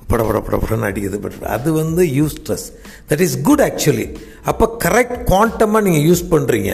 படபட 0.09 0.39
பட 0.47 0.75
அடிக்குது. 0.89 1.19
பட் 1.25 1.37
அது 1.57 1.69
வந்து 1.81 2.03
eustress 2.19 2.65
that 3.11 3.23
is 3.27 3.37
good 3.47 3.63
actually 3.69 4.07
அப்போ 4.51 4.65
கரெக்ட் 4.85 5.17
குவாண்டமாக 5.31 5.85
நீங்கள் 5.87 6.05
யூஸ் 6.09 6.25
பண்ணுறீங்க 6.33 6.73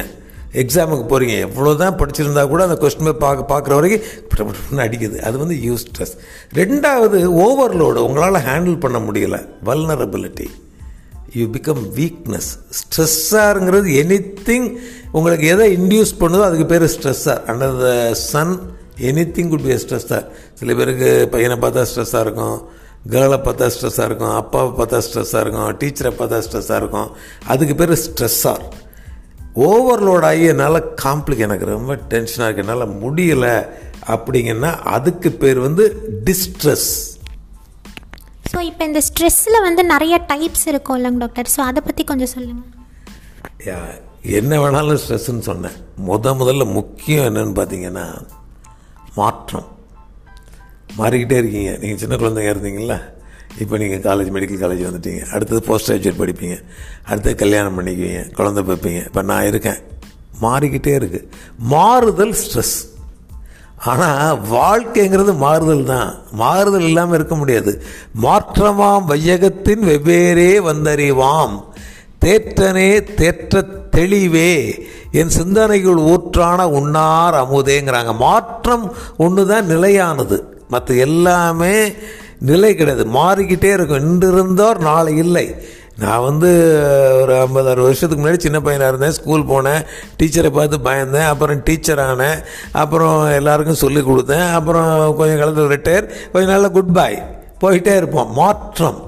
எக்ஸாமுக்கு 0.62 1.06
போகிறீங்க 1.12 1.36
எவ்வளோ 1.48 1.74
தான் 1.82 1.98
படிச்சிருந்தா 2.00 2.42
கூட 2.54 2.62
அந்த 2.68 2.76
கொஸ்டின் 2.82 3.08
பேர் 3.08 3.22
பார்க்க 3.26 3.52
பார்க்குற 3.52 3.76
வரைக்கும் 3.78 4.82
அடிக்குது. 4.86 5.18
அது 5.28 5.36
வந்து 5.44 5.56
யூஸ் 5.68 5.86
ஸ்ட்ரெஸ் 5.86 6.16
ரெண்டாவது 6.60 7.20
ஓவர்லோடு 7.46 8.02
உங்களால் 8.08 8.46
ஹேண்டில் 8.50 8.82
பண்ண 8.86 9.00
முடியல. 9.08 9.38
வல்னரபிலிட்டி 9.70 10.48
யூ 11.40 11.46
பிகம் 11.56 11.84
வீக்னஸ் 12.00 12.50
ஸ்ட்ரெஸ்ஸாருங்கிறது 12.80 13.90
எனி 14.02 14.20
திங் 14.50 14.68
உங்களுக்கு 15.18 15.46
எதை 15.54 15.68
இன்டியூஸ் 15.78 16.14
பண்ணுதோ 16.22 16.44
அதுக்கு 16.50 16.68
பேர் 16.74 16.86
stressor 16.96 17.42
under 17.52 17.78
the 17.86 17.90
sun 18.32 18.54
anything 19.38 19.52
good 19.54 19.66
be 19.68 19.78
ஸ்ட்ரெஸ்ஸாக 19.84 20.24
சில 20.60 20.74
பேருக்கு 20.80 21.12
பையனை 21.36 21.58
பார்த்தா 21.64 21.88
ஸ்ட்ரெஸ்ஸாக 21.92 22.26
இருக்கும். 22.28 22.58
கேர்ளை 23.10 23.38
பார்த்தா 23.38 23.66
ஸ்ட்ரெஸ்ஸாக 23.66 24.06
இருக்கும் 24.06 24.36
அப்பாவை 24.36 24.72
பார்த்தா 24.78 25.02
ஸ்ட்ரெஸ்ஸாக 25.08 25.40
இருக்கும் 25.40 25.78
டீச்சரை 25.78 26.12
பார்த்தா 26.20 26.42
ஸ்ட்ரெஸ்ஸாக 26.48 26.76
இருக்கும். 26.76 27.12
அதுக்கு 27.48 27.76
பேர் 27.76 27.94
ஸ்ட்ரெஸ்ஸார் 27.94 28.64
ஓவர்லோட் 29.56 30.26
ஆகி 30.26 30.44
என்னால் 30.44 30.94
காம்ப்ளிக் 30.96 31.40
எனக்கு 31.40 31.66
ரொம்ப 31.66 31.96
டென்ஷனாக 31.96 32.46
இருக்கு 32.46 32.64
என்னால் 32.64 33.02
முடியலை 33.04 33.56
அப்படிங்கன்னா 34.08 34.80
அதுக்கு 34.84 35.32
பேர் 35.32 35.60
வந்து 35.60 35.84
டிஸ்ட்ரெஸ் 36.24 37.18
ஸோ 38.54 38.60
இப்போ 38.60 38.86
இந்த 38.86 39.02
ஸ்ட்ரெஸ்ஸில் 39.02 39.62
வந்து 39.62 39.84
நிறைய 39.84 40.22
டைப்ஸ் 40.28 40.68
இருக்கும் 40.68 40.98
இல்லைங்க 40.98 41.18
டாக்டர் 41.18 41.52
ஸோ 41.58 41.60
அதை 41.60 41.82
பற்றி 41.86 42.04
கொஞ்சம் 42.04 42.28
சொல்லுங்கள் 42.28 42.80
யா, 43.66 43.78
என்ன 44.22 44.60
வேணாலும் 44.60 44.96
ஸ்ட்ரெஸ்ன்னு 44.96 45.40
சொன்னேன். 45.40 45.76
முத 46.08 46.34
முதல்ல 46.36 46.74
முக்கியம் 46.74 47.36
என்னன்னு 47.36 47.56
பார்த்தீங்கன்னா 47.60 48.26
மாற்றம். 49.16 49.68
மாறிக்கிட்டே 51.00 51.38
இருக்கீங்க. 51.42 51.72
நீங்கள் 51.82 52.02
சின்ன 52.04 52.16
குழந்தைங்க 52.22 52.54
இருந்தீங்களா 52.54 53.00
இப்போ 53.62 53.76
நீங்கள் 53.82 54.04
காலேஜ் 54.06 54.30
மெடிக்கல் 54.36 54.62
காலேஜ் 54.64 54.84
வந்துட்டீங்க. 54.88 55.22
அடுத்தது 55.34 55.62
போஸ்ட் 55.68 55.90
கிராஜுவேட் 55.90 56.22
படிப்பீங்க. 56.22 56.58
அடுத்தது 57.10 57.36
கல்யாணம் 57.44 57.78
பண்ணிக்குவீங்க. 57.78 58.22
குழந்தை 58.38 58.62
பார்ப்பீங்க 58.70 59.02
இப்போ 59.10 59.22
நான் 59.32 59.50
இருக்கேன். 59.52 59.80
மாறிக்கிட்டே 60.46 60.94
இருக்குது 61.00 61.28
மாறுதல் 61.74 62.36
ஸ்ட்ரெஸ் 62.42 62.78
ஆனால் 63.92 64.40
வாழ்க்கைங்கிறது 64.56 65.34
மாறுதல் 65.44 65.84
தான். 65.92 66.10
மாறுதல் 66.42 66.88
இல்லாமல் 66.90 67.18
இருக்க 67.20 67.36
முடியாது. 67.36 67.72
மாற்றமாம் 68.26 69.08
வையகத்தின் 69.12 69.84
வெவ்வேறே 69.90 70.52
வந்தறிவாம். 70.70 71.56
தேற்றனே 72.24 72.90
தேற்ற 73.20 73.64
தெளிவே. 73.96 74.52
என் 75.20 75.34
சிந்தனைகள் 75.38 76.00
ஊற்றான 76.12 76.70
உண்ணார் 76.80 77.38
அமுதேங்கிறாங்க. 77.44 78.12
மாற்றம் 78.26 78.86
ஒன்று 79.26 79.44
தான் 79.52 79.70
நிலையானது. 79.74 80.38
மற்ற 80.72 80.94
எல்லாமே 81.08 81.76
நிலை 82.50 82.72
கிடையாது. 82.76 83.06
மாறிக்கிட்டே 83.20 83.70
இருக்கும். 83.74 84.04
இன்று 84.10 84.28
இருந்தோர் 84.32 84.80
நாளை 84.90 85.14
இல்லை. 85.26 85.46
நான் 85.98 86.24
வந்து 86.24 86.50
ஒரு 87.22 87.34
ஐம்பது 87.40 87.68
அறுபது 87.70 87.86
வருஷத்துக்கு 87.88 88.24
முன்னாடி 88.24 88.40
சின்ன 88.46 88.60
பையனாக 88.60 88.92
இருந்தேன். 88.92 89.16
ஸ்கூல் 89.18 89.50
போனேன். 89.52 89.82
டீச்சரை 90.20 90.50
பார்த்து 90.50 90.78
பயந்தேன். 90.90 91.28
அப்புறம் 91.34 91.64
டீச்சர் 91.64 92.02
ஆனேன். 92.06 92.40
அப்புறம் 92.84 93.18
எல்லாருக்கும் 93.32 93.82
சொல்லிக் 93.84 94.10
கொடுத்தேன். 94.10 94.48
அப்புறம் 94.54 94.90
கொஞ்சம் 95.16 95.40
காலத்தில் 95.42 95.72
ரிட்டையர் 95.74 96.08
கொஞ்சம் 96.34 96.52
நாளில் 96.54 96.76
குட் 96.78 96.94
பை 97.00 97.14
போயிட்டே 97.64 97.96
இருப்போம். 97.96 98.32
மாற்றம். 98.42 99.00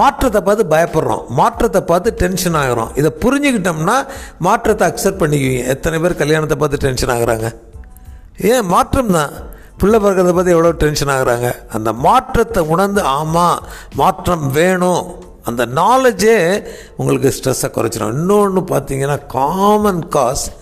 மாற்றத்தை 0.00 0.40
பார்த்து 0.40 0.64
பயப்படுறோம். 0.76 1.24
மாற்றத்தை 1.40 1.80
பார்த்து 1.80 2.10
டென்ஷன் 2.22 2.54
ஆகிறோம். 2.54 2.92
இதை 3.00 3.10
புரிஞ்சுக்கிட்டோம்னா 3.24 3.96
மாற்றத்தை 4.38 4.84
அக்செப்ட் 4.88 5.22
பண்ணிக்குவீங்க. 5.22 5.64
எத்தனை 5.76 5.98
பேர் 5.98 6.20
கல்யாணத்தை 6.22 6.56
பார்த்து 6.58 6.84
டென்ஷன் 6.84 7.14
ஆகுறாங்க? 7.16 7.48
ஏன்? 8.50 8.66
மாற்றம் 8.66 9.14
தான் 9.18 9.32
பிள்ளை 9.82 9.98
பிறக்கிறத 10.00 10.34
பற்றி 10.34 10.50
எவ்வளோ 10.50 10.72
டென்ஷன் 10.72 11.08
ஆகுறாங்க? 11.08 11.66
அந்த 11.68 11.92
மாற்றத்தை 11.92 12.62
உணர்ந்து 12.62 13.02
ஆமாம் 13.02 13.66
மாற்றம் 13.94 14.50
வேணும். 14.50 15.24
அந்த 15.42 15.66
நாலேஜே 15.66 16.66
உங்களுக்கு 16.96 17.34
ஸ்ட்ரெஸ்ஸை 17.36 17.70
குறைச்சிடும் 17.70 18.12
இன்னொன்று 18.12 18.60
பார்த்தீங்கன்னா 18.60 19.26
காமன் 19.26 20.08
காஸ் 20.08 20.52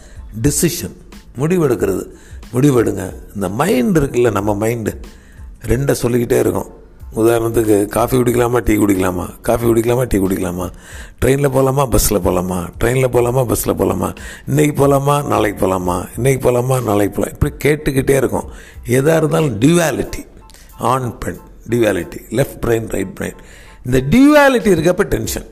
டிசிஷன் 0.43 0.97
முடிவெடுக்கிறது. 1.39 2.05
முடிவெடுங்க. 2.53 3.15
இந்த 3.35 3.49
மைண்ட் 3.49 3.99
இருக்குல்ல 3.99 4.31
நம்ம 4.31 4.67
மைண்டு 4.67 5.01
ரெண்டை 5.67 5.93
சொல்லிக்கிட்டே 5.93 6.39
இருக்கும். 6.39 6.71
உதாரணத்துக்கு 7.17 7.87
காஃபி 7.87 8.17
குடிக்கலாமா 8.17 8.59
டீ 8.65 8.75
குடிக்கலாமா? 8.77 9.25
காஃபி 9.43 9.67
குடிக்கலாமா 9.67 10.05
டீ 10.09 10.19
குடிக்கலாமா? 10.19 10.67
ட்ரெயினில் 11.21 11.53
போகலாமா 11.57 11.87
பஸ்ஸில் 11.87 12.21
போகலாமா 12.21 12.59
ட்ரெயினில் 12.81 13.09
போகலாமா 13.09 13.45
பஸ்ஸில் 13.45 13.75
போகலாமா 13.75 14.13
இன்றைக்கி 14.49 14.75
போகலாமா 14.75 15.23
நாளைக்கு 15.23 15.59
போகலாமா 15.61 15.97
இன்றைக்கி 16.17 16.41
போகலாமா 16.41 16.81
நாளைக்கு 16.81 17.15
போகலாம் 17.17 17.35
இப்படி 17.37 17.53
கேட்டுக்கிட்டே 17.65 18.17
இருக்கும். 18.23 18.49
எதாக 18.87 19.17
இருந்தாலும் 19.17 19.59
டியூவாலிட்டி 19.61 20.23
ஆன் 20.79 21.19
பெண் 21.19 21.41
duality 21.71 22.21
left 22.31 22.61
brain 22.67 22.89
right 22.89 23.15
brain 23.21 23.41
இந்த 23.85 23.99
டியூவாலிட்டி 24.15 24.71
இருக்கப்ப 24.77 25.05
டென்ஷன் 25.17 25.49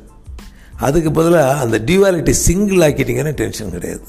அதுக்கு 0.77 1.11
பதிலாக 1.11 1.61
அந்த 1.64 1.79
டியூவாலிட்டி 1.79 2.31
சிங்கிள் 2.31 2.81
ஆக்கிட்டிங்கன்னா 2.88 3.35
டென்ஷன் 3.35 3.71
கிடையாது. 3.71 4.07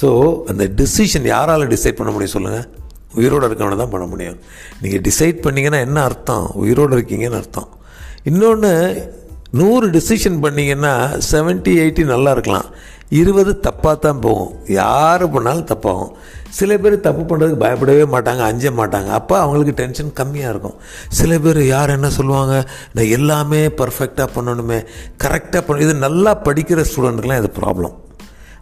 ஸோ 0.00 0.08
அந்த 0.46 0.64
டிசிஷன் 0.80 1.26
யாரால் 1.34 1.66
டிசைட் 1.66 1.98
பண்ண 2.00 2.12
முடியும் 2.12 2.36
சொல்லுங்கள் 2.36 2.66
உயிரோடு 3.16 3.46
இருக்கவனை 3.48 3.76
தான் 3.76 3.92
பண்ண 3.94 4.06
முடியும். 4.06 4.38
நீங்கள் 4.82 5.02
டிசைட் 5.08 5.44
பண்ணீங்கன்னா 5.44 5.80
என்ன 5.86 6.02
அர்த்தம்? 6.02 6.46
உயிரோடு 6.54 6.96
இருக்கீங்கன்னு 6.98 7.40
அர்த்தம். 7.42 7.68
இன்னொன்று 8.24 8.72
நூறு 9.58 9.86
டிசிஷன் 9.90 10.40
பண்ணீங்கன்னா 10.44 10.94
செவன்ட்டி 11.32 11.72
எயிட்டி 11.82 12.02
நல்லா 12.14 12.30
இருக்கலாம். 12.30 12.66
இருபது 13.20 13.52
தப்பாக 13.66 13.96
தான் 13.98 14.20
போகும். 14.24 14.50
யார் 14.68 15.22
பண்ணாலும் 15.34 15.68
தப்பாகும். 15.70 16.10
சில 16.58 16.78
பேர் 16.78 16.96
தப்பு 17.06 17.22
பண்ணுறதுக்கு 17.22 17.62
பயப்படவே 17.62 18.04
மாட்டாங்க 18.14 18.42
அஞ்ச 18.50 18.70
மாட்டாங்க. 18.80 19.08
அப்போ 19.18 19.34
அவங்களுக்கு 19.44 19.74
டென்ஷன் 19.80 20.12
கம்மியாக 20.20 20.52
இருக்கும். 20.54 20.76
சில 21.18 21.38
பேர் 21.38 21.60
யார் 21.64 21.94
என்ன 21.96 22.10
சொல்லுவாங்க? 22.18 22.54
நான் 22.96 23.12
எல்லாமே 23.18 23.62
பர்ஃபெக்டாக 23.80 24.28
பண்ணணுமே. 24.36 24.78
கரெக்டாக 25.24 25.62
பண்ண 25.66 25.86
இது 25.86 25.94
நல்லா 26.06 26.34
படிக்கிற 26.48 26.84
ஸ்டூடெண்ட்டுக்கெலாம் 26.90 27.42
இது 27.44 27.52
ப்ராப்ளம் 27.60 27.96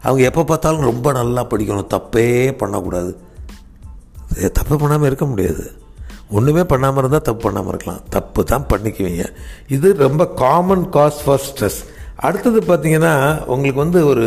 அவங்க 0.04 0.22
எப்போ 0.30 0.44
பார்த்தாலும் 0.50 0.88
ரொம்ப 0.90 1.12
நல்லா 1.12 1.46
படிக்கணும். 1.52 1.90
தப்பே 1.94 2.28
பண்ணக்கூடாது. 2.62 3.12
தப்பு 4.58 4.76
பண்ணாமல் 4.82 5.08
இருக்க 5.10 5.26
முடியாது. 5.32 5.64
ஒன்றுமே 6.36 6.62
பண்ணாமல் 6.72 7.00
இருந்தால் 7.02 7.26
தப்பு 7.28 7.42
பண்ணாமல் 7.46 7.72
இருக்கலாம். 7.72 8.00
தப்பு 8.14 8.40
தான் 8.52 8.66
பண்ணிக்குவீங்க. 8.70 9.24
இது 9.76 9.88
ரொம்ப 10.06 10.22
காமன் 10.42 10.84
காஸ் 10.96 11.20
ஃபார் 11.24 11.44
ஸ்ட்ரெஸ் 11.48 11.80
அடுத்தது 12.26 12.60
பார்த்தீங்கன்னா 12.70 13.14
உங்களுக்கு 13.54 13.80
வந்து 13.84 14.00
ஒரு 14.12 14.26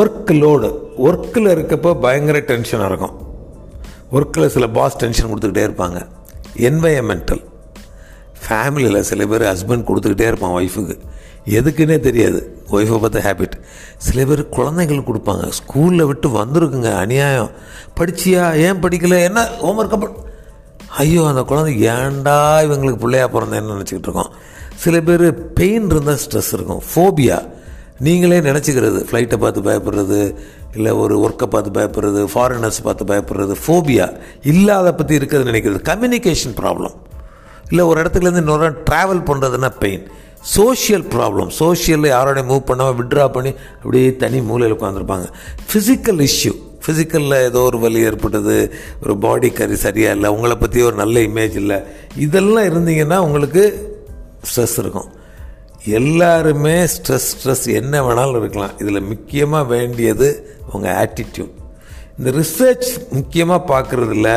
ஒர்க் 0.00 0.32
லோடு 0.42 0.68
ஒர்க்கில் 1.08 1.52
இருக்கப்போ 1.54 1.90
பயங்கர 2.04 2.38
டென்ஷனாக 2.52 2.90
இருக்கும். 2.92 3.14
ஒர்க்கில் 4.16 4.52
சில 4.56 4.66
பாஸ் 4.78 4.98
டென்ஷன் 5.02 5.28
கொடுத்துக்கிட்டே 5.30 5.66
இருப்பாங்க. 5.68 6.00
என்வையமெண்டல் 6.68 7.42
ஃபேமிலியில் 8.44 9.06
சில 9.10 9.26
பேர் 9.26 9.44
ஹஸ்பண்ட் 9.52 9.88
கொடுத்துக்கிட்டே 9.88 10.26
இருப்பான் 10.30 10.56
ஒய்ஃபுக்கு 10.58 10.96
எதுக்குன்னே 11.46 11.98
தெரியாது. 11.98 12.60
ஒய்ஃபை 12.70 13.00
பார்த்த 13.00 13.18
ஹேபிட் 13.18 13.52
சில 13.96 14.24
பேர் 14.24 14.48
குழந்தைங்களுக்கு 14.50 15.10
கொடுப்பாங்க. 15.10 15.50
ஸ்கூலில் 15.50 16.06
விட்டு 16.06 16.28
வந்திருக்குங்க. 16.28 16.96
அநியாயம். 16.96 17.50
படிச்சியா? 18.00 18.54
ஏன் 18.54 18.80
படிக்கல? 18.80 19.22
என்ன? 19.22 19.48
ஹோம்ஒர்க் 19.62 20.00
ப 20.00 20.24
ஐயோ 20.96 21.26
அந்த 21.26 21.42
குழந்தை 21.42 21.86
ஏன்டா 21.86 22.36
இவங்களுக்கு 22.66 22.98
பிள்ளையா 22.98 23.28
பிறந்தேன்னு 23.28 23.74
நினச்சிக்கிட்டு 23.74 24.08
இருக்கோம். 24.08 24.30
சில 24.74 25.00
பேர் 25.00 25.52
பெயின் 25.52 25.90
இருந்தால் 25.90 26.18
ஸ்ட்ரெஸ் 26.28 26.52
இருக்கும். 26.52 26.82
ஃபோபியா 26.94 27.48
நீங்களே 27.98 28.40
நினச்சிக்கிறது. 28.40 28.98
ஃப்ளைட்டை 29.10 29.36
பார்த்து 29.36 29.60
பயப்படுறது 29.60 30.34
இல்லை 30.74 30.92
ஒரு 30.92 31.18
ஒர்க்கை 31.18 31.46
பார்த்து 31.46 31.80
பயப்படுறது 31.80 32.26
ஃபாரினர்ஸ் 32.34 32.82
பார்த்து 32.82 33.04
பயப்படுறது 33.04 33.54
ஃபோபியா 33.66 34.16
இல்லாத 34.42 34.94
பற்றி 34.94 35.14
இருக்கிறது 35.14 35.50
நினைக்கிறது. 35.50 35.80
கம்யூனிகேஷன் 35.82 36.56
ப்ராப்ளம் 36.56 36.94
இல்லை 37.68 37.84
ஒரு 37.84 38.02
இடத்துலேருந்து 38.02 38.36
இன்னொரு 38.36 38.70
ட்ராவல் 38.90 39.26
பண்ணுறதுன்னா 39.26 39.70
பெயின் 39.78 40.10
சோஷியல் 40.54 41.04
ப்ராப்ளம் 41.14 41.50
சோஷியலில் 41.58 42.12
யாரோடைய 42.14 42.44
மூவ் 42.50 42.68
பண்ணாமல் 42.70 42.98
விட்ரா 43.00 43.26
பண்ணி 43.36 43.52
அப்படியே 43.82 44.10
தனி 44.22 44.40
மூலையில் 44.50 44.76
உட்காந்துருப்பாங்க 44.76 45.26
ஃபிசிக்கல் 45.70 46.22
இஷ்யூ 46.28 46.52
ஃபிசிக்கலில் 46.84 47.36
ஏதோ 47.48 47.60
ஒரு 47.68 47.78
வலி 47.84 48.00
ஏற்பட்டது 48.08 48.56
ஒரு 49.02 49.14
பாடி 49.24 49.48
கறி 49.50 49.76
சரியாக 49.84 50.16
இல்லை 50.16 50.28
உங்களை 50.34 50.56
பற்றி 50.56 50.80
ஒரு 50.88 50.96
நல்ல 51.02 51.16
இமேஜ் 51.28 51.56
இல்லை. 51.62 51.78
இதெல்லாம் 52.26 52.68
இருந்தீங்கன்னா 52.70 53.18
உங்களுக்கு 53.26 53.64
ஸ்ட்ரெஸ் 54.48 54.76
இருக்கும். 54.82 55.08
எல்லாருமே 55.98 56.76
ஸ்ட்ரெஸ் 56.94 57.28
ஸ்ட்ரெஸ் 57.32 57.66
என்ன 57.80 58.02
வேணாலும் 58.06 58.40
இருக்கலாம். 58.42 58.76
இதில் 58.82 59.08
முக்கியமாக 59.12 59.70
வேண்டியது 59.74 60.28
உங்கள் 60.72 60.96
ஆட்டிடியூட் 61.02 61.54
இந்த 62.18 62.30
ரிசர்ச் 62.40 62.90
முக்கியமாக 63.18 63.68
பார்க்குறதுல 63.72 64.30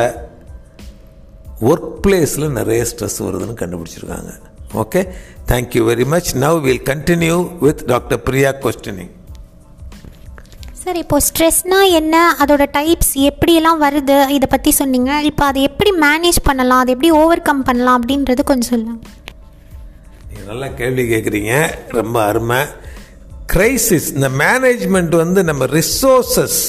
ஒர்க் 1.70 1.90
பிளேஸில் 2.04 2.54
நிறைய 2.58 2.82
ஸ்ட்ரெஸ் 2.90 3.18
வருதுன்னு 3.26 3.60
கண்டுபிடிச்சிருக்காங்க. 3.62 4.32
Okay 4.74 5.00
thank you 5.48 5.80
very 5.88 6.04
much 6.06 6.28
now 6.42 6.58
will 6.66 6.84
continue 6.90 7.36
with 7.60 7.80
doctor 7.92 8.20
Priya 8.26 8.50
questioning 8.64 9.10
sir 10.82 10.98
இப்போ 11.00 11.16
ஸ்ட்ரெஸ்னா 11.28 11.78
என்ன? 12.00 12.14
அதோட 12.42 12.64
டைப்ஸ் 12.76 13.10
எப்படியெல்லாம் 13.30 13.80
வருது? 13.86 14.28
இதை 14.36 14.46
பற்றி 14.50 14.70
சொன்னீங்க. 14.70 15.10
இப்போ 15.30 15.44
அதை 15.44 15.62
எப்படி 15.62 15.90
மேனேஜ் 16.04 16.38
பண்ணலாம்? 16.42 16.80
அதை 16.82 16.92
எப்படி 16.94 17.10
ஓவர் 17.10 17.42
கம் 17.42 17.62
பண்ணலாம்? 17.62 17.96
அப்படின்றது 18.00 18.44
கொஞ்சம் 18.50 18.70
சொல்லுங்கள் 18.72 19.18
நல்லா 20.46 20.68
கேள்வி 20.80 21.02
கேட்குறீங்க 21.02 21.52
ரொம்ப 21.88 22.16
அருமை. 22.22 22.60
கிரைசிஸ் 23.52 24.08
இந்த 24.14 24.28
மேனேஜ்மெண்ட் 24.44 25.14
வந்து 25.16 25.42
நம்ம 25.50 25.66
ரிசோர்சஸ் 25.78 26.60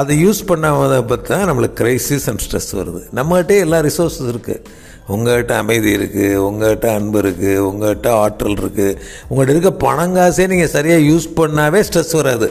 அதை 0.00 0.26
யூஸ் 0.26 0.40
பண்ணாத 0.48 1.04
பற்றி 1.12 1.28
தான் 1.34 1.46
நம்மளுக்கு 1.50 1.78
கிரைசிஸ் 1.82 2.26
அண்ட் 2.30 2.42
ஸ்ட்ரெஸ் 2.46 2.72
வருது. 2.80 3.02
நம்மகிட்டே 3.18 3.58
எல்லா 3.66 3.80
ரிசோர்ஸஸ் 3.88 4.32
இருக்குது 4.34 4.84
உங்கள்கிட்ட 5.14 5.52
அமைதி 5.62 5.90
இருக்குது 5.96 6.40
உங்கள்கிட்ட 6.46 6.86
அன்பு 6.98 7.18
இருக்குது 7.22 7.52
உங்கள்கிட்ட 7.68 8.08
ஆற்றல் 8.22 8.58
இருக்குது 8.62 8.96
உங்கள்கிட்ட 9.28 9.54
இருக்க 9.54 9.72
பணங்காசே 9.86 10.46
நீங்கள் 10.52 10.72
சரியாக 10.76 11.06
யூஸ் 11.10 11.28
பண்ணாவே 11.40 11.80
ஸ்ட்ரெஸ் 11.88 12.14
வராது. 12.20 12.48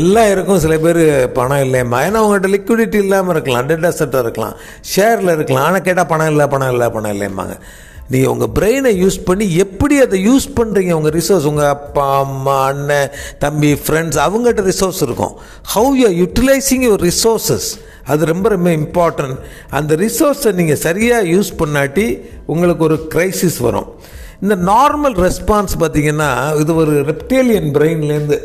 எல்லாம் 0.00 0.30
இருக்கும் 0.34 0.62
சில 0.64 0.76
பேர் 0.84 1.02
பணம் 1.38 1.64
இல்லையம்மா. 1.66 2.00
ஏன்னா 2.08 2.22
உங்கள்கிட்ட 2.24 2.50
லிக்விடிட்டி 2.56 3.00
இல்லாமல் 3.04 3.34
இருக்கலாம் 3.36 3.66
டெட் 3.70 3.88
அசட்டாக 3.92 4.24
இருக்கலாம் 4.26 4.54
ஷேரில் 4.92 5.34
இருக்கலாம். 5.36 5.66
ஆனால் 5.68 5.86
கேட்டால் 5.88 6.10
பணம் 6.12 6.32
இல்லை 6.34 6.48
பணம் 6.56 6.72
இல்லை 6.74 6.88
பணம் 6.98 7.14
இல்லைம்பாங்க 7.16 7.56
நீங்கள் 8.12 8.32
உங்கள் 8.32 8.52
பிரெயினை 8.56 8.90
யூஸ் 9.02 9.18
பண்ணி 9.28 9.46
எப்படி 9.64 9.96
அதை 10.04 10.18
யூஸ் 10.28 10.46
பண்ணுறீங்க 10.58 10.92
உங்கள் 10.98 11.14
ரிசோர்ஸ் 11.18 11.46
உங்கள் 11.50 11.70
அப்பா 11.76 12.06
அம்மா 12.24 12.56
அண்ணன் 12.70 13.12
தம்பி 13.44 13.70
ஃப்ரெண்ட்ஸ் 13.84 14.18
அவங்ககிட்ட 14.24 14.62
ரிசோர்ஸ் 14.72 15.02
இருக்கும். 15.06 15.34
How 15.74 15.92
you 16.02 16.08
utilising 16.22 16.84
your 16.86 17.04
resources 17.10 17.68
அது 18.12 18.24
ரொம்ப 18.32 18.48
ரொம்ப 18.54 18.70
இம்பார்ட்டன்ட் 18.80 19.36
அந்த 19.78 19.94
ரிசோர்ஸை 20.04 20.52
நீங்கள் 20.60 20.80
சரியாக 20.86 21.30
யூஸ் 21.34 21.50
பண்ணாட்டி 21.60 22.06
உங்களுக்கு 22.46 22.84
ஒரு 22.88 22.98
க்ரைசிஸ் 23.14 23.58
வரும். 23.66 23.88
இந்த 24.42 24.56
நார்மல் 24.72 25.16
ரெஸ்பான்ஸ் 25.26 25.74
பார்த்தீங்கன்னா 25.82 26.30
இது 26.62 26.74
ஒரு 26.82 26.94
ரெப்டேலியன் 27.10 27.70
பிரெயின்லேருந்து 27.76 28.38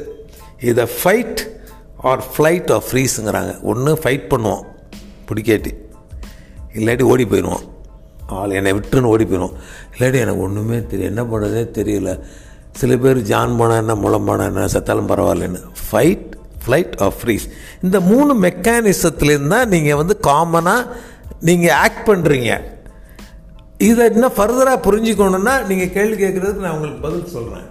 இதை 0.71 0.85
ஃபைட் 0.99 1.41
ஆர் 2.11 2.23
ஃப்ளைட் 2.33 2.71
ஆர் 2.75 2.85
ஃப்ரீஸுங்கிறாங்க 2.89 3.51
ஒன்று 3.71 3.93
ஃபைட் 4.03 4.25
பண்ணுவோம். 4.33 4.63
பிடிக்காட்டி. 5.29 5.73
இல்லாட்டி 6.77 7.05
ஓடி 7.11 7.25
போயிடுவோம். 7.25 7.65
ஆள் 8.37 8.51
என்னை 8.51 8.73
விட்டுன்னு 8.73 9.11
ஓடி 9.13 9.23
போயிடும் 9.23 9.55
இல்லாட்டி 9.93 10.19
எனக்கு 10.25 10.41
ஒன்றுமே 10.41 10.85
தெரியும் 10.85 11.11
என்ன 11.15 11.23
பண்ணுறதே 11.31 11.63
தெரியல. 11.79 12.19
சில 12.71 12.97
பேர் 12.97 13.21
ஜான் 13.21 13.55
போனால் 13.57 13.77
என்ன 13.77 13.95
முளம் 13.95 14.25
போனால் 14.25 14.47
என்ன 14.47 14.65
செத்தாலும் 14.65 15.11
பரவாயில்லன்னு. 15.11 15.61
ஃபைட் 15.85 16.27
ஃப்ளைட் 16.65 16.95
ஆஃப் 16.97 17.17
ஃப்ரீஸ் 17.21 17.45
இந்த 17.83 17.99
மூணு 17.99 18.31
மெக்கானிசத்துலேருந்து 18.41 19.47
தான் 19.47 19.69
நீங்கள் 19.69 19.95
வந்து 19.95 20.15
காமனாக 20.27 20.85
நீங்கள் 21.39 21.75
ஆக்ட் 21.75 22.07
பண்ணுறீங்க 22.09 22.51
இதை 23.77 24.05
இன்னும் 24.05 24.35
ஃபர்தராக 24.37 24.79
புரிஞ்சுக்கணுன்னா 24.87 25.53
நீங்கள் 25.67 25.93
கேள்வி 25.93 26.15
கேட்குறதுக்கு 26.23 26.65
நான் 26.65 26.71
உங்களுக்கு 26.71 27.01
பதில் 27.01 27.25
சொல்கிறேன் 27.25 27.67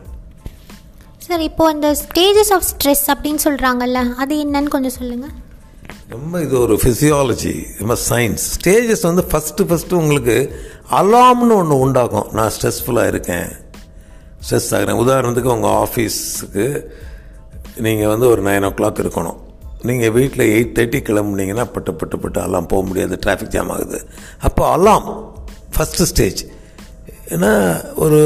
சார் 1.19 1.41
இப்போ 1.41 1.65
அந்த 1.69 1.89
ஸ்டேஜஸ் 1.95 2.53
ஆஃப் 2.53 2.67
ஸ்ட்ரெஸ் 2.73 3.07
அப்படின்னு 3.07 3.41
சொல்கிறாங்கல்ல 3.45 4.15
அது 4.15 4.35
என்னன்னு 4.45 4.69
கொஞ்சம் 4.69 4.97
சொல்லுங்கள் 4.99 5.35
ரொம்ப 6.15 6.41
இது 6.43 6.55
ஒரு 6.61 6.75
ஃபிசியாலஜி 6.83 7.55
ரொம்ப 7.79 7.97
சயின்ஸ் 8.09 8.45
ஸ்டேஜஸ் 8.55 9.03
வந்து 9.03 9.25
ஃபஸ்ட்டு 9.33 9.67
ஃபஸ்ட்டு 9.69 10.01
உங்களுக்கு 10.03 10.37
அலாம்னு 11.01 11.57
ஒன்று 11.61 11.79
உண்டாகும். 11.79 12.29
நான் 12.33 12.51
ஸ்ட்ரெஸ்ஃபுல்லாக 12.57 13.13
இருக்கேன். 13.13 13.49
ஸ்ட்ரெஸ் 14.47 14.71
ஆகிறேன். 14.77 15.01
உதாரணத்துக்கு 15.05 15.55
உங்கள் 15.57 15.77
ஆஃபீஸுக்கு 15.85 16.67
நீங்கள் 17.87 18.11
வந்து 18.13 18.29
ஒரு 18.29 18.43
நைன் 18.43 18.67
ஓ 18.69 18.73
கிளாக் 18.79 19.03
இருக்கணும். 19.05 19.39
நீங்கள் 19.89 20.11
வீட்டில் 20.11 20.45
எயிட் 20.55 20.77
தேர்ட்டி 20.79 21.01
கிளம்புனீங்கன்னா 21.09 21.67
பட்டு 21.73 21.95
பட்டு 21.95 22.19
பட்டு 22.19 22.39
அலாம் 22.41 22.71
போக 22.73 22.83
முடியாது. 22.87 23.19
டிராஃபிக் 23.27 23.55
ஜாம் 23.57 23.71
ஆகுது. 23.71 23.99
அப்போ 24.49 24.65
அலாம் 24.77 25.09
ஃபஸ்ட்டு 25.77 26.09
ஸ்டேஜ் 26.13 26.41
ஏன்னா 27.35 27.51
ஒரு 28.05 28.19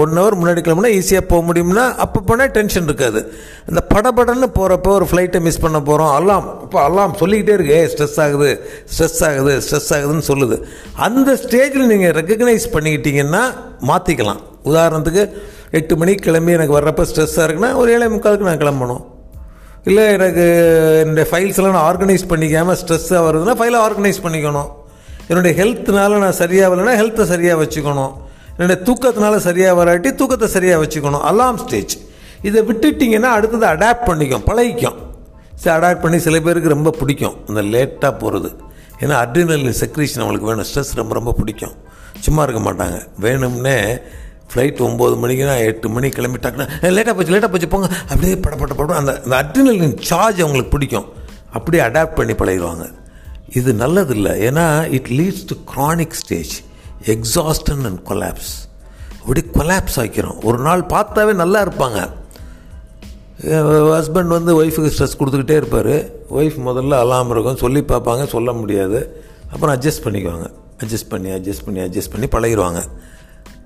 ஒன் 0.00 0.12
ஹவர் 0.18 0.36
முன்னாடி 0.40 0.60
கிளம்புனா 0.66 0.90
ஈஸியாக 0.98 1.24
போக 1.30 1.42
முடியும்னா 1.46 1.84
அப்போ 2.04 2.18
போனால் 2.28 2.52
டென்ஷன் 2.56 2.86
இருக்காது. 2.88 3.20
அந்த 3.68 3.80
படபடன்னு 3.92 4.48
போகிறப்போ 4.58 4.90
ஒரு 4.98 5.06
ஃப்ளைட்டை 5.10 5.40
மிஸ் 5.46 5.60
பண்ண 5.64 5.78
போகிறோம் 5.88 6.12
அல்லாம் 6.18 6.44
இப்போ 6.64 6.78
அல்லாம் 6.88 7.16
சொல்லிக்கிட்டே 7.20 7.54
இருக்கு 7.56 7.74
ஏ 7.78 7.80
ஸ்ட்ரெஸ் 7.92 8.18
ஆகுது 8.24 8.50
ஸ்ட்ரெஸ் 8.92 9.20
ஆகுது 9.28 9.54
ஸ்ட்ரெஸ் 9.66 9.90
ஆகுதுன்னு 9.96 10.26
சொல்லுது. 10.30 10.58
அந்த 11.06 11.32
ஸ்டேஜில் 11.44 11.90
நீங்கள் 11.92 12.14
ரெக்கக்னைஸ் 12.20 12.66
பண்ணிக்கிட்டீங்கன்னா 12.76 13.44
மாற்றிக்கலாம் 13.90 14.42
உதாரணத்துக்கு 14.72 15.24
எட்டு 15.78 15.94
மணிக்கு 16.02 16.26
கிளம்பி 16.28 16.56
எனக்கு 16.58 16.78
வர்றப்போ 16.78 17.06
ஸ்ட்ரெஸ்ஸாக 17.10 17.46
இருக்குன்னா 17.46 17.72
ஒரு 17.82 17.90
ஏழை 17.96 18.08
முக்காலுக்கு 18.16 18.50
நான் 18.50 18.62
கிளம்பணும். 18.64 19.04
இல்லை 19.88 20.04
எனக்கு 20.16 20.44
என்னுடைய 21.02 21.26
ஃபைல்ஸ் 21.30 21.58
எல்லாம் 21.60 21.76
நான் 21.76 21.88
ஆர்கனைஸ் 21.90 22.30
பண்ணிக்காமல் 22.32 22.78
ஸ்ட்ரெஸ்ஸாக 22.80 23.22
வருதுன்னா 23.26 23.54
ஃபைலை 23.60 23.78
ஆர்கனைஸ் 23.86 24.24
பண்ணிக்கணும். 24.26 24.70
என்னுடைய 25.30 25.52
ஹெல்த்னால 25.60 26.18
நான் 26.24 26.38
சரியாக 26.42 26.68
வரலைன்னா 26.70 26.94
ஹெல்த்தை 27.00 27.24
சரியாக 27.32 27.58
வச்சுக்கணும். 27.62 28.14
என்னுடைய 28.54 28.78
தூக்கத்தினால 28.86 29.34
சரியாக 29.48 29.74
வராட்டி 29.80 30.10
தூக்கத்தை 30.20 30.48
சரியாக 30.54 30.78
வச்சுக்கணும். 30.84 31.24
அலாம் 31.30 31.60
ஸ்டேஜ் 31.64 31.94
இதை 32.48 32.60
விட்டுட்டிங்கன்னா 32.70 33.30
அடுத்தது 33.36 33.66
அடாப்ட் 33.74 34.08
பண்ணிக்கும் 34.10 34.44
பழகிக்கும். 34.48 34.98
சரி 35.62 35.74
அடாப்ட் 35.76 36.02
பண்ணி 36.04 36.18
சில 36.26 36.36
பேருக்கு 36.46 36.74
ரொம்ப 36.74 36.90
பிடிக்கும். 37.00 37.36
இந்த 37.50 37.62
லேட்டாக 37.74 38.12
போகிறது 38.22 38.50
ஏன்னா 39.02 39.16
அட்ரினல் 39.24 39.66
செக்ரீஷன் 39.82 40.22
அவங்களுக்கு 40.22 40.50
வேணும். 40.50 40.66
ஸ்ட்ரெஸ் 40.70 40.92
ரொம்ப 41.00 41.14
ரொம்ப 41.18 41.32
பிடிக்கும். 41.40 41.74
சும்மா 42.26 42.42
இருக்க 42.46 42.60
மாட்டாங்க. 42.66 42.96
வேணும்னே 43.24 43.76
ஃப்ளைட் 44.52 44.80
ஒம்பது 44.86 45.16
மணிக்குனா 45.22 45.54
எட்டு 45.70 45.88
மணிக்கு 45.96 46.16
கிளம்பிட்டாங்கன்னா 46.20 46.66
லேட்டாக 46.96 47.14
போச்சு 47.18 47.34
லேட்டாக 47.34 47.50
போச்சு 47.52 47.68
போங்க. 47.74 47.88
அப்படியே 48.10 48.36
படப்பட்ட 48.44 48.74
படம் 48.80 48.98
அந்த 49.00 49.12
அந்த 49.24 49.34
அட்ரினலின் 49.42 49.98
சார்ஜ் 50.10 50.40
அவங்களுக்கு 50.44 50.74
பிடிக்கும். 50.76 51.06
அப்படியே 51.58 51.82
அடாப்ட் 51.88 52.18
பண்ணி 52.18 52.34
பழகிடுவாங்க. 52.40 52.86
இது 53.54 53.72
நல்லதில்லை. 53.72 54.34
ஏன்னா 54.48 54.90
it 54.90 55.06
leads 55.06 55.46
to 55.46 55.56
chronic 55.74 56.10
stage 56.10 56.60
exhaustion 57.04 57.84
and 57.84 58.06
collapse 58.06 58.68
அப்படி 59.20 59.44
கொலாப்ஸ் 59.52 59.96
ஆக்கிறோம். 59.96 60.44
ஒரு 60.44 60.58
நாள் 60.58 60.80
பார்த்தாவே 60.80 61.34
நல்லா 61.34 61.64
இருப்பாங்க. 61.64 62.10
ஹஸ்பண்ட் 63.42 64.26
வந்து 64.26 64.64
ஒய்ஃபுக்கு 64.64 64.90
ஸ்ட்ரெஸ் 64.96 65.18
கொடுத்துக்கிட்டே 65.18 65.56
இருப்பார். 65.56 65.88
ஒய்ஃப் 66.12 66.58
முதல்ல 66.66 66.90
அலாம் 66.90 67.30
இருக்கும். 67.30 67.56
சொல்லி 67.56 67.80
பார்ப்பாங்க. 67.80 68.26
சொல்ல 68.26 68.52
முடியாது. 68.52 69.24
அப்புறம் 69.52 69.80
அட்ஜஸ்ட் 69.80 70.04
பண்ணிக்குவாங்க. 70.04 70.50
அட்ஜஸ்ட் 70.84 71.08
பண்ணி 71.08 71.28
அட்ஜஸ்ட் 71.28 71.64
பண்ணி 71.64 71.80
அட்ஜஸ்ட் 71.80 72.26
பண்ணி 72.26 72.26
பழகிடுவாங்க 72.26 72.82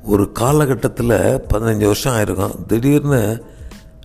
ஒரு 0.05 0.33
காலகட்டத்தில் 0.33 1.43
பதினஞ்சு 1.53 1.85
வருஷம் 1.85 2.15
ஆயிருக்கும். 2.15 2.67
திடீர்னு 2.67 3.45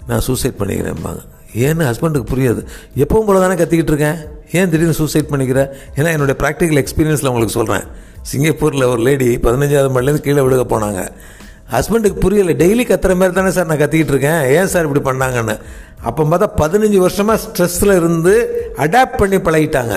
நான் 0.07 0.19
சூசைட் 0.19 0.55
பண்ணிக்கிறேன்பாங்க. 0.59 1.21
ஏன்னு 1.53 1.85
ஹஸ்பண்டுக்கு 1.89 2.23
புரியாது. 2.33 2.65
எப்பவும் 2.95 3.25
போல 3.25 3.39
தானே 3.39 3.63
கத்திக்கிட்டு 3.63 3.91
இருக்கேன்? 3.93 4.15
ஏன் 4.51 4.69
திடீர்னு 4.71 4.97
சூசைட் 5.01 5.31
பண்ணிக்கிறேன் 5.31 5.69
ஏன்னா 5.95 6.09
என்னுடைய 6.15 6.37
ப்ராக்டிக்கல் 6.43 6.81
எக்ஸ்பீரியன்ஸில் 6.83 7.29
உங்களுக்கு 7.31 7.57
சொல்கிறேன் 7.59 7.85
சிங்கப்பூரில் 8.31 8.85
ஒரு 8.93 9.01
லேடி 9.01 9.29
பதினஞ்சாவது 9.37 9.91
மணிலேருந்து 9.95 10.25
கீழே 10.27 10.41
விழுக 10.45 10.63
போனாங்க. 10.75 11.01
ஹஸ்பண்டுக்கு 11.75 12.17
புரியலை 12.25 12.53
டெய்லி 12.61 12.83
கத்துற 12.91 13.15
மாதிரி 13.15 13.33
தானே 13.33 13.51
சார் 13.51 13.65
நான் 13.65 13.81
கத்திக்கிட்டு 13.81 14.13
இருக்கேன். 14.15 14.41
ஏன் 14.57 14.67
சார் 14.67 14.87
இப்படி 14.87 15.03
பண்ணாங்கன்னு? 15.09 15.55
அப்போ 16.01 16.23
பார்த்தா 16.23 16.47
பதினஞ்சு 16.61 16.97
வருஷமாக 16.97 17.39
ஸ்ட்ரெஸ்ஸில் 17.45 17.95
இருந்து 17.95 18.33
அடாப்ட் 18.77 19.17
பண்ணி 19.17 19.37
பழகிட்டாங்க. 19.37 19.95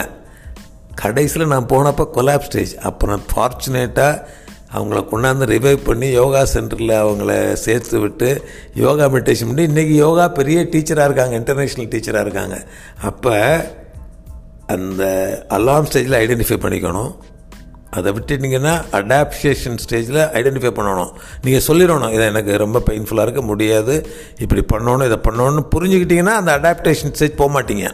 கடைசியில் 0.94 1.52
நான் 1.52 1.68
போனப்போ 1.72 2.04
கொலாப் 2.16 2.46
ஸ்டேஜ் 2.48 2.76
அப்புறம் 2.88 3.22
ஃபார்ச்சுனேட்டாக 3.30 4.40
அவங்கள 4.74 4.98
கொண்டாந்து 5.12 5.46
ரிவைவ் 5.54 5.80
பண்ணி 5.84 6.08
யோகா 6.10 6.42
சென்டரில் 6.54 6.94
அவங்கள 7.00 7.52
சேர்த்து 7.52 8.00
விட்டு 8.00 8.28
யோகா 8.74 9.04
மெடிடேஷன் 9.04 9.50
பண்ணி 9.50 9.64
இன்றைக்கி 9.72 9.94
யோகா 9.94 10.28
பெரிய 10.28 10.60
டீச்சராக 10.72 11.08
இருக்காங்க 11.08 11.34
இன்டர்நேஷ்னல் 11.38 11.90
டீச்சராக 11.94 12.24
இருக்காங்க. 12.26 12.58
அப்போ 13.02 13.34
அந்த 14.66 15.02
அலாம் 15.48 15.86
ஸ்டேஜில் 15.88 16.18
ஐடென்டிஃபை 16.22 16.58
பண்ணிக்கணும். 16.64 17.12
அதை 17.90 18.12
விட்டுட்டிங்கன்னா 18.12 18.74
அடாப்டேஷன் 18.98 19.78
ஸ்டேஜில் 19.84 20.20
ஐடென்டிஃபை 20.38 20.72
பண்ணணும். 20.78 21.10
நீங்கள் 21.44 21.64
சொல்லிடணும் 21.68 22.12
இதை 22.12 22.26
எனக்கு 22.26 22.56
ரொம்ப 22.56 22.82
பெயின்ஃபுல்லாக 22.88 23.26
இருக்க 23.26 23.42
முடியாது. 23.42 24.06
இப்படி 24.38 24.62
பண்ணணும் 24.72 25.06
இதை 25.06 25.18
பண்ணணும்னு 25.26 25.64
புரிஞ்சுக்கிட்டிங்கன்னா 25.74 26.36
அந்த 26.40 26.52
அடாப்டேஷன் 26.58 27.14
ஸ்டேஜ் 27.16 27.40
போக 27.42 27.60
மாட்டீங்க. 27.60 27.86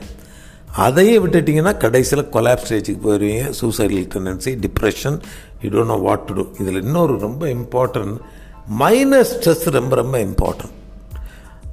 அதையே 0.86 1.18
விட்டுட்டிங்கன்னா 1.18 1.76
கடைசியில் 1.76 2.28
கொலாப் 2.34 2.64
ஸ்டேஜுக்கு 2.64 3.00
போயிடுவீங்க 3.06 3.44
suicidal 3.60 4.08
tendency 4.14 4.52
depression 4.66 5.16
you 5.62 5.70
don't 5.70 5.92
know 5.94 5.98
what 6.00 6.24
to 6.24 6.34
do 6.34 6.46
இதில் 6.60 6.82
இன்னொரு 6.82 7.18
ரொம்ப 7.18 7.46
இம்பார்ட்டன்ட் 7.48 8.16
மைனஸ் 8.82 9.32
ஸ்ட்ரெஸ் 9.36 9.64
ரொம்ப 9.78 9.96
ரொம்ப 9.96 10.18
இம்பார்ட்டன்ட் 10.18 10.74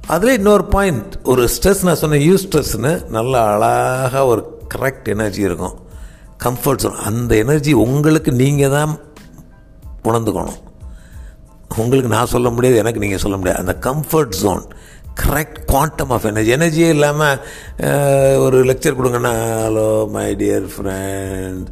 அதில் 0.06 0.36
இன்னொரு 0.36 0.64
பாயிண்ட் 0.64 1.14
ஒரு 1.22 1.48
ஸ்ட்ரெஸ் 1.56 1.82
நான் 1.82 2.00
சொன்னேன் 2.02 2.20
யூ 2.20 2.36
ஸ்ட்ரெஸ்னு 2.44 3.06
நல்லா 3.08 3.40
அழகாக 3.54 4.26
ஒரு 4.26 4.42
கரெக்ட் 4.74 5.08
எனர்ஜி 5.14 5.42
இருக்கும். 5.48 5.76
கம்ஃபர்ட் 6.44 6.82
ஜோன் 6.82 6.98
அந்த 7.10 7.32
எனர்ஜி 7.44 7.72
உங்களுக்கு 7.84 8.30
நீங்கள் 8.42 8.74
தான் 8.76 8.92
உணர்ந்துக்கணும். 10.08 10.60
உங்களுக்கு 11.82 12.10
நான் 12.14 12.32
சொல்ல 12.34 12.48
முடியாது 12.56 12.80
எனக்கு 12.82 13.02
நீங்கள் 13.04 13.22
சொல்ல 13.22 13.36
முடியாது. 13.38 13.62
அந்த 13.64 13.74
comfort 13.86 14.36
zone 14.42 14.64
correct 15.22 15.58
quantum 15.70 16.12
of 16.14 16.26
energy 16.30 16.50
எனர்ஜியே 16.56 16.88
இல்லாமல் 16.96 18.40
ஒரு 18.44 18.58
லெக்சர் 18.70 18.98
கொடுங்கன்னா 18.98 19.32
ஹலோ 19.66 19.88
மை 20.16 20.26
டியர் 20.42 20.66
ஃப்ரெண்ட் 20.74 21.66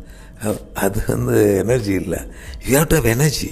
அது 0.85 1.01
வந்து 1.07 1.37
எனர்ஜி 1.65 1.93
இல்லை. 2.03 2.21
You 2.69 2.73
have 2.79 2.89
to 2.93 2.99
have 3.01 3.11
energy 3.17 3.51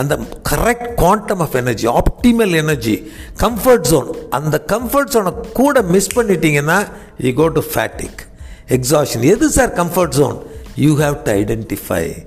அந்த 0.00 0.14
correct 0.50 0.88
quantum 1.02 1.42
of 1.44 1.54
energy 1.60 1.86
optimal 1.98 2.54
energy 2.62 2.96
comfort 3.42 3.86
zone 3.90 4.08
அந்த 4.38 4.56
கம்ஃபர்ட் 4.72 5.12
ஜோனை 5.14 5.32
கூட 5.60 5.82
மிஸ் 5.94 6.10
பண்ணிட்டீங்கன்னா 6.16 6.78
you 7.26 7.32
go 7.42 7.46
to 7.58 7.62
fatigue 7.74 8.20
exhaustion 8.68 9.22
எது 9.22 9.50
sir 9.50 9.72
comfort 9.72 10.08
zone 10.08 10.38
you 10.76 10.96
have 10.96 11.22
to 11.22 11.30
identify 11.32 12.24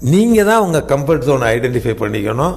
நீங்கள் 0.00 0.44
தான் 0.44 0.60
உங்கள் 0.60 0.84
கம்ஃபர்ட் 0.84 1.24
ஜோனை 1.24 1.48
ஐடென்டிஃபை 1.56 1.94
பண்ணிக்கணும். 2.02 2.56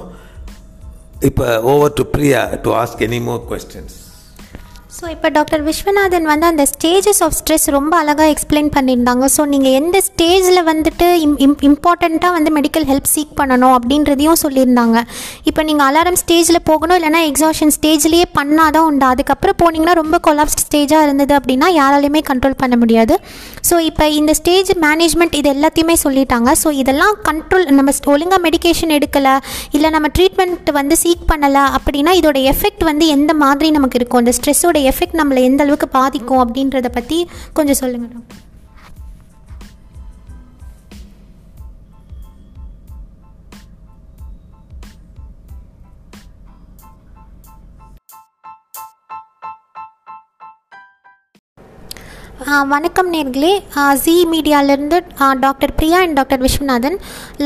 இப்போ 1.20 1.60
over 1.60 1.92
to 1.92 2.04
Priya 2.14 2.60
to 2.60 2.70
ask 2.70 3.02
any 3.06 3.22
more 3.22 3.42
questions 3.50 4.05
so 4.96 5.06
இப்போ 5.14 5.28
டாக்டர் 5.36 5.62
விஸ்வநாதன் 5.66 6.26
வந்து 6.30 6.46
அந்த 6.50 6.64
ஸ்டேஜஸ் 6.70 7.18
ஆஃப் 7.24 7.34
ஸ்ட்ரெஸ் 7.38 7.66
ரொம்ப 7.74 7.92
அழகாக 8.02 8.28
எக்ஸ்பிளைன் 8.34 8.70
பண்ணியிருந்தாங்க. 8.76 9.24
ஸோ 9.34 9.42
நீங்கள் 9.52 9.74
எந்த 9.80 9.96
ஸ்டேஜில் 10.06 10.60
வந்துட்டு 10.68 11.06
இம் 11.24 11.34
இம் 11.46 11.56
இம்பார்ட்டண்ட்டாக 11.68 12.36
வந்து 12.36 12.50
மெடிக்கல் 12.58 12.86
ஹெல்ப் 12.90 13.10
சீக் 13.14 13.34
பண்ணணும் 13.40 13.74
அப்படின்றதையும் 13.78 14.40
சொல்லியிருந்தாங்க. 14.44 15.00
இப்போ 15.50 15.62
நீங்கள் 15.70 15.86
அலாரம் 15.88 16.18
ஸ்டேஜில் 16.22 16.60
போகணும் 16.70 16.96
இல்லைனா 16.98 17.20
எக்ஸாஷன் 17.30 17.74
ஸ்டேஜ்லேயே 17.76 18.28
பண்ணால் 18.38 18.72
தான் 18.76 18.86
உண்டு. 18.90 19.06
அதுக்கப்புறம் 19.12 19.58
போனீங்கன்னா 19.62 19.96
ரொம்ப 20.02 20.20
கொலாப்ஸ்ட் 20.28 20.64
ஸ்டேஜாக 20.66 21.06
இருந்தது 21.08 21.34
அப்படின்னா 21.40 21.68
யாராலையுமே 21.80 22.22
கண்ட்ரோல் 22.30 22.58
பண்ண 22.62 22.76
முடியாது. 22.84 23.16
ஸோ 23.68 23.76
இப்போ 23.88 24.04
இந்த 24.20 24.32
ஸ்டேஜ் 24.40 24.70
மேனேஜ்மெண்ட் 24.86 25.36
இது 25.40 25.48
எல்லாத்தையுமே 25.56 25.96
சொல்லிட்டாங்க. 26.04 26.50
ஸோ 26.62 26.70
இதெல்லாம் 26.82 27.14
கண்ட்ரோல் 27.28 27.66
நம்ம 27.78 27.92
ஒழுங்காக 28.14 28.40
மெடிகேஷன் 28.48 28.94
எடுக்கலை 28.98 29.34
இல்லை 29.76 29.90
நம்ம 29.96 30.10
ட்ரீட்மெண்ட் 30.18 30.70
வந்து 30.80 30.96
சீக் 31.04 31.28
பண்ணலை 31.32 31.64
அப்படின்னா 31.78 32.14
இதோட 32.20 32.40
எஃபெக்ட் 32.54 32.84
வந்து 32.90 33.06
எந்த 33.16 33.34
மாதிரி 33.44 33.70
நமக்கு 33.78 33.98
இருக்கும்? 34.00 34.24
இந்த 34.24 34.34
ஸ்ட்ரெஸ்ஸோட 34.38 34.80
எஃபெக்ட் 34.92 35.20
நம்மளை 35.22 35.42
எந்த 35.50 35.62
அளவுக்கு 35.66 35.90
பாதிக்கும் 36.00 36.42
அப்படின்றத 36.44 36.90
பற்றி 36.98 37.20
கொஞ்சம் 37.58 37.80
சொல்லுங்கள் 37.82 38.44
வணக்கம் 52.46 53.08
நேர்களே. 53.12 53.52
G 54.02 54.12
மீடியாவிலேருந்து 54.32 54.98
doctor 55.44 55.72
Priya 55.78 56.00
and 56.04 56.16
doctor 56.18 56.42
Viswanathan. 56.44 56.96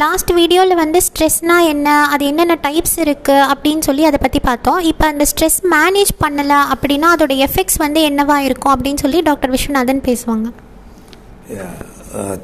Last 0.01 0.31
வீடியோவில் 0.39 0.75
வந்து 0.81 0.99
ஸ்ட்ரெஸ்னால் 1.07 1.69
என்ன 1.75 1.95
அது 2.15 2.25
என்னென்ன 2.31 2.55
டைப்ஸ் 2.67 2.97
இருக்குது 3.05 3.47
அப்படின்னு 3.53 3.85
சொல்லி 3.89 4.03
அதை 4.09 4.19
பற்றி 4.25 4.41
பார்த்தோம். 4.49 4.81
இப்போ 4.91 5.07
அந்த 5.13 5.27
ஸ்ட்ரெஸ் 5.31 5.59
மேனேஜ் 5.77 6.13
பண்ணலை 6.25 6.59
அப்படின்னா 6.75 7.09
அதோட 7.15 7.37
எஃபெக்ட்ஸ் 7.47 7.81
வந்து 7.85 8.03
என்னவாக 8.11 8.47
இருக்கும் 8.49 8.75
அப்படின்னு 8.75 9.03
சொல்லி 9.05 9.23
டாக்டர் 9.31 9.53
விஸ்வநாதன் 9.55 10.05
பேசுவாங்க. 10.11 10.47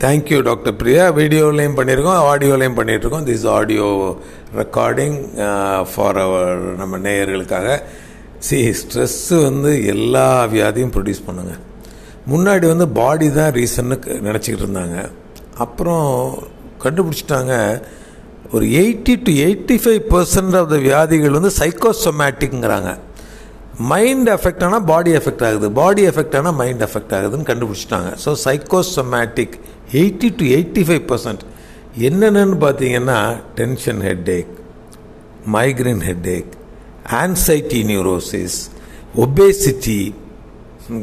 Thank you 0.07 0.41
uh, 0.41 0.47
doctor 0.49 0.79
Priya. 0.81 1.05
வீடியோலையும் 1.21 1.79
பண்ணியிருக்கோம் 1.83 2.23
ஆடியோலையும் 2.33 2.81
பண்ணிகிட்ருக்கோம் 2.81 3.29
this 3.31 3.47
audio 3.59 3.91
recording 4.63 5.17
for 5.93 6.25
our 6.27 6.59
நம்ம 6.83 7.05
நேயர்களுக்காக. 7.07 7.79
சி 8.49 8.59
ஸ்ட்ரெஸ்ஸு 8.83 9.39
வந்து 9.49 9.73
எல்லா 9.95 10.29
வியாதியும் 10.57 10.95
ப்ரொடியூஸ் 10.97 11.27
பண்ணுங்கள் 11.27 11.63
முன்னாடி 12.33 12.67
வந்து 12.73 12.87
பாடி 13.01 13.27
தான் 13.39 13.53
ரீசன்னு 13.57 13.97
நினச்சிக்கிட்டு 14.29 14.65
இருந்தாங்க. 14.67 14.97
அப்புறம் 15.65 16.09
கண்டுபிடிச்சிட்டாங்க 16.85 17.55
ஒரு 18.55 18.65
eighty 18.81 19.15
to 19.27 19.33
eighty 19.47 19.77
five 19.83 20.03
percent 20.15 20.57
of 20.61 20.71
the 20.73 20.77
வியாதிகள் 20.89 21.37
வந்து 21.39 21.53
சைக்கோசொமேட்டிக்ங்கிறாங்க 21.61 22.91
மைண்ட் 23.93 24.29
எஃபெக்ட் 24.35 24.65
ஆனால் 24.67 24.85
பாடி 24.91 25.11
எஃபெக்ட் 25.19 25.45
ஆகுது. 25.47 25.69
பாடி 25.81 26.03
எஃபெக்ட் 26.11 26.37
ஆனால் 26.41 26.57
மைண்ட் 26.61 26.85
எஃபெக்ட் 26.89 27.15
ஆகுதுன்னு 27.17 27.49
கண்டுபிடிச்சிட்டாங்க. 27.51 28.11
So 28.25 28.31
psychosomatic 28.45 29.57
eighty 30.01 30.29
to 30.39 30.45
eighty 30.57 30.85
five 30.91 31.05
percent 31.11 31.43
என்னென்னு 32.09 32.57
பார்த்தீங்கன்னா 32.67 33.19
tension 33.59 34.01
headache 34.09 34.53
migraine 35.57 36.03
ache 36.37 36.53
anxiety 37.23 37.81
neurosis 37.91 38.57
obesity 39.25 40.01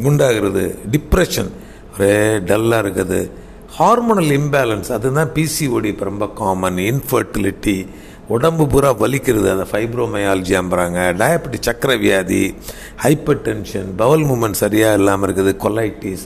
குண்டாகிறது. 0.03 0.63
Depression 0.93 1.51
ஒரே 1.93 2.13
டல்லாக 2.49 2.83
இருக்குது. 2.85 3.19
ஹார்மோனல் 3.77 4.31
இம்பேலன்ஸ் 4.39 4.89
அதுதான் 4.97 5.31
பிசிஓடி 5.35 5.89
இப்போ 5.93 6.05
ரொம்ப 6.11 6.25
காமன் 6.41 6.79
இன்ஃபர்டிலிட்டி 6.91 7.77
உடம்பு 8.35 8.67
பூரா 8.67 8.91
வலிக்கிறது. 9.01 9.47
அதை 9.53 9.65
ஃபைப்ரோமயாலஜியாம்புறாங்க 9.71 10.99
டயபெட்டிக் 11.21 11.67
சக்கரை 11.69 11.95
வியாதி 12.03 12.43
ஹைப்பர் 13.03 13.41
டென்ஷன் 13.47 13.89
பவல் 14.01 14.25
மூமெண்ட் 14.29 14.61
சரியாக 14.63 14.99
இல்லாமல் 14.99 15.27
இருக்குது. 15.27 15.53
Colitis 15.65 16.25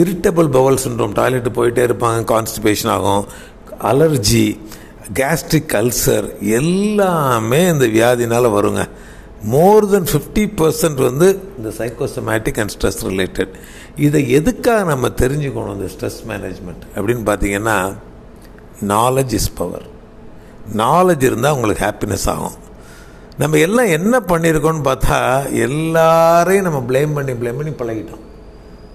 irritable 0.00 0.48
bowel 0.56 0.82
syndrome 0.84 1.16
toilet 1.18 1.52
போயிட்டே 1.58 1.84
இருப்பாங்க. 1.88 2.20
கான்ஸ்டிபேஷன் 2.34 2.92
ஆகும். 2.96 3.24
அலர்ஜி 3.90 4.46
கேஸ்ட்ரிக் 5.18 5.76
அல்சர் 5.80 6.26
எல்லாமே 6.60 7.60
இந்த 7.72 7.86
வியாதினால் 7.98 8.54
வருங்க. 8.56 8.82
மோர் 9.42 9.88
தென் 9.90 10.08
ஃபிஃப்டி 10.12 10.44
பர்சன்ட் 10.56 11.00
வந்து 11.02 11.38
இந்த 11.58 11.72
சைக்கோசமேட்டிக் 11.78 12.58
அண்ட் 12.60 12.72
ஸ்ட்ரெஸ் 12.74 13.02
ரிலேட்டட் 13.02 13.52
இதை 13.96 14.30
எதுக்காக 14.30 14.84
நம்ம 14.84 15.08
தெரிஞ்சுக்கணும் 15.08 15.76
இந்த 15.78 15.90
ஸ்ட்ரெஸ் 15.94 16.20
மேனேஜ்மெண்ட் 16.28 16.82
அப்படின்னு 16.96 17.22
பார்த்தீங்கன்னா 17.30 17.94
நாலேஜ் 18.86 19.32
இஸ் 19.32 19.52
பவர் 19.54 19.86
நாலேஜ் 20.76 21.22
இருந்தால் 21.22 21.54
உங்களுக்கு 21.54 21.84
ஹாப்பினஸ் 21.84 22.28
ஆகும். 22.28 22.56
நம்ம 23.38 23.58
எல்லாம் 23.58 23.86
என்ன 23.86 24.18
பண்ணியிருக்கோம்னு 24.18 24.84
பார்த்தா 24.88 25.18
எல்லாரையும் 25.52 26.64
நம்ம 26.64 26.80
ப்ளேம் 26.88 27.12
பண்ணி 27.12 27.32
ப்ளேம் 27.32 27.60
பண்ணி 27.60 27.72
பழகிட்டோம். 27.72 28.24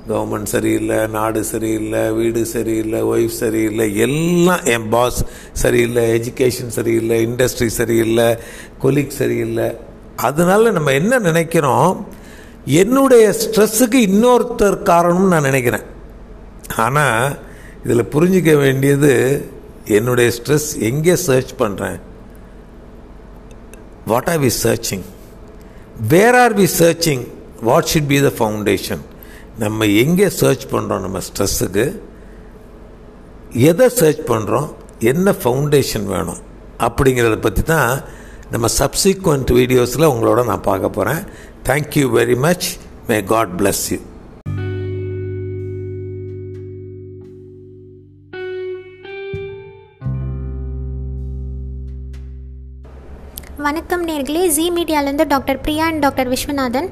கவர்மெண்ட் 0.10 0.43
சரியில்லை 0.43 1.08
நாடு 1.08 1.43
சரியில்லை 1.43 2.12
வீடு 2.12 2.45
சரியில்லை 2.45 3.03
ஒய்ஃப் 3.03 3.39
சரியில்லை 3.43 3.97
எல்லாம் 3.97 4.63
என் 4.63 4.89
பாஸ் 4.89 5.25
சரியில்லை 5.51 6.19
எஜுகேஷன் 6.19 6.75
சரியில்லை 6.77 7.25
இண்டஸ்ட்ரி 7.27 7.65
சரியில்லை 7.65 8.36
கொலீக் 8.82 9.19
சரியில்லை. 9.21 9.75
அதனால 10.15 10.71
நம்ம 10.71 10.91
என்ன 10.91 11.19
நினைக்கிறோம்? 11.19 12.08
என்னுடைய 12.65 13.36
ஸ்ட்ரெஸ்ஸுக்கு 13.41 13.99
இன்னொருத்தர் 14.10 14.78
காரணம்னு 14.91 15.34
நான் 15.34 15.49
நினைக்கிறேன். 15.52 15.86
ஆனால் 16.76 17.38
இதில் 17.86 18.12
புரிஞ்சிக்க 18.15 18.58
வேண்டியது 18.58 19.12
என்னுடைய 19.86 20.32
ஸ்ட்ரெஸ் 20.38 20.80
எங்கே 20.80 21.15
சர்ச் 21.15 21.54
பண்ணுறேன் 21.60 21.99
what 24.06 24.30
are 24.30 24.39
we 24.39 24.52
searching 24.63 25.04
where 26.08 26.36
are 26.36 26.56
we 26.56 26.67
searching 26.80 27.23
what 27.62 27.89
should 27.93 28.08
be 28.08 28.21
the 28.21 28.32
foundation 28.39 29.04
நம்ம 29.58 29.86
எங்கே 29.86 30.30
சர்ச் 30.30 30.65
பண்ணுறோம் 30.71 30.99
நம்ம 30.99 31.19
ஸ்ட்ரெஸ்ஸுக்கு? 31.28 31.99
எதை 33.54 33.89
சர்ச் 33.89 34.23
பண்ணுறோம் 34.32 34.69
என்ன 34.99 35.36
ஃபவுண்டேஷன் 35.43 36.06
வேணும்? 36.06 36.41
அப்படிங்கிறத 36.80 37.41
பற்றி 37.41 37.62
தான் 37.62 38.04
நம்ம 38.53 38.67
சப்சிக்வெண்ட் 38.79 39.51
வீடியோஸில் 39.51 40.09
உங்களோட 40.09 40.41
நான் 40.45 40.67
பார்க்க 40.67 40.89
போகிறேன் 40.89 41.21
thank you 41.65 42.05
very 42.11 42.35
much 42.37 42.67
may 43.07 43.17
God 43.25 43.53
bless 43.59 43.83
you 43.91 43.97
வணக்கம் 53.65 54.04
நேர்களே. 54.08 54.39
G 54.56 54.63
மீடியாலேருந்து 54.76 55.26
doctor 55.32 55.60
Priya 55.65 55.84
and 55.89 56.02
doctor 56.06 56.30
Viswanathan. 56.32 56.88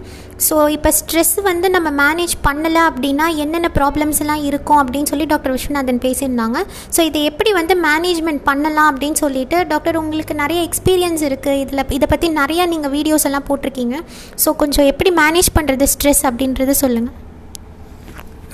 So 0.48 0.56
இப்போ 0.76 0.90
ஸ்ட்ரெஸ் 0.98 1.32
வந்து 1.48 1.68
நம்ம 1.76 1.90
மேனேஜ் 2.02 2.36
பண்ணலை 2.48 2.82
அப்படின்னா 2.90 3.26
என்னென்ன 3.44 3.70
ப்ராப்ளம்ஸ் 3.78 4.20
எல்லாம் 4.24 4.44
இருக்கும் 4.50 4.80
அப்படின்னு 4.82 5.10
சொல்லி 5.12 5.26
டாக்டர் 5.32 5.54
விஸ்வநாதன் 5.56 6.02
பேசியிருந்தாங்க. 6.06 6.60
ஸோ 6.96 7.00
இதை 7.10 7.22
எப்படி 7.30 7.54
வந்து 7.60 7.76
மேனேஜ்மெண்ட் 7.88 8.44
பண்ணலாம் 8.50 8.90
அப்படின்னு 8.92 9.20
சொல்லிட்டு 9.24 9.58
டாக்டர் 9.72 10.00
உங்களுக்கு 10.02 10.36
நிறைய 10.44 10.60
எக்ஸ்பீரியன்ஸ் 10.68 11.24
இருக்குது 11.30 11.64
இதில் 11.64 11.84
இதை 11.98 12.10
பற்றி 12.14 12.30
நிறையா 12.42 12.66
நீங்கள் 12.74 12.94
வீடியோஸ் 12.98 13.28
எல்லாம் 13.30 13.48
போட்டிருக்கீங்க. 13.50 13.98
ஸோ 14.44 14.52
கொஞ்சம் 14.62 14.88
எப்படி 14.92 15.14
மேனேஜ் 15.24 15.50
பண்ணுறது 15.58 15.88
ஸ்ட்ரெஸ் 15.96 16.24
அப்படின்றத 16.30 16.76
சொல்லுங்கள் 16.84 17.18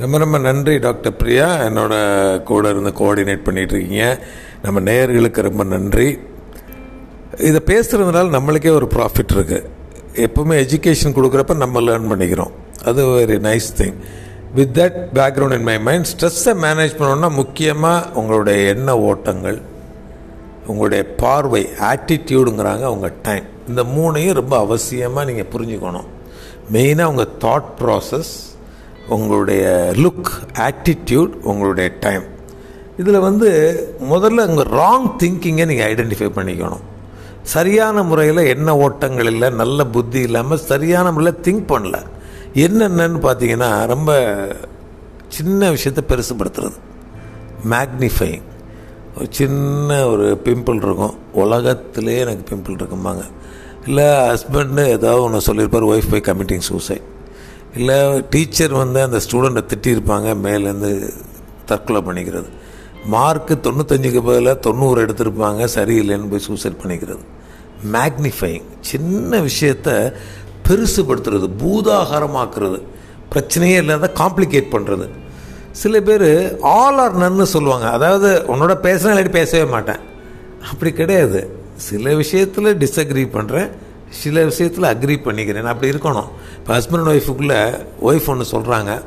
ரொம்ப 0.05 0.15
ரொம்ப 0.25 0.39
நன்றி 0.47 0.77
டாக்டர் 0.87 1.17
பிரியா. 1.21 1.49
என்னோட 1.67 1.93
கூட 2.53 2.65
இருந்து 2.75 2.93
கோஆர்டினேட் 3.01 3.45
பண்ணிகிட்ருக்கீங்க 3.49 4.07
நம்ம 4.65 4.79
நேயர்களுக்கு 4.89 5.47
ரொம்ப 5.49 5.65
நன்றி. 5.75 6.09
இதை 7.45 7.59
பேசுகிறதுனால 7.65 8.31
நம்மளுக்கே 8.35 8.71
ஒரு 8.77 8.87
ப்ராஃபிட் 8.93 9.33
இருக்குது 9.35 9.65
எப்போவுமே 10.25 10.55
எஜுகேஷன் 10.63 11.15
கொடுக்குறப்ப 11.17 11.55
நம்ம 11.63 11.81
லேர்ன் 11.87 12.07
பண்ணிக்கிறோம். 12.11 12.53
அது 12.89 13.01
very 13.07 13.37
nice 13.47 13.67
thing 13.79 13.97
with 14.55 14.71
that 14.79 14.97
background 15.17 15.55
in 15.57 15.67
my 15.69 15.75
mind 15.87 16.09
ஸ்ட்ரெஸ்ஸை 16.11 16.53
மேனேஜ் 16.65 16.95
பண்ணணும்னா 16.99 17.29
முக்கியமாக 17.41 18.09
உங்களுடைய 18.19 18.73
எண்ண 18.73 18.97
ஓட்டங்கள் 19.09 19.59
உங்களுடைய 20.67 21.03
பார்வை 21.21 21.63
ஆட்டிடியூடுங்கிறாங்க 21.91 22.83
அவங்க 22.91 23.11
டைம் 23.27 23.45
இந்த 23.69 23.83
மூணையும் 23.95 24.37
ரொம்ப 24.41 24.55
அவசியமாக 24.65 25.27
நீங்கள் 25.29 25.51
புரிஞ்சுக்கணும். 25.53 26.09
மெயினாக 26.73 27.11
உங்கள் 27.13 27.33
தாட் 27.45 27.71
ப்ராசஸ் 27.81 28.33
உங்களுடைய 29.15 29.93
லுக் 30.03 30.33
ஆட்டிடியூட் 30.67 31.33
உங்களுடைய 31.51 31.89
டைம் 31.99 32.25
இதில் 32.97 33.25
வந்து 33.29 33.49
முதல்ல 34.13 34.47
உங்கள் 34.51 34.71
ராங் 34.81 35.09
திங்கிங்கை 35.23 35.65
நீங்கள் 35.65 35.89
ஐடென்டிஃபை 35.93 36.29
பண்ணிக்கணும். 36.37 36.85
சரியான 37.53 38.03
முறையில் 38.09 38.41
என்ன 38.53 38.69
ஓட்டங்கள் 38.85 39.29
இல்லை 39.31 39.49
நல்ல 39.61 39.85
புத்தி 39.95 40.19
இல்லாமல் 40.27 40.65
சரியான 40.71 41.11
முறையில் 41.15 41.43
திங்க் 41.45 41.65
பண்ணல. 41.71 41.97
என்னென்னு 42.65 43.19
பார்த்தீங்கன்னா 43.25 43.69
ரொம்ப 43.93 44.11
சின்ன 45.37 45.69
விஷயத்தை 45.75 46.03
பெருசுப்படுத்துறது 46.11 46.77
மேக்னிஃபைங் 47.73 48.43
ஒரு 49.15 49.27
சின்ன 49.37 49.99
ஒரு 50.11 50.25
பிம்பிள் 50.45 50.81
இருக்கும். 50.85 51.15
உலகத்திலே 51.43 52.15
எனக்கு 52.23 52.43
பிம்பிள் 52.49 52.77
இருக்கும்பாங்க. 52.79 53.23
இல்லை 53.87 54.07
ஹஸ்பண்டு 54.29 54.83
ஏதாவது 54.95 55.21
ஒன்று 55.25 55.47
சொல்லியிருப்பார் 55.47 55.89
ஒய்ஃப் 55.91 56.11
போய் 56.11 56.27
கமிட்டிங் 56.29 56.67
சூசைட் 56.69 57.05
இல்லை 57.79 57.97
டீச்சர் 58.33 58.73
வந்து 58.81 58.99
அந்த 59.07 59.19
ஸ்டூடெண்ட்டை 59.25 59.63
திட்டியிருப்பாங்க 59.71 60.29
மேலேருந்து 60.45 60.91
தற்கொலை 61.71 62.01
பண்ணிக்கிறது. 62.07 62.49
மார்க்கு 63.13 63.53
தொண்ணூத்தஞ்சுக்கு 63.65 64.21
பதிலாக 64.29 64.57
தொண்ணூறு 64.67 64.99
எடுத்திருப்பாங்க 65.05 65.63
சரியில்லைன்னு 65.75 66.31
போய் 66.31 66.47
சூசைட் 66.49 66.81
பண்ணிக்கிறது. 66.83 67.23
மேக்னிஃபைங் 67.91 68.63
சின்ன 68.81 69.39
விஷயத்த 69.39 70.13
பெருசுபடுத்துறது 70.69 71.49
பூதாகாரமாக்குறது. 71.63 72.81
பிரச்சனையே 73.33 73.75
இல்லாத 73.75 74.11
காம்ப்ளிகேட் 74.15 74.71
பண்ணுறது 74.71 75.09
சில 75.71 76.01
பேர் 76.01 76.57
ஆல் 76.61 76.97
ஆர் 76.97 77.17
நன்னு 77.17 77.43
சொல்லுவாங்க. 77.43 77.89
அதாவது 77.89 78.43
உன்னோட 78.47 78.75
பேசுனா 78.85 79.11
இல்லாட்டி 79.13 79.29
பேசவே 79.29 79.69
மாட்டேன். 79.69 79.99
அப்படி 80.71 80.91
கிடையாது. 80.91 81.59
சில 81.75 82.15
விஷயத்தில் 82.15 82.77
டிஸ்அக்ரி 82.77 83.25
பண்ணுறேன் 83.37 83.69
சில 84.09 84.43
விஷயத்தில் 84.43 84.83
அக்ரி 84.83 85.19
பண்ணிக்கிறேன். 85.27 85.63
அப்படி 85.63 85.91
இருக்கணும். 85.91 86.27
இப்போ 86.57 86.77
ஹஸ்பண்ட் 86.77 87.03
அண்ட் 87.03 87.07
ஒய்ஃபுக்குள்ளே 87.07 87.85
ஒய்ஃப் 88.01 88.27
ஒன்று 88.27 88.45
சொல்கிறாங்க 88.51 89.01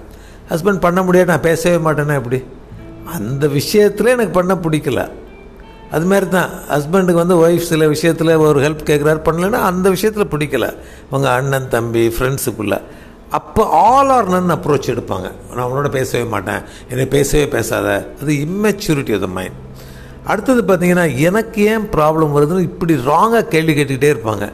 ஹஸ்பண்ட் 0.50 0.80
பண்ண 0.80 1.02
முடியாது 1.02 1.30
நான் 1.30 1.40
பேசவே 1.40 1.90
மாட்டேன்னா 1.90 2.14
எப்படி? 2.14 2.42
அந்த 3.12 3.48
விஷயத்தில் 3.48 4.06
எனக்கு 4.06 4.33
பண்ண 4.33 4.54
பிடிக்கல. 4.54 5.11
அது 5.90 6.07
மாதிரி 6.07 6.26
தான் 6.29 6.50
ஹஸ்பண்டுக்கு 6.70 7.20
வந்து 7.22 7.37
ஒய்ஃப் 7.42 7.68
சில 7.70 7.88
விஷயத்தில் 7.88 8.33
ஒரு 8.46 8.59
ஹெல்ப் 8.64 8.88
கேட்குறாரு 8.90 9.20
பண்ணலன்னா 9.29 9.61
அந்த 9.70 9.87
விஷயத்தில் 9.90 10.33
பிடிக்கல. 10.35 10.66
உங்கள் 11.11 11.35
அண்ணன் 11.38 11.68
தம்பி 11.68 12.05
ஃப்ரெண்ட்ஸுக்குள்ளே 12.09 12.79
அப்போ 13.38 13.62
ஆல் 13.81 14.09
ஆர் 14.09 14.29
நன் 14.29 14.53
அப்ரோச் 14.57 14.88
எடுப்பாங்க. 14.92 15.26
நான் 15.57 15.66
உன்னோட 15.70 15.88
பேசவே 15.88 16.24
மாட்டேன். 16.24 16.62
என்னை 16.88 17.07
பேசவே 17.07 17.48
பேசாத. 17.48 17.88
அது 18.22 18.33
இம்மெச்சூரிட்டி 18.46 19.14
ஆஃப் 19.14 19.24
த 19.26 19.31
மைண்ட் 19.37 19.59
அடுத்தது 20.24 20.62
பார்த்தீங்கன்னா 20.70 21.05
எனக்கு 21.29 21.61
ஏன் 21.72 21.87
ப்ராப்ளம் 21.96 22.35
வருதுன்னு 22.37 22.68
இப்படி 22.70 22.94
ராங்காக 22.94 23.44
கேள்வி 23.55 23.74
கேட்டுக்கிட்டே 23.79 24.11
இருப்பாங்க. 24.14 24.46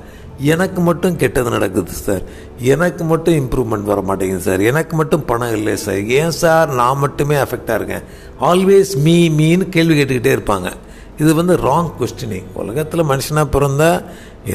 எனக்கு 0.53 0.81
மட்டும் 0.81 1.15
கெட்டது 1.17 1.51
நடக்குது 1.51 1.93
சார் 2.07 2.25
எனக்கு 2.73 3.05
மட்டும் 3.05 3.35
இம்ப்ரூவ்மெண்ட் 3.35 3.91
வர 3.93 4.01
மாட்டேங்குது 4.01 4.45
சார் 4.49 4.63
எனக்கு 4.71 4.97
மட்டும் 4.97 5.25
பணம் 5.25 5.55
இல்லை 5.57 5.77
சார் 5.77 6.01
ஏன் 6.19 6.35
சார் 6.41 6.69
நான் 6.81 7.03
மட்டுமே 7.05 7.37
அஃபெக்டாக 7.37 7.79
இருக்கேன். 7.81 8.05
ஆல்வேஸ் 8.41 8.93
மீ 9.07 9.17
மீன்னு 9.39 9.69
கேள்வி 9.69 9.97
கேட்டுக்கிட்டே 10.01 10.35
இருப்பாங்க. 10.39 10.71
இது 11.19 11.35
வந்து 11.35 11.55
ராங் 11.57 11.91
கொஸ்டினிங் 12.01 12.49
உலகத்தில் 12.55 13.09
மனுஷனாக 13.13 13.47
பிறந்தா 13.55 13.91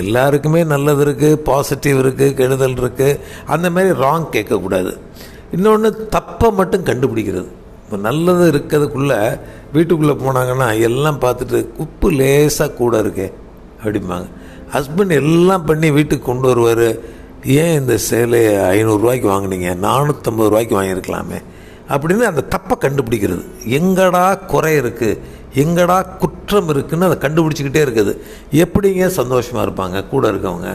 எல்லாருக்குமே 0.02 0.64
நல்லது 0.64 1.02
இருக்குது 1.06 1.40
பாசிட்டிவ் 1.48 1.98
இருக்குது 2.04 2.34
கெடுதல் 2.34 2.78
இருக்குது 2.82 3.20
அந்த 3.46 3.70
மாதிரி 3.70 4.00
ராங் 4.00 4.28
கேட்கக்கூடாது. 4.36 4.92
இன்னொன்று 5.52 5.90
தப்பை 6.18 6.50
மட்டும் 6.60 6.86
கண்டுபிடிக்கிறது. 6.90 7.50
இப்போ 7.84 7.98
நல்லது 8.10 8.44
இருக்கிறதுக்குள்ளே 8.52 9.40
வீட்டுக்குள்ளே 9.74 10.16
போனாங்கன்னா 10.26 10.68
எல்லாம் 10.80 11.20
பார்த்துட்டு 11.20 11.60
உப்பு 11.78 12.12
லேசாக 12.12 12.72
கூட 12.72 13.02
இருக்கே 13.02 13.28
அப்படிம்பாங்க. 13.84 14.28
ஹஸ்பண்ட் 14.74 15.14
எல்லாம் 15.22 15.66
பண்ணி 15.66 15.92
வீட்டுக்கு 15.92 16.26
கொண்டு 16.26 16.48
வருவார். 16.48 16.88
ஏன் 17.46 17.76
இந்த 17.80 17.98
சேலையை 17.98 18.54
ஐநூறுரூவாய்க்கு 18.78 19.30
வாங்கினீங்க? 19.34 19.70
நானூற்றம்பது 19.88 20.50
ரூபாய்க்கு 20.52 20.82
வாங்கியிருக்கலாமே. 20.82 21.40
அப்படின்னு 21.94 22.26
அந்த 22.32 22.44
தப்பை 22.56 22.76
கண்டுபிடிக்கிறது. 22.84 23.44
எங்கடா 23.78 24.46
குறை 24.46 24.74
இருக்குது 24.82 25.18
எங்கடா 25.64 25.98
குற்றம் 26.22 26.70
இருக்குன்னு 26.74 27.08
அதை 27.10 27.18
கண்டுபிடிச்சிக்கிட்டே 27.24 27.82
இருக்குது. 27.86 28.14
எப்படிங்க 28.64 29.08
சந்தோஷமாக 29.20 29.66
இருப்பாங்க? 29.68 30.08
கூட 30.14 30.32
இருக்கவங்க. 30.32 30.70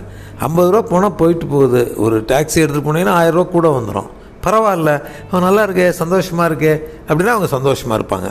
ஐம்பது 0.47 0.71
ரூபா 0.73 0.89
போனால் 0.93 1.17
போயிட்டு 1.21 1.47
போகுது. 1.47 1.83
ஒரு 1.97 2.19
டாக்ஸி 2.33 2.59
எடுத்துகிட்டு 2.63 2.89
போனீங்கன்னா 2.89 3.17
ஆயிரம் 3.21 3.39
ரூபா 3.39 3.51
கூட 3.57 3.69
வந்துடும் 3.79 4.11
பரவாயில்ல. 4.47 4.91
அவன் 5.31 5.47
நல்லா 5.49 5.63
இருக்கே 5.67 5.89
சந்தோஷமாக 6.03 6.49
இருக்கே 6.51 6.75
அப்படின்னா 7.09 7.35
அவங்க 7.37 7.51
சந்தோஷமாக 7.57 7.99
இருப்பாங்க. 8.01 8.29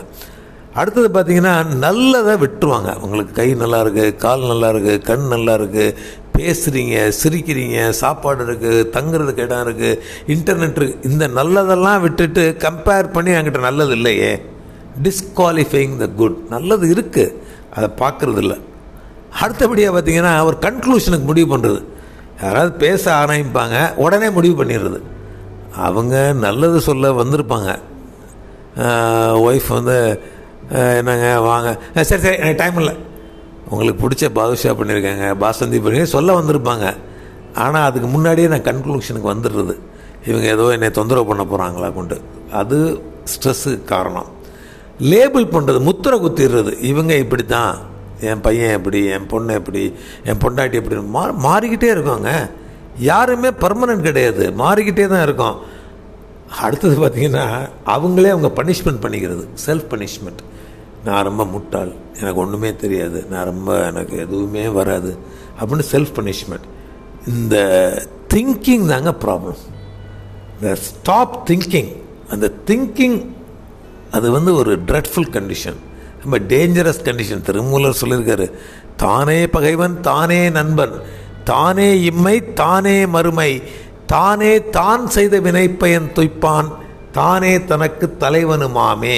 அடுத்தது 0.81 1.09
பார்த்திங்கன்னா 1.15 1.55
நல்லதை 1.85 2.33
விட்டுருவாங்க. 2.43 2.91
உங்களுக்கு 3.05 3.33
கை 3.33 3.49
நல்லா 3.63 3.79
இருக்குது 3.83 4.15
கால் 4.23 4.49
நல்லா 4.51 4.69
இருக்குது 4.73 5.03
கண் 5.09 5.27
நல்லா 5.33 5.53
இருக்குது 5.59 5.93
பேசுகிறீங்க 6.37 6.95
சிரிக்கிறீங்க 7.19 7.89
சாப்பாடு 7.99 8.41
இருக்குது 8.47 8.89
தங்குறதுக்கு 8.95 9.45
இடம் 9.47 9.63
இருக்குது 9.65 9.99
இன்டர்நெட் 10.35 10.79
இருக்குது 10.79 11.11
இந்த 11.11 11.27
நல்லதெல்லாம் 11.37 12.03
விட்டுட்டு 12.05 12.57
கம்பேர் 12.65 13.13
பண்ணி 13.15 13.31
என்கிட்ட 13.37 13.61
நல்லது 13.69 13.95
இல்லையே. 13.99 14.33
டிஸ்குவாலிஃபைங் 15.03 15.95
த 16.03 16.07
குட் 16.19 16.37
நல்லது 16.53 16.85
இருக்குது 16.95 17.33
அதை 17.77 17.87
பார்க்குறது 18.01 18.41
இல்லை 18.43 18.57
அடுத்தபடியாக 19.41 19.93
பார்த்தீங்கன்னா 19.95 20.33
ஒரு 20.49 20.57
கன்க்ளூஷனுக்கு 20.65 21.27
முடிவு 21.29 21.47
பண்ணுறது 21.53 21.81
யாராவது 22.43 22.71
பேச 22.83 23.03
ஆரம்பிப்பாங்க 23.21 23.75
உடனே 24.03 24.29
முடிவு 24.37 24.55
பண்ணிடுறது. 24.63 24.99
அவங்க 25.87 26.15
நல்லது 26.45 26.77
சொல்ல 26.87 27.11
வந்திருப்பாங்க. 27.21 27.69
ஒய்ஃப் 29.47 29.69
வந்து 29.77 29.97
என்னங்க 30.99 31.27
வாங்க. 31.49 31.69
சரி 32.09 32.21
சரி 32.25 32.37
எனக்கு 32.41 32.61
டைம் 32.61 32.77
இல்லை. 32.81 32.93
உங்களுக்கு 33.69 33.99
பிடிச்ச 34.03 34.25
பாதுஷா 34.37 34.73
பண்ணியிருக்காங்க 34.79 35.27
பாசந்தி 35.43 35.79
பண்ணி 35.85 36.05
சொல்ல 36.15 36.39
வந்திருப்பாங்க. 36.39 36.85
ஆனால் 37.63 37.87
அதுக்கு 37.89 38.07
முன்னாடியே 38.15 38.47
நான் 38.53 38.67
கன்க்ளூஷனுக்கு 38.69 39.31
வந்துடுறது. 39.33 39.75
இவங்க 40.29 40.47
ஏதோ 40.55 40.65
என்னை 40.75 40.91
தொந்தரவு 40.99 41.29
பண்ண 41.31 41.43
போகிறாங்களா 41.43 41.89
கொண்டு. 41.99 42.17
அது 42.61 42.77
ஸ்ட்ரெஸ்ஸுக்கு 43.33 43.83
காரணம். 43.93 44.29
லேபிள் 44.99 45.43
பண்ணுறது 45.43 45.79
முத்திரை 45.79 46.19
குத்திடுறது. 46.19 46.83
இவங்க 46.83 47.15
இப்படி 47.15 47.45
தான் 47.45 47.77
என் 48.19 48.41
பையன் 48.41 48.71
எப்படி 48.71 49.05
என் 49.05 49.25
பொண்ணு 49.25 49.53
எப்படி 49.53 49.93
என் 50.25 50.37
பொண்டாட்டி 50.37 50.73
எப்படி. 50.73 51.01
மா 51.01 51.31
மாறிக்கிட்டே 51.31 51.93
இருக்கோங்க. 51.93 52.49
யாருமே 52.99 53.49
பர்மனன்ட் 53.49 54.01
கிடையாது. 54.01 54.49
மாறிக்கிட்டே 54.49 55.07
தான் 55.07 55.23
இருக்கோம். 55.23 55.59
அடுத்தது 56.59 57.07
பார்த்திங்கன்னா 57.07 57.69
அவங்களே 57.85 58.29
அவங்க 58.29 58.63
பனிஷ்மெண்ட் 58.63 59.01
பண்ணிக்கிறது. 59.01 59.47
செல்ஃப் 59.65 59.85
பனிஷ்மெண்ட் 59.89 60.43
நான் 61.05 61.23
ரொம்ப 61.23 61.45
முட்டாள். 61.45 61.91
எனக்கு 62.17 62.35
ஒன்றுமே 62.35 62.75
தெரியாது. 62.75 63.25
நான் 63.29 63.45
ரொம்ப 63.45 63.85
எனக்கு 63.85 64.17
எதுவுமே 64.17 64.67
வராது. 64.67 65.17
அப்படின்னு 65.59 65.83
செல்ஃப் 65.91 66.13
பனிஷ்மெண்ட் 66.15 66.67
இந்த 67.27 67.57
திங்கிங் 68.33 68.85
தாங்க 68.85 69.15
ப்ராப்ளம் 69.25 69.57
இந்த 70.61 70.75
ஸ்டாப் 70.75 71.49
திங்கிங் 71.49 71.95
அந்த 72.29 72.51
திங்கிங் 72.65 73.34
அது 74.15 74.31
வந்து 74.31 74.51
ஒரு 74.55 74.73
ட்ரெட்ஃபுல் 74.87 75.31
கண்டிஷன் 75.33 75.79
ரொம்ப 76.23 76.37
டேஞ்சரஸ் 76.51 77.05
கண்டிஷன் 77.05 77.41
திருமூலர் 77.41 77.99
சொல்லியிருக்காரு 78.01 78.47
தானே 78.97 79.47
பகைவன் 79.47 79.95
தானே 80.01 80.49
நண்பன் 80.49 80.95
தானே 81.43 81.89
இம்மை 82.01 82.53
தானே 82.53 83.05
மறுமை 83.05 83.51
தானே 84.07 84.69
தான் 84.69 85.07
செய்த 85.07 85.35
வினைப்பயன் 85.39 86.07
துய்ப்பான் 86.15 86.69
தானே 87.11 87.63
தனக்கு 87.63 88.05
தலைவனுமாமே. 88.19 89.17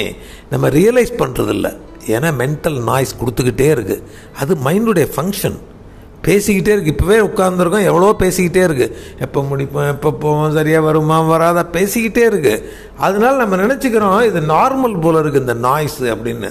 நம்ம 0.50 0.68
ரியலைஸ் 0.68 1.18
பண்ணுறதில்ல 1.18 1.68
ஏன்னா 2.06 2.28
மென்டல் 2.38 2.78
நாய்ஸ் 2.82 3.18
கொடுத்துக்கிட்டே 3.20 3.68
இருக்குது 3.76 4.04
அது 4.40 4.52
மைண்டுடைய 4.64 5.06
ஃபங்க்ஷன் 5.14 5.58
பேசிக்கிட்டே 6.26 6.72
இருக்குது 6.74 6.94
இப்போவே 6.94 7.18
உட்காந்துருக்கோம் 7.28 7.88
எவ்வளோ 7.90 8.14
பேசிக்கிட்டே 8.22 8.62
இருக்குது 8.68 8.94
எப்போ 9.24 9.40
முடிப்போம் 9.50 9.90
எப்போ 9.94 10.10
போவோம் 10.22 10.54
சரியாக 10.56 10.86
வருமா 10.86 11.18
வராதா 11.32 11.62
பேசிக்கிட்டே 11.76 12.24
இருக்குது 12.30 12.64
அதனால 13.06 13.34
நம்ம 13.42 13.56
நினச்சிக்கிறோம் 13.64 14.20
இது 14.30 14.40
நார்மல் 14.54 14.96
போல் 15.04 15.20
இருக்குது 15.22 15.46
இந்த 15.46 15.56
நாய்ஸ் 15.68 16.00
அப்படின்னு. 16.14 16.50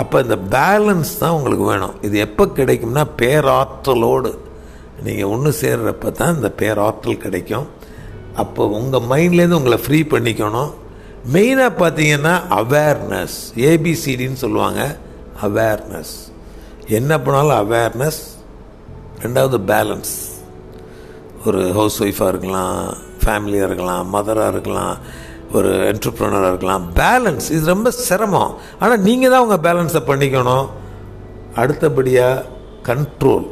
அப்போ 0.00 0.16
இந்த 0.24 0.36
பேலன்ஸ் 0.54 1.12
தான் 1.20 1.34
உங்களுக்கு 1.36 1.64
வேணும். 1.70 1.94
இது 2.06 2.16
எப்போ 2.26 2.44
கிடைக்கும்னா 2.58 3.04
பேராற்றலோடு. 3.20 4.30
நீங்கள் 5.06 5.30
ஒன்று 5.34 5.50
சேர்றப்ப 5.60 6.12
தான் 6.18 6.34
இந்த 6.36 6.48
பேராற்றல் 6.60 7.22
கிடைக்கும். 7.24 7.66
அப்போ 8.42 8.62
உங்கள் 8.78 9.06
மைண்ட்லேருந்து 9.12 9.58
உங்களை 9.60 9.78
ஃப்ரீ 9.84 10.00
பண்ணிக்கணும். 10.12 10.72
மெயினாக 11.34 11.72
பார்த்தீங்கன்னா 11.82 12.34
அவேர்னஸ் 12.60 13.38
ஏபிசிடின்னு 13.70 14.42
சொல்லுவாங்க. 14.44 14.82
அவேர்னஸ் 15.46 16.14
என்ன 16.98 17.12
பண்ணாலும் 17.24 17.58
அவேர்னஸ் 17.64 18.20
ரெண்டாவது 19.22 19.58
பேலன்ஸ் 19.72 20.12
ஒரு 21.46 21.60
ஹவுஸ் 21.78 21.98
ஒய்ஃபாக 22.04 22.30
இருக்கலாம் 22.32 22.78
ஃபேமிலியாக 23.22 23.68
இருக்கலாம் 23.68 24.04
மதராக 24.14 24.52
இருக்கலாம் 24.54 24.94
ஒரு 25.58 25.70
என்டர்ப்ரனராக 25.90 26.50
இருக்கலாம். 26.52 26.84
பேலன்ஸ் 27.00 27.46
இது 27.54 27.64
ரொம்ப 27.74 27.90
சிரமம். 28.06 28.52
ஆனால் 28.82 29.00
நீங்கள் 29.06 29.32
தான் 29.32 29.44
உங்கள் 29.46 29.64
பேலன்ஸை 29.66 30.02
பண்ணிக்கணும். 30.10 30.66
அடுத்தபடியாக 31.60 32.44
கண்ட்ரோல் 32.88 33.46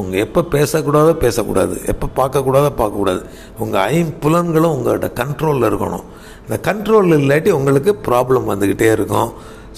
உங்கள் 0.00 0.22
எப்போ 0.24 0.40
பேசக்கூடாதோ 0.56 1.12
பேசக்கூடாது. 1.24 1.76
எப்போ 1.92 2.06
பார்க்கக்கூடாதோ 2.18 2.70
பார்க்கக்கூடாது. 2.80 3.22
உங்கள் 3.64 3.86
ஐம்புலன்களும் 4.00 4.74
உங்கள்கிட்ட 4.76 5.08
கண்ட்ரோலில் 5.22 5.68
இருக்கணும். 5.70 6.04
இந்த 6.44 6.58
கண்ட்ரோல் 6.68 7.16
இல்லாட்டி 7.20 7.52
உங்களுக்கு 7.58 7.94
ப்ராப்ளம் 8.08 8.50
வந்துக்கிட்டே 8.52 8.90
இருக்கும். 8.98 9.30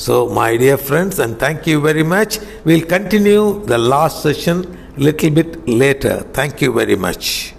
So 0.07 0.15
my 0.41 0.51
dear 0.63 0.83
friends 0.87 1.21
and 1.25 1.37
thank you 1.45 1.79
very 1.89 2.05
much 2.15 2.37
will 2.69 2.87
continue 2.97 3.43
the 3.73 3.79
last 3.95 4.21
session 4.29 4.63
little 4.97 5.31
bit 5.31 5.69
later. 5.69 6.25
Thank 6.33 6.63
you 6.63 6.73
very 6.73 6.97
much. 6.97 7.55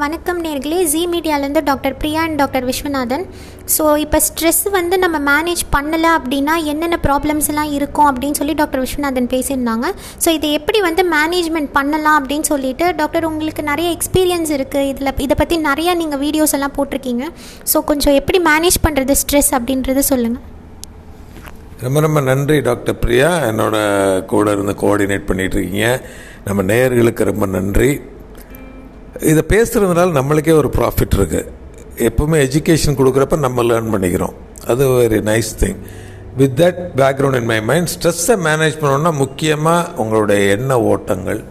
வணக்கம் 0.00 0.38
நேர்களே 0.44 0.76
G 0.90 1.00
மீடியாலேருந்து 1.12 1.60
doctor 1.68 1.94
Priya 2.00 2.20
and 2.26 2.38
doctor 2.40 2.66
Viswanathan. 2.68 3.24
So 3.74 3.84
இப்போ 4.02 4.18
ஸ்ட்ரெஸ் 4.26 4.60
வந்து 4.76 4.96
நம்ம 5.04 5.16
manage 5.28 5.62
பண்ணலை 5.74 6.10
அப்படின்னா 6.18 6.54
என்னென்ன 6.72 6.96
ப்ராப்ளம்ஸ் 7.06 7.48
எல்லாம் 7.52 7.70
இருக்கும் 7.78 8.08
அப்படின்னு 8.10 8.38
சொல்லி 8.40 8.54
டாக்டர் 8.60 8.82
விஸ்வநாதன் 8.84 9.28
பேசியிருந்தாங்க. 9.32 9.86
ஸோ 10.24 10.28
இதை 10.36 10.50
எப்படி 10.58 10.80
வந்து 10.86 11.04
மேனேஜ்மெண்ட் 11.14 11.70
பண்ணலாம் 11.78 12.18
அப்படின்னு 12.20 12.46
சொல்லிட்டு 12.52 12.86
டாக்டர் 13.00 13.26
உங்களுக்கு 13.30 13.64
நிறைய 13.70 13.88
எக்ஸ்பீரியன்ஸ் 13.96 14.52
இருக்குது 14.58 14.86
இதில் 14.92 15.12
இதை 15.26 15.36
பற்றி 15.40 15.58
நிறையா 15.68 15.94
நீங்கள் 16.02 16.22
வீடியோஸ் 16.26 16.54
எல்லாம் 16.58 16.76
போட்டிருக்கீங்க. 16.78 17.26
ஸோ 17.72 17.82
கொஞ்சம் 17.90 18.16
எப்படி 18.20 18.40
மேனேஜ் 18.50 18.78
பண்ணுறது 18.86 19.16
ஸ்ட்ரெஸ் 19.22 19.52
அப்படின்றத 19.58 20.04
சொல்லுங்கள் 20.12 20.46
ரொம்ப 21.86 21.98
ரொம்ப 22.06 22.22
நன்றி 22.30 22.58
டாக்டர் 22.70 22.98
பிரியா. 23.02 23.32
என்னோட 23.50 23.76
கூட 24.34 24.46
இருந்து 24.56 24.76
கோஆர்டினேட் 24.84 25.28
பண்ணிகிட்ருக்கீங்க 25.32 25.90
நம்ம 26.48 26.62
நேயர்களுக்கு 26.72 27.30
ரொம்ப 27.32 27.46
நன்றி. 27.58 27.90
இதை 29.30 29.42
பேசுகிறதுனால 29.52 30.14
நம்மளுக்கே 30.18 30.52
ஒரு 30.60 30.68
ப்ராஃபிட் 30.76 31.16
இருக்குது 31.18 31.48
எப்போவுமே 32.08 32.36
எஜுகேஷன் 32.46 32.96
கொடுக்குறப்ப 32.98 33.36
நம்ம 33.46 33.62
லேர்ன் 33.70 33.90
பண்ணிக்கிறோம். 33.94 34.36
அது 34.70 34.82
very 34.90 35.18
nice 35.30 35.50
thing 35.62 35.80
with 36.38 36.54
that 36.60 36.80
background 37.00 37.38
in 37.40 37.48
my 37.52 37.58
mind 37.70 37.90
ஸ்ட்ரெஸ்ஸை 37.94 38.36
மேனேஜ் 38.46 38.78
பண்ணணும்னா 38.82 39.12
முக்கியமாக 39.22 39.90
உங்களுடைய 40.02 40.40
எண்ண 40.56 40.78
ஓட்டங்கள் 40.92 41.42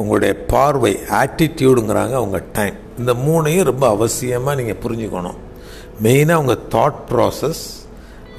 உங்களுடைய 0.00 0.32
பார்வை 0.52 0.92
ஆட்டிடியூடுங்கிறாங்க 1.20 2.16
உங்கள் 2.26 2.46
டைம் 2.58 2.76
இந்த 2.98 3.12
மூணையும் 3.26 3.68
ரொம்ப 3.70 3.84
அவசியமாக 3.94 4.58
நீங்கள் 4.60 4.80
புரிஞ்சுக்கணும். 4.84 5.38
மெயினாக 6.04 6.42
உங்கள் 6.44 6.62
தாட் 6.76 7.00
ப்ராசஸ் 7.10 7.64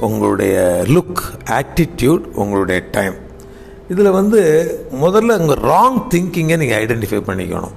உங்களுடைய 0.07 0.55
லுக் 0.95 1.25
ஆட்டிடியூட் 1.59 2.23
உங்களுடைய 2.43 2.81
டைம் 2.97 3.17
இதில் 3.93 4.15
வந்து 4.19 4.41
முதல்ல 5.03 5.37
உங்கள் 5.43 5.61
ராங் 5.73 6.01
திங்கிங்கை 6.13 6.57
நீங்கள் 6.63 6.79
ஐடென்டிஃபை 6.83 7.21
பண்ணிக்கணும். 7.29 7.75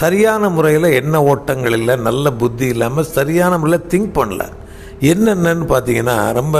சரியான 0.00 0.48
முறையில் 0.56 0.88
எண்ண 1.00 1.16
ஓட்டங்கள் 1.30 1.76
இல்லை 1.78 1.94
நல்ல 2.08 2.32
புத்தி 2.40 2.66
இல்லாமல் 2.74 3.10
சரியான 3.16 3.58
முறையில் 3.62 3.88
திங்க் 3.92 4.16
பண்ணல. 4.18 4.44
என்னென்னு 5.12 5.66
பார்த்தீங்கன்னா 5.72 6.16
ரொம்ப 6.38 6.58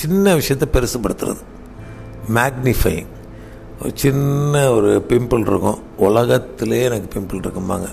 சின்ன 0.00 0.34
விஷயத்தை 0.40 0.66
பெருசுப்படுத்துறது 0.74 1.42
மேக்னிஃபைங் 2.38 3.08
ஒரு 3.80 3.92
சின்ன 4.02 4.60
ஒரு 4.76 4.90
பிம்பிள் 5.10 5.46
இருக்கும். 5.50 5.78
உலகத்திலே 6.08 6.80
எனக்கு 6.88 7.08
பிம்பிள் 7.14 7.42
இருக்கும்பாங்க. 7.44 7.88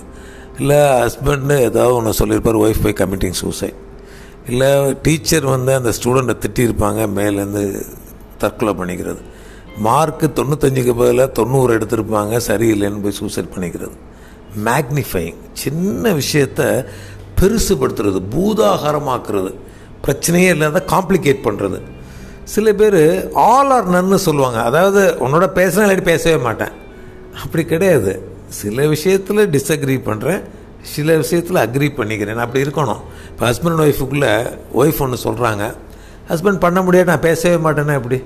இல்லை 0.58 0.80
ஹஸ்பண்டு 1.02 1.54
ஏதாவது 1.68 1.94
ஒன்று 1.98 2.18
சொல்லியிருப்பார் 2.20 2.60
ஒய்ஃப் 2.64 2.82
பை 2.86 2.92
கமிட்டிங் 3.00 3.38
சூசைட் 3.42 3.78
இல்லை 4.50 4.68
டீச்சர் 5.06 5.46
வந்து 5.54 5.72
அந்த 5.78 5.90
ஸ்டூடெண்ட்டை 5.98 6.36
திட்டியிருப்பாங்க 6.44 7.00
மேலேருந்து 7.18 7.64
தற்கொலை 8.42 8.74
பண்ணிக்கிறது. 8.80 9.20
மார்க்கு 9.86 10.26
தொண்ணூத்தஞ்சுக்கு 10.38 10.94
பதிலாக 11.00 11.28
தொண்ணூறு 11.40 11.72
எடுத்திருப்பாங்க 11.78 12.36
சரியில்லைன்னு 12.48 13.02
போய் 13.04 13.18
சூசைட் 13.20 13.52
பண்ணிக்கிறது. 13.56 13.96
மேக்னிஃபைங் 14.64 15.34
சின்ன 15.52 16.12
விஷயத்த 16.12 16.86
பெருசுபடுத்துறது 17.40 18.20
பூதாகாரமாக்குறது. 18.36 19.54
பிரச்சனையே 20.06 20.48
இல்லாத 20.48 20.84
காம்ப்ளிகேட் 20.86 21.44
பண்ணுறது 21.44 21.80
சில 22.44 22.72
பேர் 22.72 23.30
ஆல் 23.32 23.70
ஆர் 23.70 23.88
நன்னு 23.88 24.14
சொல்லுவாங்க. 24.14 24.62
அதாவது 24.62 25.16
உன்னோட 25.20 25.46
பேசுனா 25.58 25.84
இல்லாட்டி 25.86 26.02
பேசவே 26.02 26.42
மாட்டேன். 26.42 26.68
அப்படி 27.42 27.64
கிடையாது. 27.64 28.28
சில 28.46 28.86
விஷயத்தில் 28.86 29.48
டிஸ்அக்ரி 29.48 29.96
பண்ணுறேன் 30.08 30.42
சில 30.82 31.16
விஷயத்தில் 31.16 31.56
அக்ரி 31.56 31.92
பண்ணிக்கிறேன். 32.00 32.34
அப்படி 32.34 32.64
இருக்கணும். 32.64 33.00
இப்போ 33.28 33.50
ஹஸ்பண்ட் 33.50 33.76
அண்ட் 33.76 33.80
ஒய்ஃபுக்குள்ளே 33.80 34.50
ஒய்ஃப் 34.74 35.00
ஒன்று 35.00 35.18
சொல்கிறாங்க 35.24 35.74
ஹஸ்பண்ட் 36.28 36.60
பண்ண 36.60 36.82
முடியாது 36.82 37.08
நான் 37.08 37.20
பேசவே 37.20 37.70
மாட்டேன்னா 37.70 37.94
எப்படி? 37.94 38.22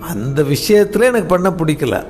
அந்த 0.00 0.42
விஷயத்தில் 0.42 1.02
எனக்கு 1.02 1.26
பண்ண 1.26 1.50
பிடிக்கல. 1.50 2.06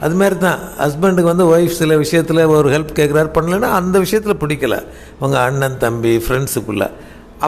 அது 0.00 0.14
மாதிரி 0.14 0.36
தான் 0.38 0.60
ஹஸ்பண்டுக்கு 0.78 1.30
வந்து 1.32 1.46
ஒய்ஃப் 1.56 1.78
சில 1.80 1.96
விஷயத்தில் 1.96 2.42
ஒரு 2.56 2.68
ஹெல்ப் 2.70 2.98
கேட்குறாரு 2.98 3.30
பண்ணலன்னா 3.36 3.70
அந்த 3.80 3.96
விஷயத்தில் 3.98 4.40
பிடிக்கல. 4.42 4.76
உங்கள் 5.20 5.40
அண்ணன் 5.40 5.78
தம்பி 5.78 6.12
ஃப்ரெண்ட்ஸுக்குள்ளே 6.16 6.88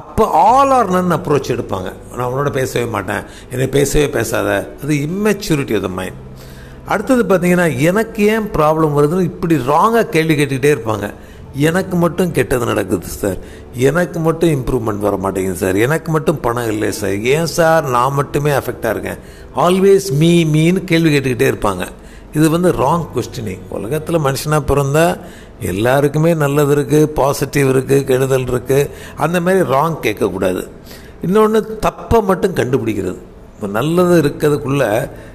அப்போ 0.01 0.25
ஆல் 0.43 0.71
ஆர் 0.71 0.91
நன் 0.91 1.15
அப்ரோச் 1.19 1.51
எடுப்பாங்க. 1.55 1.89
நான் 2.17 2.27
அவனோட 2.27 2.51
பேசவே 2.51 2.85
மாட்டேன். 2.87 3.25
என்னை 3.51 3.67
பேசவே 3.67 4.09
பேசாத. 4.09 4.49
அது 4.83 4.95
இம்மெச்சூரிட்டி 5.09 5.75
ஆஃப் 5.77 5.87
த 5.87 5.89
மைண்ட் 5.89 6.21
அடுத்தது 6.93 7.23
பார்த்தீங்கன்னா 7.31 7.67
எனக்கு 7.89 8.23
ஏன் 8.27 8.47
ப்ராப்ளம் 8.57 8.97
வருதுன்னு 8.99 9.29
இப்படி 9.33 9.57
ராங்காக 9.73 10.07
கேள்வி 10.15 10.37
கேட்டுக்கிட்டே 10.39 10.73
இருப்பாங்க. 10.77 11.09
எனக்கு 11.69 11.97
மட்டும் 11.97 12.31
கெட்டது 12.33 12.65
நடக்குது 12.67 13.07
சார் 13.07 13.37
எனக்கு 13.89 14.19
மட்டும் 14.21 14.51
இம்ப்ரூவ்மெண்ட் 14.51 15.07
வர 15.07 15.17
மாட்டேங்குது 15.17 15.57
சார் 15.57 15.77
எனக்கு 15.87 16.11
மட்டும் 16.11 16.41
பணம் 16.41 16.71
இல்லை 16.71 16.91
சார் 17.01 17.17
ஏன் 17.35 17.51
சார் 17.57 17.85
நான் 17.97 18.17
மட்டுமே 18.21 18.51
அஃபெக்டாக 18.51 18.95
இருக்கேன். 18.95 19.21
ஆல்வேஸ் 19.57 20.09
மீ 20.23 20.33
மீன்னு 20.55 20.85
கேள்வி 20.85 21.13
கேட்டுக்கிட்டே 21.15 21.51
இருப்பாங்க. 21.53 21.87
இது 22.37 22.47
வந்து 22.51 22.71
ராங் 22.83 23.07
கொஸ்டினிங் 23.15 23.65
உலகத்தில் 23.77 24.25
மனுஷனாக 24.27 24.63
பிறந்தா 24.71 25.07
எல்லாருக்குமே 25.71 26.31
நல்லது 26.45 26.73
இருக்குது 26.77 27.11
பாசிட்டிவ் 27.19 27.69
இருக்குது 27.73 28.05
கெடுதல் 28.11 28.49
இருக்குது 28.53 28.89
அந்த 29.25 29.41
மாதிரி 29.41 29.69
ராங் 29.75 29.99
கேட்கக்கூடாது. 30.07 30.63
இன்னொன்று 31.27 31.61
தப்பை 31.87 32.21
மட்டும் 32.31 32.57
கண்டுபிடிக்கிறது. 32.61 33.21
இப்போ 33.55 33.67
நல்லது 33.79 34.15
இருக்கிறதுக்குள்ளே 34.23 34.89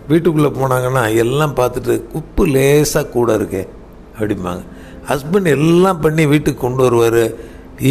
வீட்டுக்குள்ளே 0.08 0.50
போனாங்கன்னா 0.60 1.04
எல்லாம் 1.24 1.56
பார்த்துட்டு 1.60 1.94
உப்பு 2.20 2.46
லேசாக 2.56 3.12
கூட 3.16 3.36
இருக்கே 3.40 3.64
அப்படிம்பாங்க. 4.20 4.64
ஹஸ்பண்ட் 5.12 5.50
எல்லாம் 5.58 6.02
பண்ணி 6.02 6.26
வீட்டுக்கு 6.26 6.62
கொண்டு 6.62 6.84
வருவார். 6.84 7.24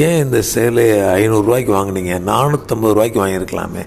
ஏன் 0.06 0.18
இந்த 0.24 0.38
சேலையை 0.54 0.98
ஐநூறுரூவாய்க்கு 1.20 1.72
வாங்கினீங்க? 1.78 2.14
நானூற்றம்பது 2.30 2.94
ரூபாய்க்கு 2.94 3.20
வாங்கியிருக்கலாமே. 3.24 3.84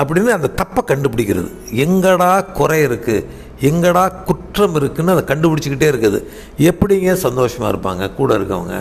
அப்படின்னு 0.00 0.32
அந்த 0.38 0.48
தப்பை 0.60 0.82
கண்டுபிடிக்கிறது. 0.90 1.50
எங்கடா 1.84 2.30
குறை 2.58 2.80
இருக்குது 2.88 3.46
எங்கடா 3.68 4.02
குற்றம் 4.28 4.76
இருக்குதுன்னு 4.80 5.14
அதை 5.14 5.24
கண்டுபிடிச்சிக்கிட்டே 5.30 5.88
இருக்குது. 5.92 6.18
எப்படிங்க 6.70 7.12
சந்தோஷமாக 7.26 7.72
இருப்பாங்க? 7.72 8.04
கூட 8.18 8.30
இருக்கவங்க. 8.38 8.76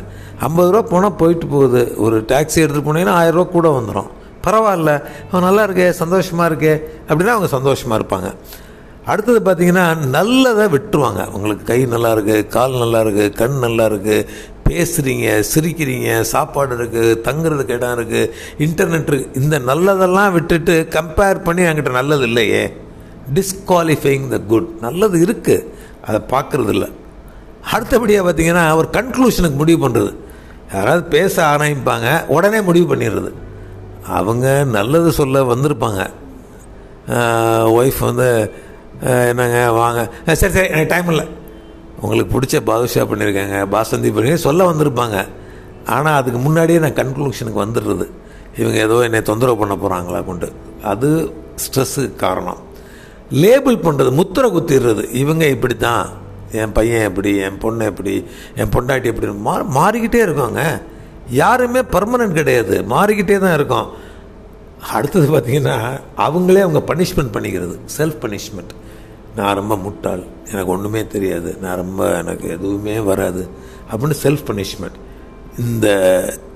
ஐம்பது 0.47 0.71
ரூபா 0.73 0.83
போனால் 0.93 1.17
போயிட்டு 1.21 1.47
போகுது. 1.55 1.81
ஒரு 2.05 2.19
டாக்ஸி 2.31 2.59
எடுத்துகிட்டு 2.63 2.89
போனீங்கன்னா 2.89 3.17
ஆயிரம் 3.21 3.39
ரூபா 3.39 3.51
கூட 3.57 3.69
வந்துடும் 3.77 4.11
பரவாயில்ல. 4.45 4.91
அவன் 5.31 5.47
நல்லா 5.47 5.63
இருக்கே 5.67 5.89
சந்தோஷமாக 6.03 6.49
இருக்கே 6.51 6.73
அப்படின்னா 7.09 7.35
அவங்க 7.37 7.49
சந்தோஷமாக 7.57 7.99
இருப்பாங்க. 8.01 8.29
அடுத்தது 9.11 9.39
பார்த்தீங்கன்னா 9.47 9.83
நல்லதை 10.15 10.65
விட்டுருவாங்க. 10.75 11.21
உங்களுக்கு 11.35 11.65
கை 11.71 11.79
நல்லா 11.95 12.09
இருக்குது 12.15 12.47
கால் 12.55 12.73
நல்லா 12.83 12.99
இருக்குது 13.05 13.33
கண் 13.41 13.57
நல்லா 13.65 13.85
இருக்குது 13.91 14.25
பேசுகிறீங்க 14.67 15.27
சிரிக்கிறீங்க 15.51 16.09
சாப்பாடு 16.33 16.73
இருக்குது 16.79 17.17
தங்குறதுக்கு 17.27 17.75
இடம் 17.77 17.95
இருக்குது 17.97 18.31
இன்டர்நெட் 18.65 19.09
இருக்குது 19.11 19.41
இந்த 19.41 19.55
நல்லதெல்லாம் 19.69 20.33
விட்டுட்டு 20.37 20.75
கம்பேர் 20.97 21.43
பண்ணி 21.47 21.63
என்கிட்ட 21.69 21.93
நல்லது 21.99 22.25
இல்லையே. 22.29 22.63
டிஸ்குவாலிஃபைங் 23.37 24.27
த 24.35 24.39
குட் 24.51 24.69
நல்லது 24.85 25.17
இருக்குது 25.25 25.65
அதை 26.07 26.19
பார்க்குறது 26.33 26.71
இல்லை. 26.75 26.89
அடுத்தபடியாக 27.73 28.25
பார்த்தீங்கன்னா 28.27 28.65
ஒரு 28.81 28.87
கன்க்ளூஷனுக்கு 28.97 29.59
முடிவு 29.61 29.79
பண்ணுறது 29.85 30.11
யாராவது 30.75 31.03
பேச 31.15 31.35
ஆரம்பிப்பாங்க 31.53 32.07
உடனே 32.35 32.59
முடிவு 32.69 32.87
பண்ணிடுறது. 32.91 33.31
அவங்க 34.19 34.47
நல்லது 34.77 35.09
சொல்ல 35.19 35.41
வந்திருப்பாங்க. 35.53 36.01
ஒய்ஃப் 37.79 37.99
வந்து 38.09 38.29
என்னங்க 39.29 39.59
வாங்க. 39.81 40.01
சரி 40.39 40.53
சரி 40.55 40.69
எனக்கு 40.73 40.91
டைம் 40.93 41.11
இல்லை. 41.13 41.25
உங்களுக்கு 42.03 42.31
பிடிச்ச 42.33 42.57
பாதுஷா 42.69 43.03
பண்ணியிருக்காங்க 43.11 43.59
பாசந்தி 43.75 44.09
பண்ணி 44.15 44.35
சொல்ல 44.47 44.69
வந்திருப்பாங்க. 44.71 45.17
ஆனால் 45.95 46.17
அதுக்கு 46.19 46.39
முன்னாடியே 46.45 46.79
நான் 46.83 46.99
கன்க்ளூஷனுக்கு 47.01 47.59
வந்துடுறது. 47.65 48.05
இவங்க 48.61 48.77
ஏதோ 48.85 48.95
என்னை 49.07 49.21
தொந்தரவு 49.29 49.59
பண்ண 49.61 49.73
போகிறாங்களா 49.83 50.19
கொண்டு. 50.29 50.47
அது 50.91 51.09
ஸ்ட்ரெஸ்ஸு 51.63 52.03
காரணம். 52.23 52.61
லேபிள் 53.43 53.77
பண்ணுறது 53.87 54.11
முத்திரை 54.19 54.47
குத்திடுறது. 54.51 55.03
இவங்க 55.23 55.43
இப்படி 55.55 55.77
தான் 55.77 56.05
என் 56.61 56.73
பையன் 56.77 57.05
எப்படி 57.09 57.31
என் 57.45 57.57
பொண்ணு 57.63 57.85
எப்படி 57.91 58.13
என் 58.59 58.71
பொண்டாட்டி 58.75 59.07
எப்படி. 59.11 59.31
மா 59.47 59.55
மாறிக்கிட்டே 59.77 60.21
இருக்கோங்க. 60.27 60.63
யாருமே 61.41 61.81
பர்மனன்ட் 61.95 62.39
கிடையாது. 62.39 62.75
மாறிக்கிட்டே 62.93 63.39
தான் 63.45 63.55
இருக்கும். 63.59 63.87
அடுத்தது 64.95 65.27
பார்த்திங்கன்னா 65.33 65.77
அவங்களே 66.25 66.61
அவங்க 66.65 66.81
பனிஷ்மெண்ட் 66.91 67.33
பண்ணிக்கிறது. 67.37 67.75
செல்ஃப் 67.97 68.19
பனிஷ்மெண்ட் 68.25 68.73
நான் 69.37 69.57
ரொம்ப 69.59 69.75
முட்டாள் 69.77 70.23
எனக்கு 70.51 70.71
ஒன்றுமே 70.71 71.01
தெரியாது 71.07 71.49
நான் 71.61 71.79
ரொம்ப 71.79 72.01
எனக்கு 72.17 72.47
எதுவுமே 72.49 72.95
வராது 73.09 73.43
அப்படின்னு 73.89 74.17
செல்ஃப் 74.23 74.45
பனிஷ்மெண்ட் 74.49 74.97
இந்த 75.63 75.87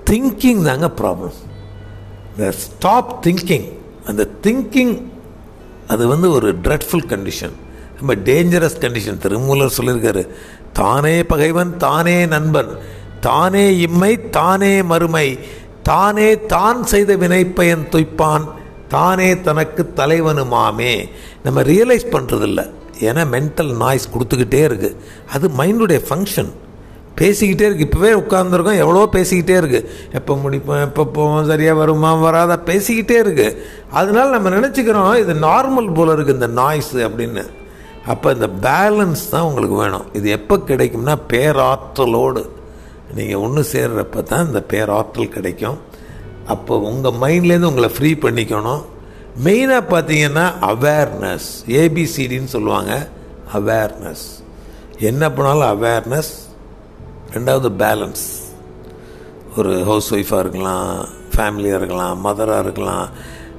திங்கிங் 0.04 0.62
தாங்க 0.62 0.88
ப்ராப்ளம் 1.00 1.36
இந்த 2.30 2.46
ஸ்டாப் 2.62 3.12
திங்கிங் 3.24 3.68
அந்த 4.06 4.22
திங்கிங் 4.42 4.94
அது 5.88 6.04
வந்து 6.06 6.28
ஒரு 6.30 6.48
ட்ரெட்ஃபுல் 6.64 7.06
கண்டிஷன் 7.12 7.54
ரொம்ப 7.98 8.14
டேஞ்சரஸ் 8.28 8.80
கண்டிஷன் 8.80 9.22
திருமூலர் 9.24 9.76
சொல்லியிருக்காரு 9.76 10.22
தானே 10.72 11.16
பகைவன் 11.22 11.72
தானே 11.78 12.16
நண்பன் 12.26 12.72
தானே 13.20 13.64
இம்மை 13.78 14.12
தானே 14.30 14.72
மறுமை 14.82 15.28
தானே 15.82 16.28
தான் 16.46 16.80
செய்த 16.84 17.12
வினைப்பயன் 17.16 17.84
துய்ப்பான் 17.92 18.46
தானே 18.94 19.28
தனக்கு 19.48 19.82
தலைவனுமாமே. 20.00 20.94
நம்ம 21.46 21.62
ரியலைஸ் 21.72 22.06
பண்ணுறதில்ல 22.14 22.62
ஏன்னா 23.08 23.22
மென்டல் 23.36 23.72
நாய்ஸ் 23.84 24.12
கொடுத்துக்கிட்டே 24.14 24.60
இருக்குது 24.68 24.98
அது 25.34 25.46
மைண்டுடைய 25.60 26.00
ஃபங்க்ஷன் 26.08 26.52
பேசிக்கிட்டே 27.20 27.64
இருக்குது 27.68 27.86
இப்போவே 27.86 28.10
உட்காந்துருக்கோம் 28.20 28.78
எவ்வளோ 28.82 29.00
பேசிக்கிட்டே 29.16 29.56
இருக்குது 29.60 29.88
எப்போ 30.18 30.32
முடிப்போம் 30.44 30.84
எப்போ 30.86 31.02
போவோம் 31.16 31.48
சரியாக 31.50 31.80
வருமா 31.80 32.10
வராதா 32.22 32.56
பேசிக்கிட்டே 32.70 33.16
இருக்குது 33.24 33.56
அதனால 34.00 34.26
நம்ம 34.36 34.50
நினச்சிக்கிறோம் 34.56 35.10
இது 35.22 35.34
நார்மல் 35.48 35.90
போல் 35.98 36.14
இருக்குது 36.14 36.38
இந்த 36.40 36.50
நாய்ஸ் 36.60 36.94
அப்படின்னு. 37.08 37.44
அப்போ 38.12 38.28
இந்த 38.36 38.48
பேலன்ஸ் 38.66 39.24
தான் 39.32 39.46
உங்களுக்கு 39.48 39.76
வேணும். 39.82 40.06
இது 40.18 40.28
எப்போ 40.38 40.54
கிடைக்கும்னா 40.70 41.16
பேராற்றலோடு. 41.32 42.42
நீங்கள் 43.18 43.42
ஒன்று 43.46 43.62
சேர்றப்ப 43.72 44.22
தான் 44.30 44.46
இந்த 44.48 44.60
பேராற்றல் 44.72 45.34
கிடைக்கும். 45.36 45.78
அப்போ 46.52 46.78
உங்கள் 46.90 47.18
மைண்ட்லேருந்து 47.22 47.70
உங்களை 47.72 47.90
ஃப்ரீ 47.96 48.12
பண்ணிக்கணும். 48.24 48.82
மெயினாக 49.44 49.90
பார்த்தீங்கன்னா 49.92 50.46
அவேர்னஸ் 50.72 51.48
ஏபிசிடின்னு 51.82 52.54
சொல்லுவாங்க. 52.54 52.92
அவேர்னஸ் 53.58 54.24
என்ன 54.98 55.22
பண்ணாலும் 55.32 55.70
அவேர்னஸ் 55.74 56.32
ரெண்டாவது 57.34 57.68
பேலன்ஸ் 57.82 58.24
ஒரு 59.56 59.72
ஹவுஸ் 59.88 60.10
ஒய்ஃபாக 60.14 60.42
இருக்கலாம் 60.44 60.88
ஃபேமிலியாக 61.34 61.78
இருக்கலாம் 61.80 62.16
மதராக 62.26 62.64
இருக்கலாம் 62.66 63.06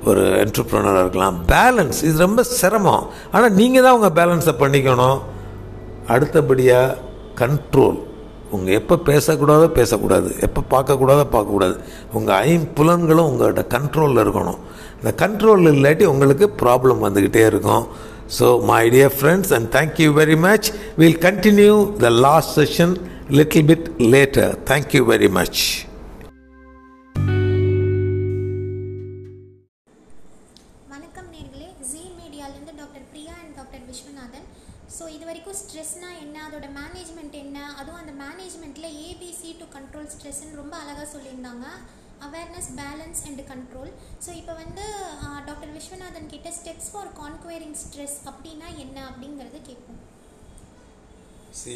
ஒரு 0.10 0.24
என்டர்ப்ரனராக 0.44 1.04
இருக்கலாம். 1.06 1.36
பேலன்ஸ் 1.54 2.00
இது 2.08 2.18
ரொம்ப 2.18 2.44
சிரமம். 2.44 3.06
ஆனால் 3.32 3.54
நீங்கள் 3.60 3.84
தான் 3.86 3.98
உங்கள் 3.98 4.18
பேலன்ஸை 4.20 4.54
பண்ணிக்கணும். 4.64 5.20
அடுத்தபடியாக 6.14 6.98
கண்ட்ரோல் 7.42 8.00
உங்கள் 8.56 8.78
எப்போ 8.80 8.96
பேசக்கூடாதோ 9.10 9.68
பேசக்கூடாது. 9.80 10.30
எப்போ 10.48 10.62
பார்க்கக்கூடாதோ 10.74 11.26
பார்க்கக்கூடாது. 11.36 11.76
உங்கள் 12.18 12.40
ஐம்புலன்களும் 12.54 13.30
உங்கள்கிட்ட 13.32 13.64
கண்ட்ரோலில் 13.76 14.24
இருக்கணும். 14.26 14.60
இந்த 15.00 15.12
கண்ட்ரோல் 15.22 15.70
இல்லாட்டி 15.76 16.06
உங்களுக்கு 16.14 16.46
ப்ராப்ளம் 16.64 17.04
வந்துக்கிட்டே 17.06 17.46
இருக்கும். 17.52 17.86
So 18.38 18.46
my 18.72 18.84
dear 18.94 19.16
friends 19.20 19.54
and 19.56 19.70
thank you 19.78 20.10
very 20.20 20.38
much 20.48 20.68
will 21.02 21.20
continue 21.28 21.74
the 22.04 22.10
last 22.26 22.54
session 22.60 22.94
little 23.40 23.66
bit 23.72 23.90
later 24.14 24.54
thank you 24.72 25.02
very 25.12 25.30
much 25.40 25.62
steps 46.58 46.90
for 46.92 47.12
conquering 47.20 47.78
stress 47.84 48.18
அப்படின்னா 48.30 48.68
என்ன 48.84 48.98
அப்படிங்கிறது 49.10 49.60
கேட்போம். 49.70 50.02
சி 51.62 51.76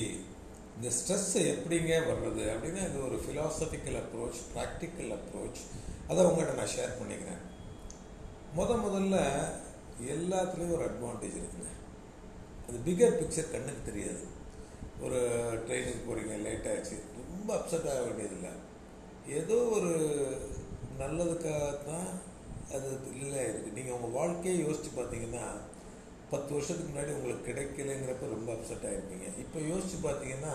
இந்த 0.76 0.90
ஸ்ட்ரெஸ் 0.98 1.32
எப்படிங்க 1.54 1.94
வர்றது 2.10 2.44
அப்படின்னா 2.54 2.82
இது 2.90 2.98
ஒரு 3.08 3.18
ஃபிலாசபிக்கல் 3.24 3.98
அப்ரோச் 4.02 4.40
ப்ராக்டிக்கல் 4.56 5.12
அப்ரோச் 5.18 5.62
அதை 6.10 6.20
உங்கள்கிட்ட 6.26 6.60
நான் 6.60 6.76
ஷேர் 6.76 6.98
பண்ணிக்கிறேன். 7.00 7.42
முத 8.58 8.76
முதல்ல 8.86 9.18
எல்லாத்துலேயும் 10.16 10.76
ஒரு 10.78 10.86
அட்வான்டேஜ் 10.90 11.40
இருக்குங்க. 11.40 11.72
அது 12.68 12.78
பிகர் 12.88 13.18
பிக்சர் 13.20 13.52
கண்ணுக்கு 13.52 13.84
தெரியாது. 13.90 14.24
ஒரு 15.06 15.20
ட்ரெயினுக்கு 15.66 16.06
போகிறீங்க 16.06 16.36
லேட் 16.46 16.70
ஆச்சு 16.74 16.96
ரொம்ப 17.32 17.50
அப்செட் 17.58 17.90
ஆக 17.92 18.02
வேண்டியதில்லை. 18.08 18.54
ஏதோ 19.40 19.58
ஒரு 19.78 19.92
நல்லதுக்காகத்தான் 21.02 22.10
அது 22.76 22.88
இல்லை. 23.22 23.42
இருக்குது 23.50 23.76
நீங்கள் 23.78 23.96
உங்கள் 23.98 24.16
வாழ்க்கையை 24.20 24.58
யோசித்து 24.66 24.92
பார்த்தீங்கன்னா 24.98 25.46
பத்து 26.32 26.50
வருஷத்துக்கு 26.56 26.92
முன்னாடி 26.92 27.12
உங்களுக்கு 27.18 27.48
கிடைக்கலைங்கிறப்ப 27.50 28.34
ரொம்ப 28.36 28.50
அப்செட் 28.56 28.88
ஆகிருப்பீங்க 28.90 29.28
இப்போ 29.44 29.60
யோசித்து 29.72 29.98
பார்த்தீங்கன்னா 30.08 30.54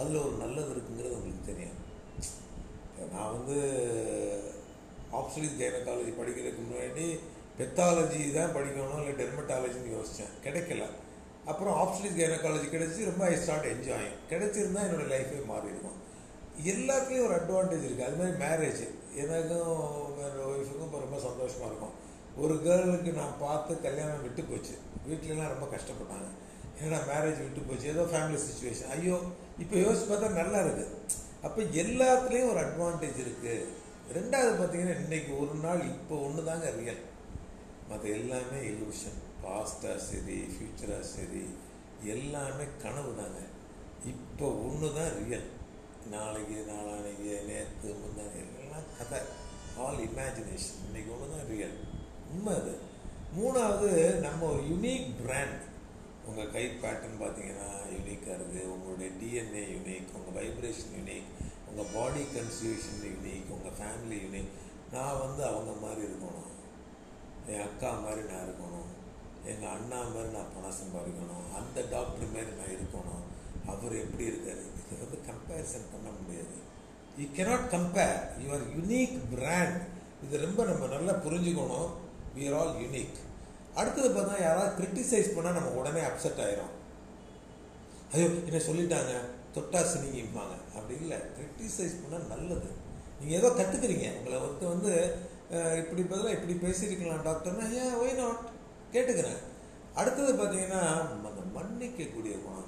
அதில் 0.00 0.24
ஒரு 0.24 0.34
நல்லது 0.42 0.70
இருக்குங்கிறது 0.74 1.16
உங்களுக்கு 1.18 1.50
தெரியும். 1.50 1.78
நான் 3.14 3.32
வந்து 3.36 3.56
ஆப்சலிஸ் 5.20 5.58
கைனகாலஜி 5.60 6.12
படிக்கிறதுக்கு 6.18 6.62
முன்னாடி 6.66 7.06
பெத்தாலஜி 7.58 8.20
தான் 8.38 8.54
படிக்கணும் 8.56 9.00
இல்லை 9.02 9.14
டெர்மட்டாலஜின்னு 9.20 9.96
யோசித்தேன் 9.96 10.34
கிடைக்கல. 10.46 10.86
அப்புறம் 11.50 11.76
ஆப்சலிஸ் 11.82 12.18
கைனகாலஜி 12.20 12.66
கிடைச்சி 12.70 13.08
ரொம்ப 13.10 13.22
ஐ 13.32 13.34
ஸ்டார்ட் 13.42 13.70
என்ஜாயும் 13.72 14.18
கிடைச்சிருந்தா 14.30 14.84
என்னோடய 14.86 15.12
லைஃபே 15.14 15.38
மாறி 15.52 15.72
இருக்கும் 15.72 15.95
எல்லாத்துலேயும் 16.72 17.26
ஒரு 17.28 17.34
அட்வான்டேஜ் 17.38 17.86
இருக்குது 17.86 18.08
அது 18.08 18.18
மாதிரி 18.20 18.36
மேரேஜ் 18.44 18.82
எனக்கும் 19.22 19.80
வேறு 20.18 20.38
ஒய்ஃபுக்கும் 20.50 20.88
இப்போ 20.88 21.00
ரொம்ப 21.04 21.18
சந்தோஷமாக 21.26 21.68
இருக்கும். 21.70 21.94
ஒரு 22.42 22.54
கேர்ளுக்கு 22.64 23.10
நான் 23.20 23.40
பார்த்து 23.44 23.72
கல்யாணம் 23.86 24.24
விட்டு 24.24 24.42
போச்சு. 24.42 24.74
வீட்டிலலாம் 25.08 25.52
ரொம்ப 25.54 25.66
கஷ்டப்பட்டாங்க. 25.74 26.28
ஏன்னா 26.82 26.98
மேரேஜ் 27.10 27.44
விட்டு 27.44 27.60
போச்சு? 27.68 27.86
ஏதோ 27.94 28.02
ஃபேமிலி 28.12 28.38
சுச்சுவேஷன் 28.46 28.90
ஐயோ 28.96 29.16
இப்போ 29.62 29.76
யோசிச்சு 29.84 30.06
பார்த்தா 30.08 30.28
நல்லா 30.40 30.58
இருக்குது 30.64 30.94
அப்போ 31.46 31.60
எல்லாத்துலேயும் 31.82 32.50
ஒரு 32.52 32.60
அட்வான்டேஜ் 32.64 33.20
இருக்குது 33.24 33.54
ரெண்டாவது 34.16 34.52
பார்த்தீங்கன்னா 34.58 34.96
இன்னைக்கு 35.02 35.32
ஒரு 35.42 35.54
நாள் 35.66 35.82
இப்போ 35.92 36.14
ஒன்று 36.26 36.48
தாங்க 36.48 36.70
ரியல் 36.78 37.02
மற்ற 37.88 38.04
எல்லாமே 38.18 38.58
இல்யூஷன் 38.70 39.18
பாஸ்டாக 39.42 39.96
சரி 40.08 40.38
ஃப்யூச்சராக 40.52 41.04
சரி 41.14 41.44
எல்லாமே 42.14 42.64
கனவு 42.84 43.12
தாங்க 43.20 43.40
இப்போ 44.12 44.46
ஒன்று 44.66 44.88
தான் 44.98 45.12
ரியல் 45.20 45.46
நாளைக்கு 46.10 46.56
நாளானைக்கு 46.72 47.32
நேற்று 47.48 47.88
முன்னாடி 48.02 48.38
எல்லாம் 48.62 48.88
கதை. 48.98 49.20
ஆல் 49.78 49.98
இமேஜினேஷன் 49.98 50.82
இன்றைக்கி 50.86 51.10
ஒன்று 51.14 51.32
தான் 51.32 51.48
ரியல் 51.48 51.78
உண்மை 52.32 52.52
அது. 52.54 52.74
மூணாவது 53.38 53.90
நம்ம 54.20 54.46
ஒரு 54.52 54.62
யுனிக் 54.62 55.08
பிராண்ட் 55.22 55.62
உங்கள் 56.26 56.52
கை 56.52 56.64
பேட்டர்ன் 56.82 57.20
பார்த்தீங்கன்னா 57.22 57.70
யூனிக்காக 57.94 58.36
இருக்குது 58.38 58.70
உங்களுடைய 58.74 59.10
டிஎன்ஏ 59.20 59.64
யூனிக் 59.74 60.14
உங்கள் 60.16 60.36
வைப்ரேஷன் 60.38 60.94
யூனிக் 60.98 61.28
உங்கள் 61.68 61.92
பாடி 61.94 62.22
கன்ஸ்டியூஷன் 62.36 63.02
யூனிக் 63.10 63.52
உங்கள் 63.56 63.76
ஃபேமிலி 63.78 64.18
யூனிக் 64.24 64.54
நான் 64.92 65.20
வந்து 65.20 65.44
அவங்க 65.44 65.72
மாதிரி 65.80 66.02
இருக்கணும். 66.06 66.52
என் 67.46 67.60
அக்கா 67.60 67.90
மாதிரி 67.92 68.22
நான் 68.26 68.46
இருக்கணும். 68.46 68.88
எங்கள் 69.44 69.70
அண்ணா 69.70 69.98
மாதிரி 70.02 70.32
நான் 70.32 70.54
பணம் 70.54 70.78
சம்பாதிக்கணும். 70.80 71.46
அந்த 71.58 71.82
டாக்டர் 71.90 72.34
மாதிரி 72.34 72.52
நான் 72.60 72.74
இருக்கணும். 72.76 73.24
அவர் 73.66 73.94
எப்படி 73.96 74.24
இருக்காரு? 74.28 74.64
இது 74.90 75.00
வந்து 75.04 75.18
கம்பேரிசன் 75.28 75.92
பண்ண 75.92 76.08
முடியாது. 76.18 76.56
You 77.20 77.26
cannot 77.38 77.68
compare 77.74 78.18
your 78.44 78.64
unique 78.76 79.16
brand 79.32 79.78
இது 80.24 80.42
ரொம்ப 80.46 80.60
நம்ம 80.70 80.88
நல்லா 80.96 81.14
புரிஞ்சுக்கணும். 81.26 81.90
வி 82.34 82.42
ஆர் 82.48 82.58
ஆல் 82.60 82.74
யூனிக் 82.82 83.16
அடுத்தது 83.80 84.08
பார்த்தா 84.16 84.34
யாராவது 84.46 84.76
கிரிட்டிசைஸ் 84.78 85.34
பண்ணால் 85.36 85.56
நம்ம 85.58 85.72
உடனே 85.80 86.02
அப்செட் 86.08 86.42
ஆயிரும். 86.44 86.74
ஐயோ 88.12 88.26
என்ன 88.48 88.60
சொல்லிட்டாங்க? 88.68 89.14
தொட்டா 89.54 89.80
சினிங்கிப்பாங்க 89.92 90.54
அப்படி 90.76 90.94
இல்லை. 91.02 91.18
கிரிட்டிசைஸ் 91.36 92.00
பண்ணால் 92.02 92.30
நல்லது. 92.32 92.70
நீங்கள் 93.18 93.38
ஏதோ 93.40 93.48
கற்றுக்குறீங்க 93.58 94.06
உங்களை 94.18 94.36
ஒருத்தர் 94.44 94.74
வந்து 94.74 94.92
இப்படி 95.80 96.02
பதிலாக 96.12 96.36
இப்படி 96.36 96.54
பேசியிருக்கலாம் 96.64 97.26
டாக்டர்னா 97.26 97.66
ஏன் 97.82 97.98
ஒய் 98.02 98.18
நாட் 98.20 98.46
கேட்டுக்கிறேன். 98.94 99.42
அடுத்தது 100.00 100.32
பார்த்தீங்கன்னா 100.40 100.80
அந்த 101.14 101.42
மன்னிக்கக்கூடிய 101.56 102.34
குணம். 102.44 102.65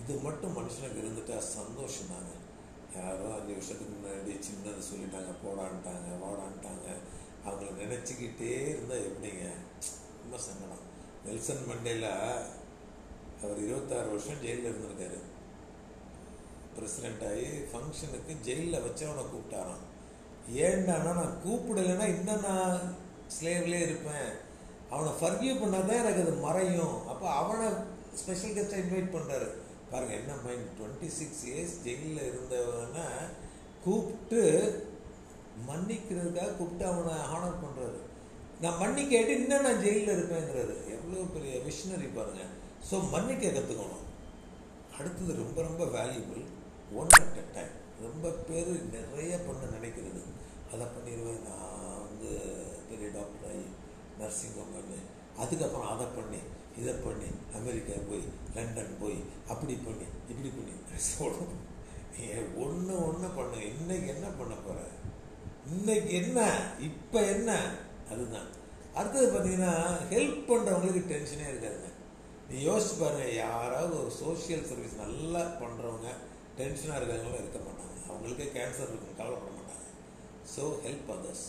இது 0.00 0.14
மட்டும் 0.26 0.56
மனுஷனுக்கு 0.56 1.02
இருந்துட்டா 1.02 1.36
சந்தோஷம் 1.38 2.10
தாங்க. 2.12 2.32
யாரோ 2.96 3.24
அஞ்சு 3.36 3.52
வருஷத்துக்கு 3.52 3.94
முன்னாடி 3.94 4.34
சின்னது 4.46 4.82
சொல்லிட்டாங்க 4.90 5.32
போடான்ட்டாங்க 5.44 6.10
வாடான்ட்டாங்க. 6.24 6.86
அவங்கள 7.46 7.72
நினச்சிக்கிட்டே 7.82 8.52
இருந்தால் 8.68 9.06
எப்படிங்க? 9.08 9.46
ரொம்ப 10.22 10.38
சங்கடம். 10.46 10.84
நெல்சன் 11.24 11.66
மண்டேலா 11.68 12.12
அவர் 13.42 13.64
இருபத்தாறு 13.64 14.08
வருஷம் 14.08 14.42
ஜெயிலில் 14.44 14.70
இருந்திருக்காரு. 14.70 15.18
பிரசிடென்ட் 16.76 17.26
ஆகி 17.30 17.46
ஃபங்க்ஷனுக்கு 17.70 18.32
ஜெயிலில் 18.40 18.84
வச்சவனை 18.86 19.24
கூப்பிட்டாராம். 19.26 19.84
ஏண்டானா 20.66 21.12
நான் 21.20 21.38
கூப்பிடலைன்னா 21.44 22.06
இன்னும் 22.16 22.46
நான் 22.48 22.80
ஸ்லேவ்லேயே 23.36 23.86
இருப்பேன். 23.86 24.28
அவனை 24.90 25.12
ஃபர்கியூ 25.20 25.52
பண்ணாதான் 25.60 26.00
எனக்கு 26.02 26.24
அது 26.24 26.34
மறையும். 26.46 27.06
அப்போ 27.08 27.26
அவனை 27.30 27.68
ஸ்பெஷல் 28.14 28.56
கெஸ்ட்டை 28.56 28.82
இன்வைட் 28.82 29.14
பண்ணுறாரு 29.14 29.48
பாருங்க 29.96 30.16
என்ன 30.20 30.32
மைண்ட் 30.44 30.72
டுவெண்ட்டி 30.78 31.08
சிக்ஸ் 31.18 31.42
இயர்ஸ் 31.48 31.76
ஜெயிலில் 31.84 32.26
இருந்தவனை 32.30 33.04
கூப்பிட்டு 33.84 34.40
மன்னிக்கிறதுக்காக 35.68 36.56
கூப்பிட்டு 36.56 36.84
அவனை 36.90 37.14
ஹானர் 37.30 37.62
பண்ணுறாரு 37.62 38.00
நான் 38.62 38.80
மன்னிக்காட்டி 38.82 39.32
இன்னும் 39.38 39.64
நான் 39.66 39.82
ஜெயிலில் 39.84 40.12
இருப்பேங்கிறது 40.16 40.74
எவ்வளோ 40.96 41.24
பெரிய 41.36 41.54
மிஷினரி 41.66 42.08
பாருங்க. 42.18 42.42
ஸோ 42.88 42.96
மன்னிக்க 43.14 43.46
கற்றுக்கணும் 43.48 44.04
அடுத்தது 44.98 45.32
ரொம்ப 45.42 45.58
ரொம்ப 45.68 45.84
valuable 45.96 46.44
one 47.00 47.14
at 47.20 47.40
a 47.42 47.46
time 47.56 47.74
ரொம்ப 48.04 48.28
பேர் 48.48 48.70
நிறைய 48.96 49.32
பண்ண 49.46 49.62
நினைக்கிறது. 49.76 50.22
அதை 50.72 50.86
பண்ணிடுவேன். 50.94 51.42
நான் 51.48 52.04
வந்து 52.06 52.30
பெரிய 52.90 53.08
டாக்டர் 53.18 53.48
ஆகி 53.50 53.66
நர்சிங் 54.20 54.56
ஹோம் 54.58 54.76
அதுக்கப்புறம் 55.42 55.90
அதை 55.94 56.06
பண்ணி 56.16 56.40
இதை 56.80 56.92
பண்ணி 57.04 57.28
அமெரிக்கா 57.58 57.94
போய் 58.08 58.24
லண்டன் 58.56 58.96
போய் 59.00 59.18
அப்படி 59.52 59.74
பண்ணி 59.86 60.06
இப்படி 60.30 60.50
பண்ணி. 60.56 60.74
சொல்லணும் 61.12 61.62
நீங்கள் 62.12 62.50
ஒன்று 62.64 62.94
ஒன்று 63.06 63.28
பண்ணுங்க 63.38 63.64
இன்னைக்கு 63.72 64.08
என்ன 64.14 64.26
பண்ண 64.38 64.54
போகிற 64.66 64.84
இன்னைக்கு 65.74 66.10
என்ன? 66.20 66.40
இப்போ 66.88 67.18
என்ன? 67.34 67.50
அதுதான். 68.12 68.48
அடுத்தது 68.94 69.26
பார்த்தீங்கன்னா 69.32 69.72
ஹெல்ப் 70.12 70.42
பண்ணுறவங்களுக்கு 70.50 71.10
டென்ஷனே 71.12 71.46
இருக்காதுங்க. 71.50 71.90
நீ 72.48 72.56
யோசிச்சு 72.66 72.94
பாருங்க 73.00 73.26
யாராவது 73.34 73.94
ஒரு 74.02 74.10
சோஷியல் 74.22 74.64
சர்வீஸ் 74.70 75.00
நல்லா 75.04 75.42
பண்ணுறவங்க 75.62 76.08
டென்ஷனாக 76.58 76.98
இருக்காங்களோ 77.00 77.40
இருக்க 77.42 77.58
மாட்டாங்க. 77.58 77.94
அவங்களுக்கே 78.10 78.48
கேன்சர் 78.56 78.90
இருக்கும் 78.90 79.18
கவலைப்பட 79.20 79.52
மாட்டாங்க. 79.58 79.86
ஸோ 80.54 80.62
ஹெல்ப் 80.86 81.10
அதர்ஸ் 81.16 81.46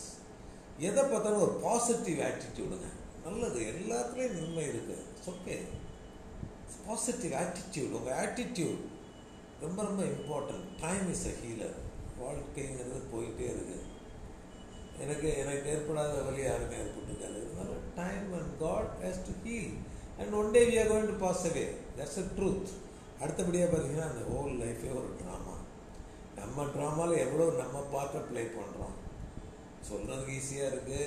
எதை 0.88 1.02
பார்த்தாலும் 1.04 1.44
ஒரு 1.46 1.54
பாசிட்டிவ் 1.66 2.18
ஆட்டிடியூடுங்க 2.28 2.88
நல்லது 3.28 3.60
எல்லாத்துலேயும் 3.72 4.36
நன்மை 4.36 4.64
இருக்குது 4.68 4.96
ஓகே 5.32 5.54
பாசிட்டிவ் 6.84 7.34
ஆட்டிடியூட் 7.40 7.96
உங்கள் 7.98 8.16
ஆட்டிடியூட் 8.18 8.82
ரொம்ப 9.60 9.78
ரொம்ப 9.82 10.02
important 10.12 10.66
time 10.82 11.06
is 11.14 11.26
a 11.26 11.34
healer 11.40 11.76
வாழ்க்கைங்கிறது 12.20 13.00
போயிட்டே 13.12 13.46
இருக்குது 13.54 13.84
எனக்கு 14.98 15.28
எனக்கு 15.42 15.66
ஏற்படாத 15.72 16.14
வழி 16.28 16.40
யாருமே 16.42 16.76
ஏற்பட்டுருக்காது. 16.76 17.40
அதனால 17.42 17.74
time 17.98 18.30
and 18.38 18.54
God 18.60 18.90
has 19.02 19.20
to 19.26 19.34
heal 19.44 19.74
and 20.18 20.34
one 20.34 20.50
day 20.56 20.62
we 20.70 20.76
are 20.80 20.90
going 20.92 21.10
to 21.12 21.18
pass 21.18 21.44
away 21.50 21.66
that's 21.98 22.18
a 22.18 22.26
truth 22.38 22.72
அடுத்தபடியாக 23.20 23.68
பார்த்தீங்கன்னா 23.70 24.08
அந்த 24.10 24.24
ஹோல் 24.30 24.52
லைஃபே 24.62 24.90
ஒரு 24.98 25.10
ட்ராமா 25.20 25.54
நம்ம 26.38 26.66
ட்ராமாவில் 26.74 27.22
எவ்வளோ 27.24 27.46
நம்ம 27.62 27.78
பார்க்க 27.94 28.28
ப்ளே 28.28 28.44
பண்ணுறோம் 28.56 28.96
சொல்கிறதுக்கு 29.88 30.36
ஈஸியாக 30.40 30.72
இருக்குது 30.72 31.06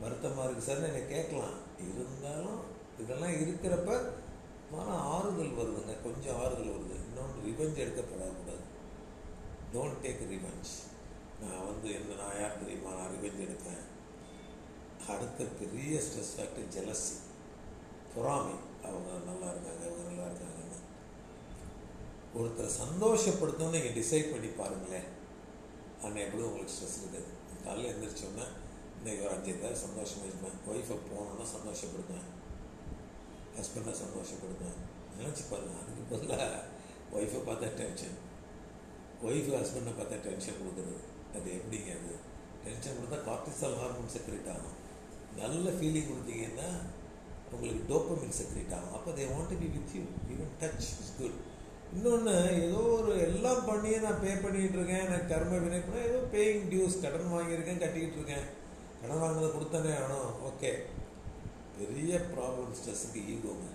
வருத்தமாக 0.00 0.48
இருக்குது 0.48 0.66
சார் 0.68 0.84
என்னை 0.84 1.08
கேட்கலாம். 1.08 1.56
இருந்தாலும் 1.78 2.60
இதெல்லாம் 3.00 3.30
இருக்கிறப்ப 3.30 3.90
மன 4.72 4.94
ஆறுதல் 4.94 5.56
வருதுங்க. 5.58 6.02
கொஞ்சம் 6.02 6.38
ஆறுதல் 6.40 6.74
வருது. 6.74 6.96
இன்னொன்று 7.06 7.38
ரிவெஞ்ச் 7.46 7.82
எடுக்கப்படக்கூடாது. 7.84 8.64
டோன்ட் 9.72 10.00
டேக் 10.02 10.24
ரிவெஞ்ச் 10.32 10.72
நான் 11.40 11.66
வந்து 11.66 11.92
என்ன 11.92 12.14
நான் 12.22 12.40
யார் 12.40 12.58
தெரியுமா? 12.58 12.90
நான் 12.90 13.12
ரிவெஞ்ச் 13.14 13.44
எடுப்பேன். 13.46 13.84
அடுத்த 15.08 15.44
பெரிய 15.44 16.00
ஸ்ட்ரெஸ் 16.00 16.32
ஃபேக்டர் 16.36 16.72
ஜெலசி 16.74 17.14
பொறாமை. 18.14 18.54
அவங்க 18.84 19.10
நல்லா 19.26 19.48
இருக்காங்க 19.50 19.84
அவங்க 19.86 20.02
நல்லா 20.08 20.26
இருக்காங்கன்னு. 20.30 20.78
ஒருத்தரை 22.38 22.70
சந்தோஷப்படுத்தணும்னு 22.82 23.76
நீங்கள் 23.76 23.96
டிசைட் 24.00 24.30
பண்ணி 24.30 24.46
பாருங்களேன். 24.46 25.08
ஆனால் 26.02 26.24
எப்படி 26.24 26.42
உங்களுக்கு 26.42 26.72
ஸ்ட்ரெஸ் 26.72 26.98
இருக்காது. 27.00 27.30
காலையில் 27.64 27.94
எழுந்திரிச்சோன்னா 27.94 28.46
இன்றைக்கி 29.00 29.20
ஒரு 29.20 29.34
அஞ்சு 29.34 29.52
பேர் 29.60 29.78
சந்தோஷமாக 29.82 30.26
இருப்பேன் 30.26 30.56
ஒய்ஃபை 30.70 30.96
போனோன்னா 31.04 31.44
சந்தோஷப்படுவேன் 31.52 32.26
ஹஸ்பண்டை 33.54 33.92
சந்தோஷப்படுவேன் 34.00 34.76
நினச்சி 35.16 35.44
பாருங்க 35.44 35.78
அதுக்கு 35.82 36.02
பதிலாக 36.10 36.58
ஒய்ஃபை 37.14 37.40
பார்த்தா 37.46 37.68
டென்ஷன் 37.78 38.18
ஒய்ஃபு 39.22 39.54
ஹஸ்பண்டை 39.56 39.94
பார்த்தா 39.94 40.18
டென்ஷன் 40.26 40.60
கொடுக்குறது 40.60 40.98
அது 41.34 41.48
எப்படிங்க 41.56 41.96
அது 41.96 42.12
டென்ஷன் 42.66 42.98
கொடுத்தா 42.98 43.20
கார்டிசால் 43.28 43.78
ஹார்மோன் 43.80 44.14
செக்ரேட் 44.16 44.52
ஆகும் 44.54 44.76
நல்ல 45.38 45.72
ஃபீலிங் 45.78 46.10
கொடுத்தீங்கன்னா 46.10 46.68
உங்களுக்கு 47.52 47.82
டோப்பமின் 47.88 48.38
செக்ரேட் 48.40 48.76
ஆகும் 48.76 48.94
அப்போ 48.96 49.16
they 49.16 49.32
want 49.32 49.56
be 49.56 49.72
with 49.72 49.96
you 49.96 50.04
even 50.30 50.54
touch 50.60 50.94
is 50.98 51.12
good 51.16 51.38
இன்னொன்று 51.92 52.38
ஏதோ 52.62 52.80
ஒரு 52.94 53.12
எல்லாம் 53.24 53.66
பண்ணியே 53.66 53.98
நான் 54.00 54.22
பே 54.22 54.32
பண்ணிகிட்டு 54.42 54.78
இருக்கேன் 54.78 55.06
எனக்கு 55.06 55.30
கர்ம 55.30 55.58
வினை 55.60 55.82
ஏதோ 56.04 56.22
பேயிங் 56.32 56.64
டியூஸ் 56.70 57.02
கடன் 57.02 57.34
வாங்கியிருக்கேன் 57.34 57.80
கட்டிக்கிட்டு 57.80 58.20
இருக்கேன் 58.20 58.48
கடன் 59.00 59.20
வாங்கினதை 59.20 59.50
கொடுத்தானே 59.52 59.92
ஆகணும் 59.98 60.40
ஓகே 60.48 60.70
பெரிய 61.76 62.16
ப்ராப்ளம் 62.32 62.74
ஸ்ட்ரெஸ்ஸுக்கு 62.78 63.20
ஈகோங்க 63.34 63.68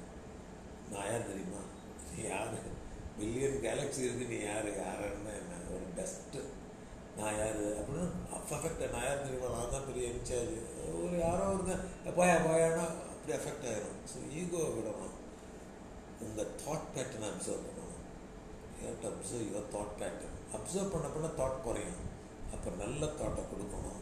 நான் 0.91 1.07
யார் 1.11 1.30
தெரியுமா? 1.30 1.61
நீ 2.09 2.17
யார்? 2.32 2.57
மில்லியன் 3.19 3.57
கேலக்ஸி 3.63 4.01
இருக்கு 4.05 4.26
நீ 4.32 4.38
யார்? 4.41 4.67
யாருன்னா 4.84 5.32
என்ன 5.39 5.57
ஒரு 5.76 5.88
டஸ்ட்டு 5.97 6.41
நான் 7.17 7.38
யார்? 7.41 7.63
அப்படின்னு 7.80 8.05
அஃபெக்ட் 8.39 8.84
நான் 8.93 9.07
யார் 9.07 9.26
தெரியுமா? 9.26 9.49
நான் 9.55 9.73
தான் 9.76 9.88
பெரிய 9.89 10.13
இன்சார்ஜ் 10.15 10.55
ஒரு 11.01 11.15
யாரோ 11.26 11.45
ஒருத்தன் 11.53 11.84
போயா 12.19 12.38
போயானா 12.47 12.86
அப்படி 13.11 13.36
அஃபெக்ட் 13.39 13.67
ஆகிடும் 13.71 13.99
ஸோ 14.11 14.17
ஈகோவை 14.39 14.69
விடணும். 14.78 15.17
உங்கள் 16.26 16.53
தாட் 16.63 16.91
பேட்டர்னை 16.95 17.28
அப்சர்வ் 17.34 17.65
பண்ணணும். 17.67 18.01
Have 18.82 19.01
to 19.03 19.07
observe 19.13 19.47
your 19.49 19.71
thought 19.76 19.97
pattern 20.01 20.38
observe 20.57 20.93
பண்ண 20.93 21.07
பண்ண 21.15 21.30
தாட் 21.41 21.63
குறையும். 21.67 22.01
அப்போ 22.53 22.69
நல்ல 22.84 23.05
தாட்டை 23.21 23.43
கொடுக்கணும். 23.51 23.95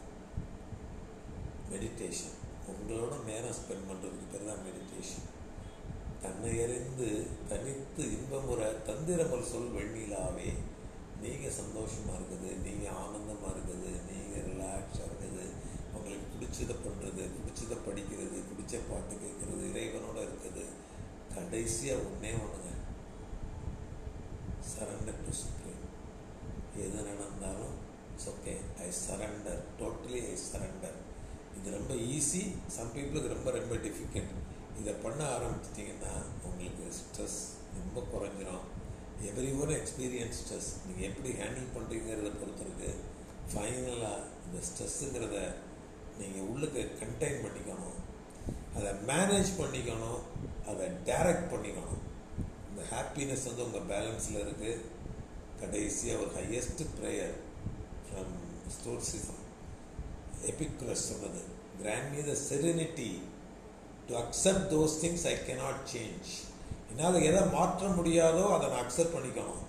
மெடிடேஷன் 1.72 2.36
உங்களோட 2.72 3.14
நேரம் 3.30 3.56
ஸ்பெண்ட் 3.60 3.88
பண்ணுறதுக்கு 3.88 4.28
பேர் 4.32 4.48
தான் 4.50 4.64
மெடிடேஷன் 4.66 5.26
தன்னை 6.24 6.52
அறிந்து 6.64 7.08
தனித்து 7.50 8.04
இன்பமுறை 8.16 8.68
தந்திரமல் 8.88 9.50
சொல் 9.50 9.74
வெண்ணிலாவே. 9.76 10.50
நீங்கள் 11.24 11.58
சந்தோஷமாக 11.58 12.16
இருக்குது 12.18 12.50
நீங்கள் 12.64 12.96
ஆனந்தமாக 13.02 13.52
இருக்குது 13.54 13.90
நீங்கள் 14.08 14.46
ரிலாக்ஸாக 14.48 15.08
இருக்குது. 15.08 15.44
உங்களுக்கு 15.96 16.26
பிடிச்சதை 16.32 16.76
பண்ணுறது 16.86 17.24
பிடிச்சதை 17.34 17.76
படிக்கிறது 17.86 18.38
பிடிச்ச 18.50 18.80
பாட்டு 18.88 19.14
கேட்குறது 19.24 19.62
இறைவனோட 19.72 20.18
இருக்குது. 20.28 20.64
கடைசியாக 21.34 22.06
ஒன்றே 22.08 22.32
ஒன்றுங்க 22.42 22.72
சரண்டர் 24.72 25.22
டு 25.24 25.32
சுப்ரீம் 25.42 25.82
எது 26.84 27.00
நடந்தாலும் 27.08 27.74
it's 28.10 28.28
okay 28.32 28.54
I 28.86 28.88
surrender 29.06 29.62
totally 29.80 30.20
I 30.32 30.36
surrender 30.50 30.98
இது 31.64 31.76
ரொம்ப 31.76 31.94
ஈஸி 32.14 32.40
சம் 32.74 32.90
பீப்புளுக்கு 32.94 33.28
ரொம்ப 33.34 33.50
ரொம்ப 33.50 33.74
டிஃபிகல்ட் 33.84 34.32
இதை 34.80 34.92
பண்ண 35.04 35.20
ஆரம்பிச்சிட்டிங்கன்னா 35.34 36.14
உங்களுக்கு 36.48 36.86
ஸ்ட்ரெஸ் 36.96 37.38
ரொம்ப 37.76 38.00
குறைஞ்சிரும். 38.12 38.64
எவ்ரி 39.28 39.50
ஒன் 39.62 39.72
எக்ஸ்பீரியன்ஸ் 39.76 40.38
ஸ்ட்ரெஸ் 40.40 40.68
நீங்கள் 40.86 41.06
எப்படி 41.10 41.30
ஹேண்டில் 41.40 41.70
பண்ணுறீங்கிறத 41.76 42.32
பொறுத்திருக்கு. 42.40 42.90
ஃபைனலாக 43.52 44.24
இந்த 44.46 44.58
ஸ்ட்ரெஸ்ஸுங்கிறத 44.68 45.38
நீங்கள் 46.18 46.48
உள்ளுக்கு 46.50 46.82
கண்டெயின் 47.02 47.42
பண்ணிக்கணும். 47.44 47.96
அதை 48.76 48.90
மேனேஜ் 49.12 49.52
பண்ணிக்கணும். 49.62 50.20
அதை 50.70 50.86
டைரக்ட் 51.08 51.50
பண்ணிக்கணும். 51.54 52.04
இந்த 52.68 52.82
ஹாப்பினஸ் 52.92 53.48
வந்து 53.48 53.66
உங்கள் 53.66 53.88
பேலன்ஸில் 53.94 54.44
இருக்குது 54.44 54.84
கடைசியாக 55.62 56.22
ஒரு 56.22 56.32
highest 56.38 56.84
prayer 56.98 57.34
from 58.06 58.36
stoicism 58.76 59.42
epic 60.52 60.80
சொன்னது. 61.08 61.42
Grant 61.80 62.06
me 62.12 62.22
the 62.22 62.36
serenity 62.38 63.12
to 64.08 64.16
accept 64.16 64.70
those 64.70 64.94
things 65.02 65.20
I 65.26 65.36
cannot 65.48 65.76
change. 65.94 66.28
என்னால் 66.90 67.16
எதை 67.28 67.42
மாற்ற 67.54 67.84
முடியாதோ 67.98 68.42
அதை 68.56 68.66
நான் 68.72 68.82
அக்செப்ட் 68.84 69.14
பண்ணிக்கணும் 69.14 69.62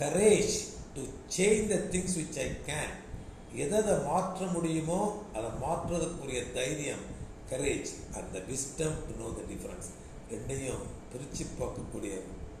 courage 0.00 0.54
to 0.94 1.02
change 1.36 1.66
the 1.72 1.78
things 1.94 2.16
which 2.20 2.38
I 2.44 2.48
can 2.68 2.92
எதை 3.64 3.78
அதை 3.82 3.96
மாற்ற 4.10 4.46
முடியுமோ 4.54 5.00
அதை 5.38 5.50
மாற்றுறதுக்குரிய 5.64 6.42
தைரியம் 6.58 7.04
கரேஜ் 7.50 7.90
அந்த 8.20 8.38
wisdom 8.50 8.96
to 9.08 9.14
know 9.22 9.28
the 9.40 9.44
difference 9.50 9.90
ரெண்டையும் 10.34 10.86
பிரித்து 11.12 11.46
பார்க்கக்கூடிய 11.60 12.14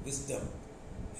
wisdom 0.08 0.48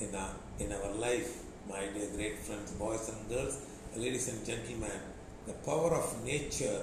in, 0.00 0.14
our, 0.14 0.30
in 0.58 0.72
our 0.72 0.92
life, 0.96 1.30
my 1.68 1.82
dear 1.86 2.08
great 2.16 2.38
friends, 2.38 2.72
boys 2.72 3.08
and 3.08 3.28
girls, 3.28 3.58
ladies 3.96 4.28
and 4.28 4.44
gentlemen, 4.44 4.98
the 5.46 5.52
power 5.64 5.94
of 5.94 6.24
nature 6.24 6.78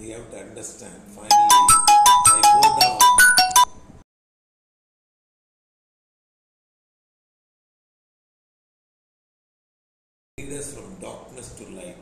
we 0.00 0.10
have 0.10 0.30
to 0.30 0.38
understand. 0.38 0.94
Finally, 1.08 1.30
I 1.30 2.40
go 2.54 2.80
down. 2.80 2.98
Lead 10.38 10.52
us 10.58 10.72
from 10.74 10.94
darkness 11.00 11.52
to 11.58 11.64
light. 11.74 11.96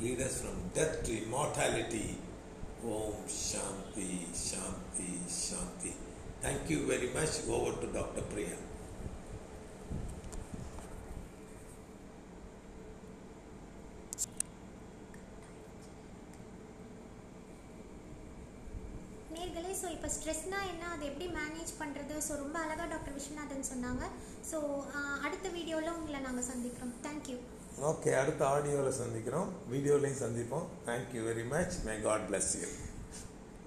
Lead 0.00 0.20
us 0.20 0.40
from 0.42 0.56
death 0.74 1.04
to 1.04 1.22
immortality. 1.22 2.18
Om 2.84 3.14
Shanti, 3.28 4.26
Shanti, 4.34 5.10
Shanti. 5.28 5.92
Thank 6.40 6.68
you 6.68 6.86
very 6.88 7.10
much. 7.14 7.46
Over 7.48 7.80
to 7.80 7.86
Dr. 7.92 8.22
Priya. 8.22 8.56
இப்போ 20.02 20.14
ஸ்ட்ரெஸ்னால் 20.14 20.70
என்ன? 20.70 20.84
அதை 20.94 21.04
எப்படி 21.08 21.26
manage 21.36 21.72
பண்ணுறது 21.80 22.14
so 22.26 22.32
ரொம்ப 22.40 22.56
அழகாக 22.62 22.86
doctor 22.92 23.14
Viswanathan 23.18 23.68
சொன்னாங்க. 23.68 24.04
So 24.48 24.56
அடுத்த 25.26 25.46
வீடியோவில் 25.56 25.96
உங்களை 25.98 26.20
நாங்கள் 26.24 26.48
சந்திக்கிறோம். 26.48 26.94
தேங்க்யூ 27.04 27.36
ஓகே 27.90 28.10
அடுத்த 28.22 28.42
ஆடியோவில் 28.54 28.98
சந்திக்கிறோம். 29.00 29.50
வீடியோலையும் 29.72 30.22
சந்திப்போம். 30.24 30.66
Thank you 30.88 31.20
very 31.28 31.44
much 31.54 31.76
may 31.86 31.94
God 32.06 32.26
bless 32.30 32.50
you 32.62 32.70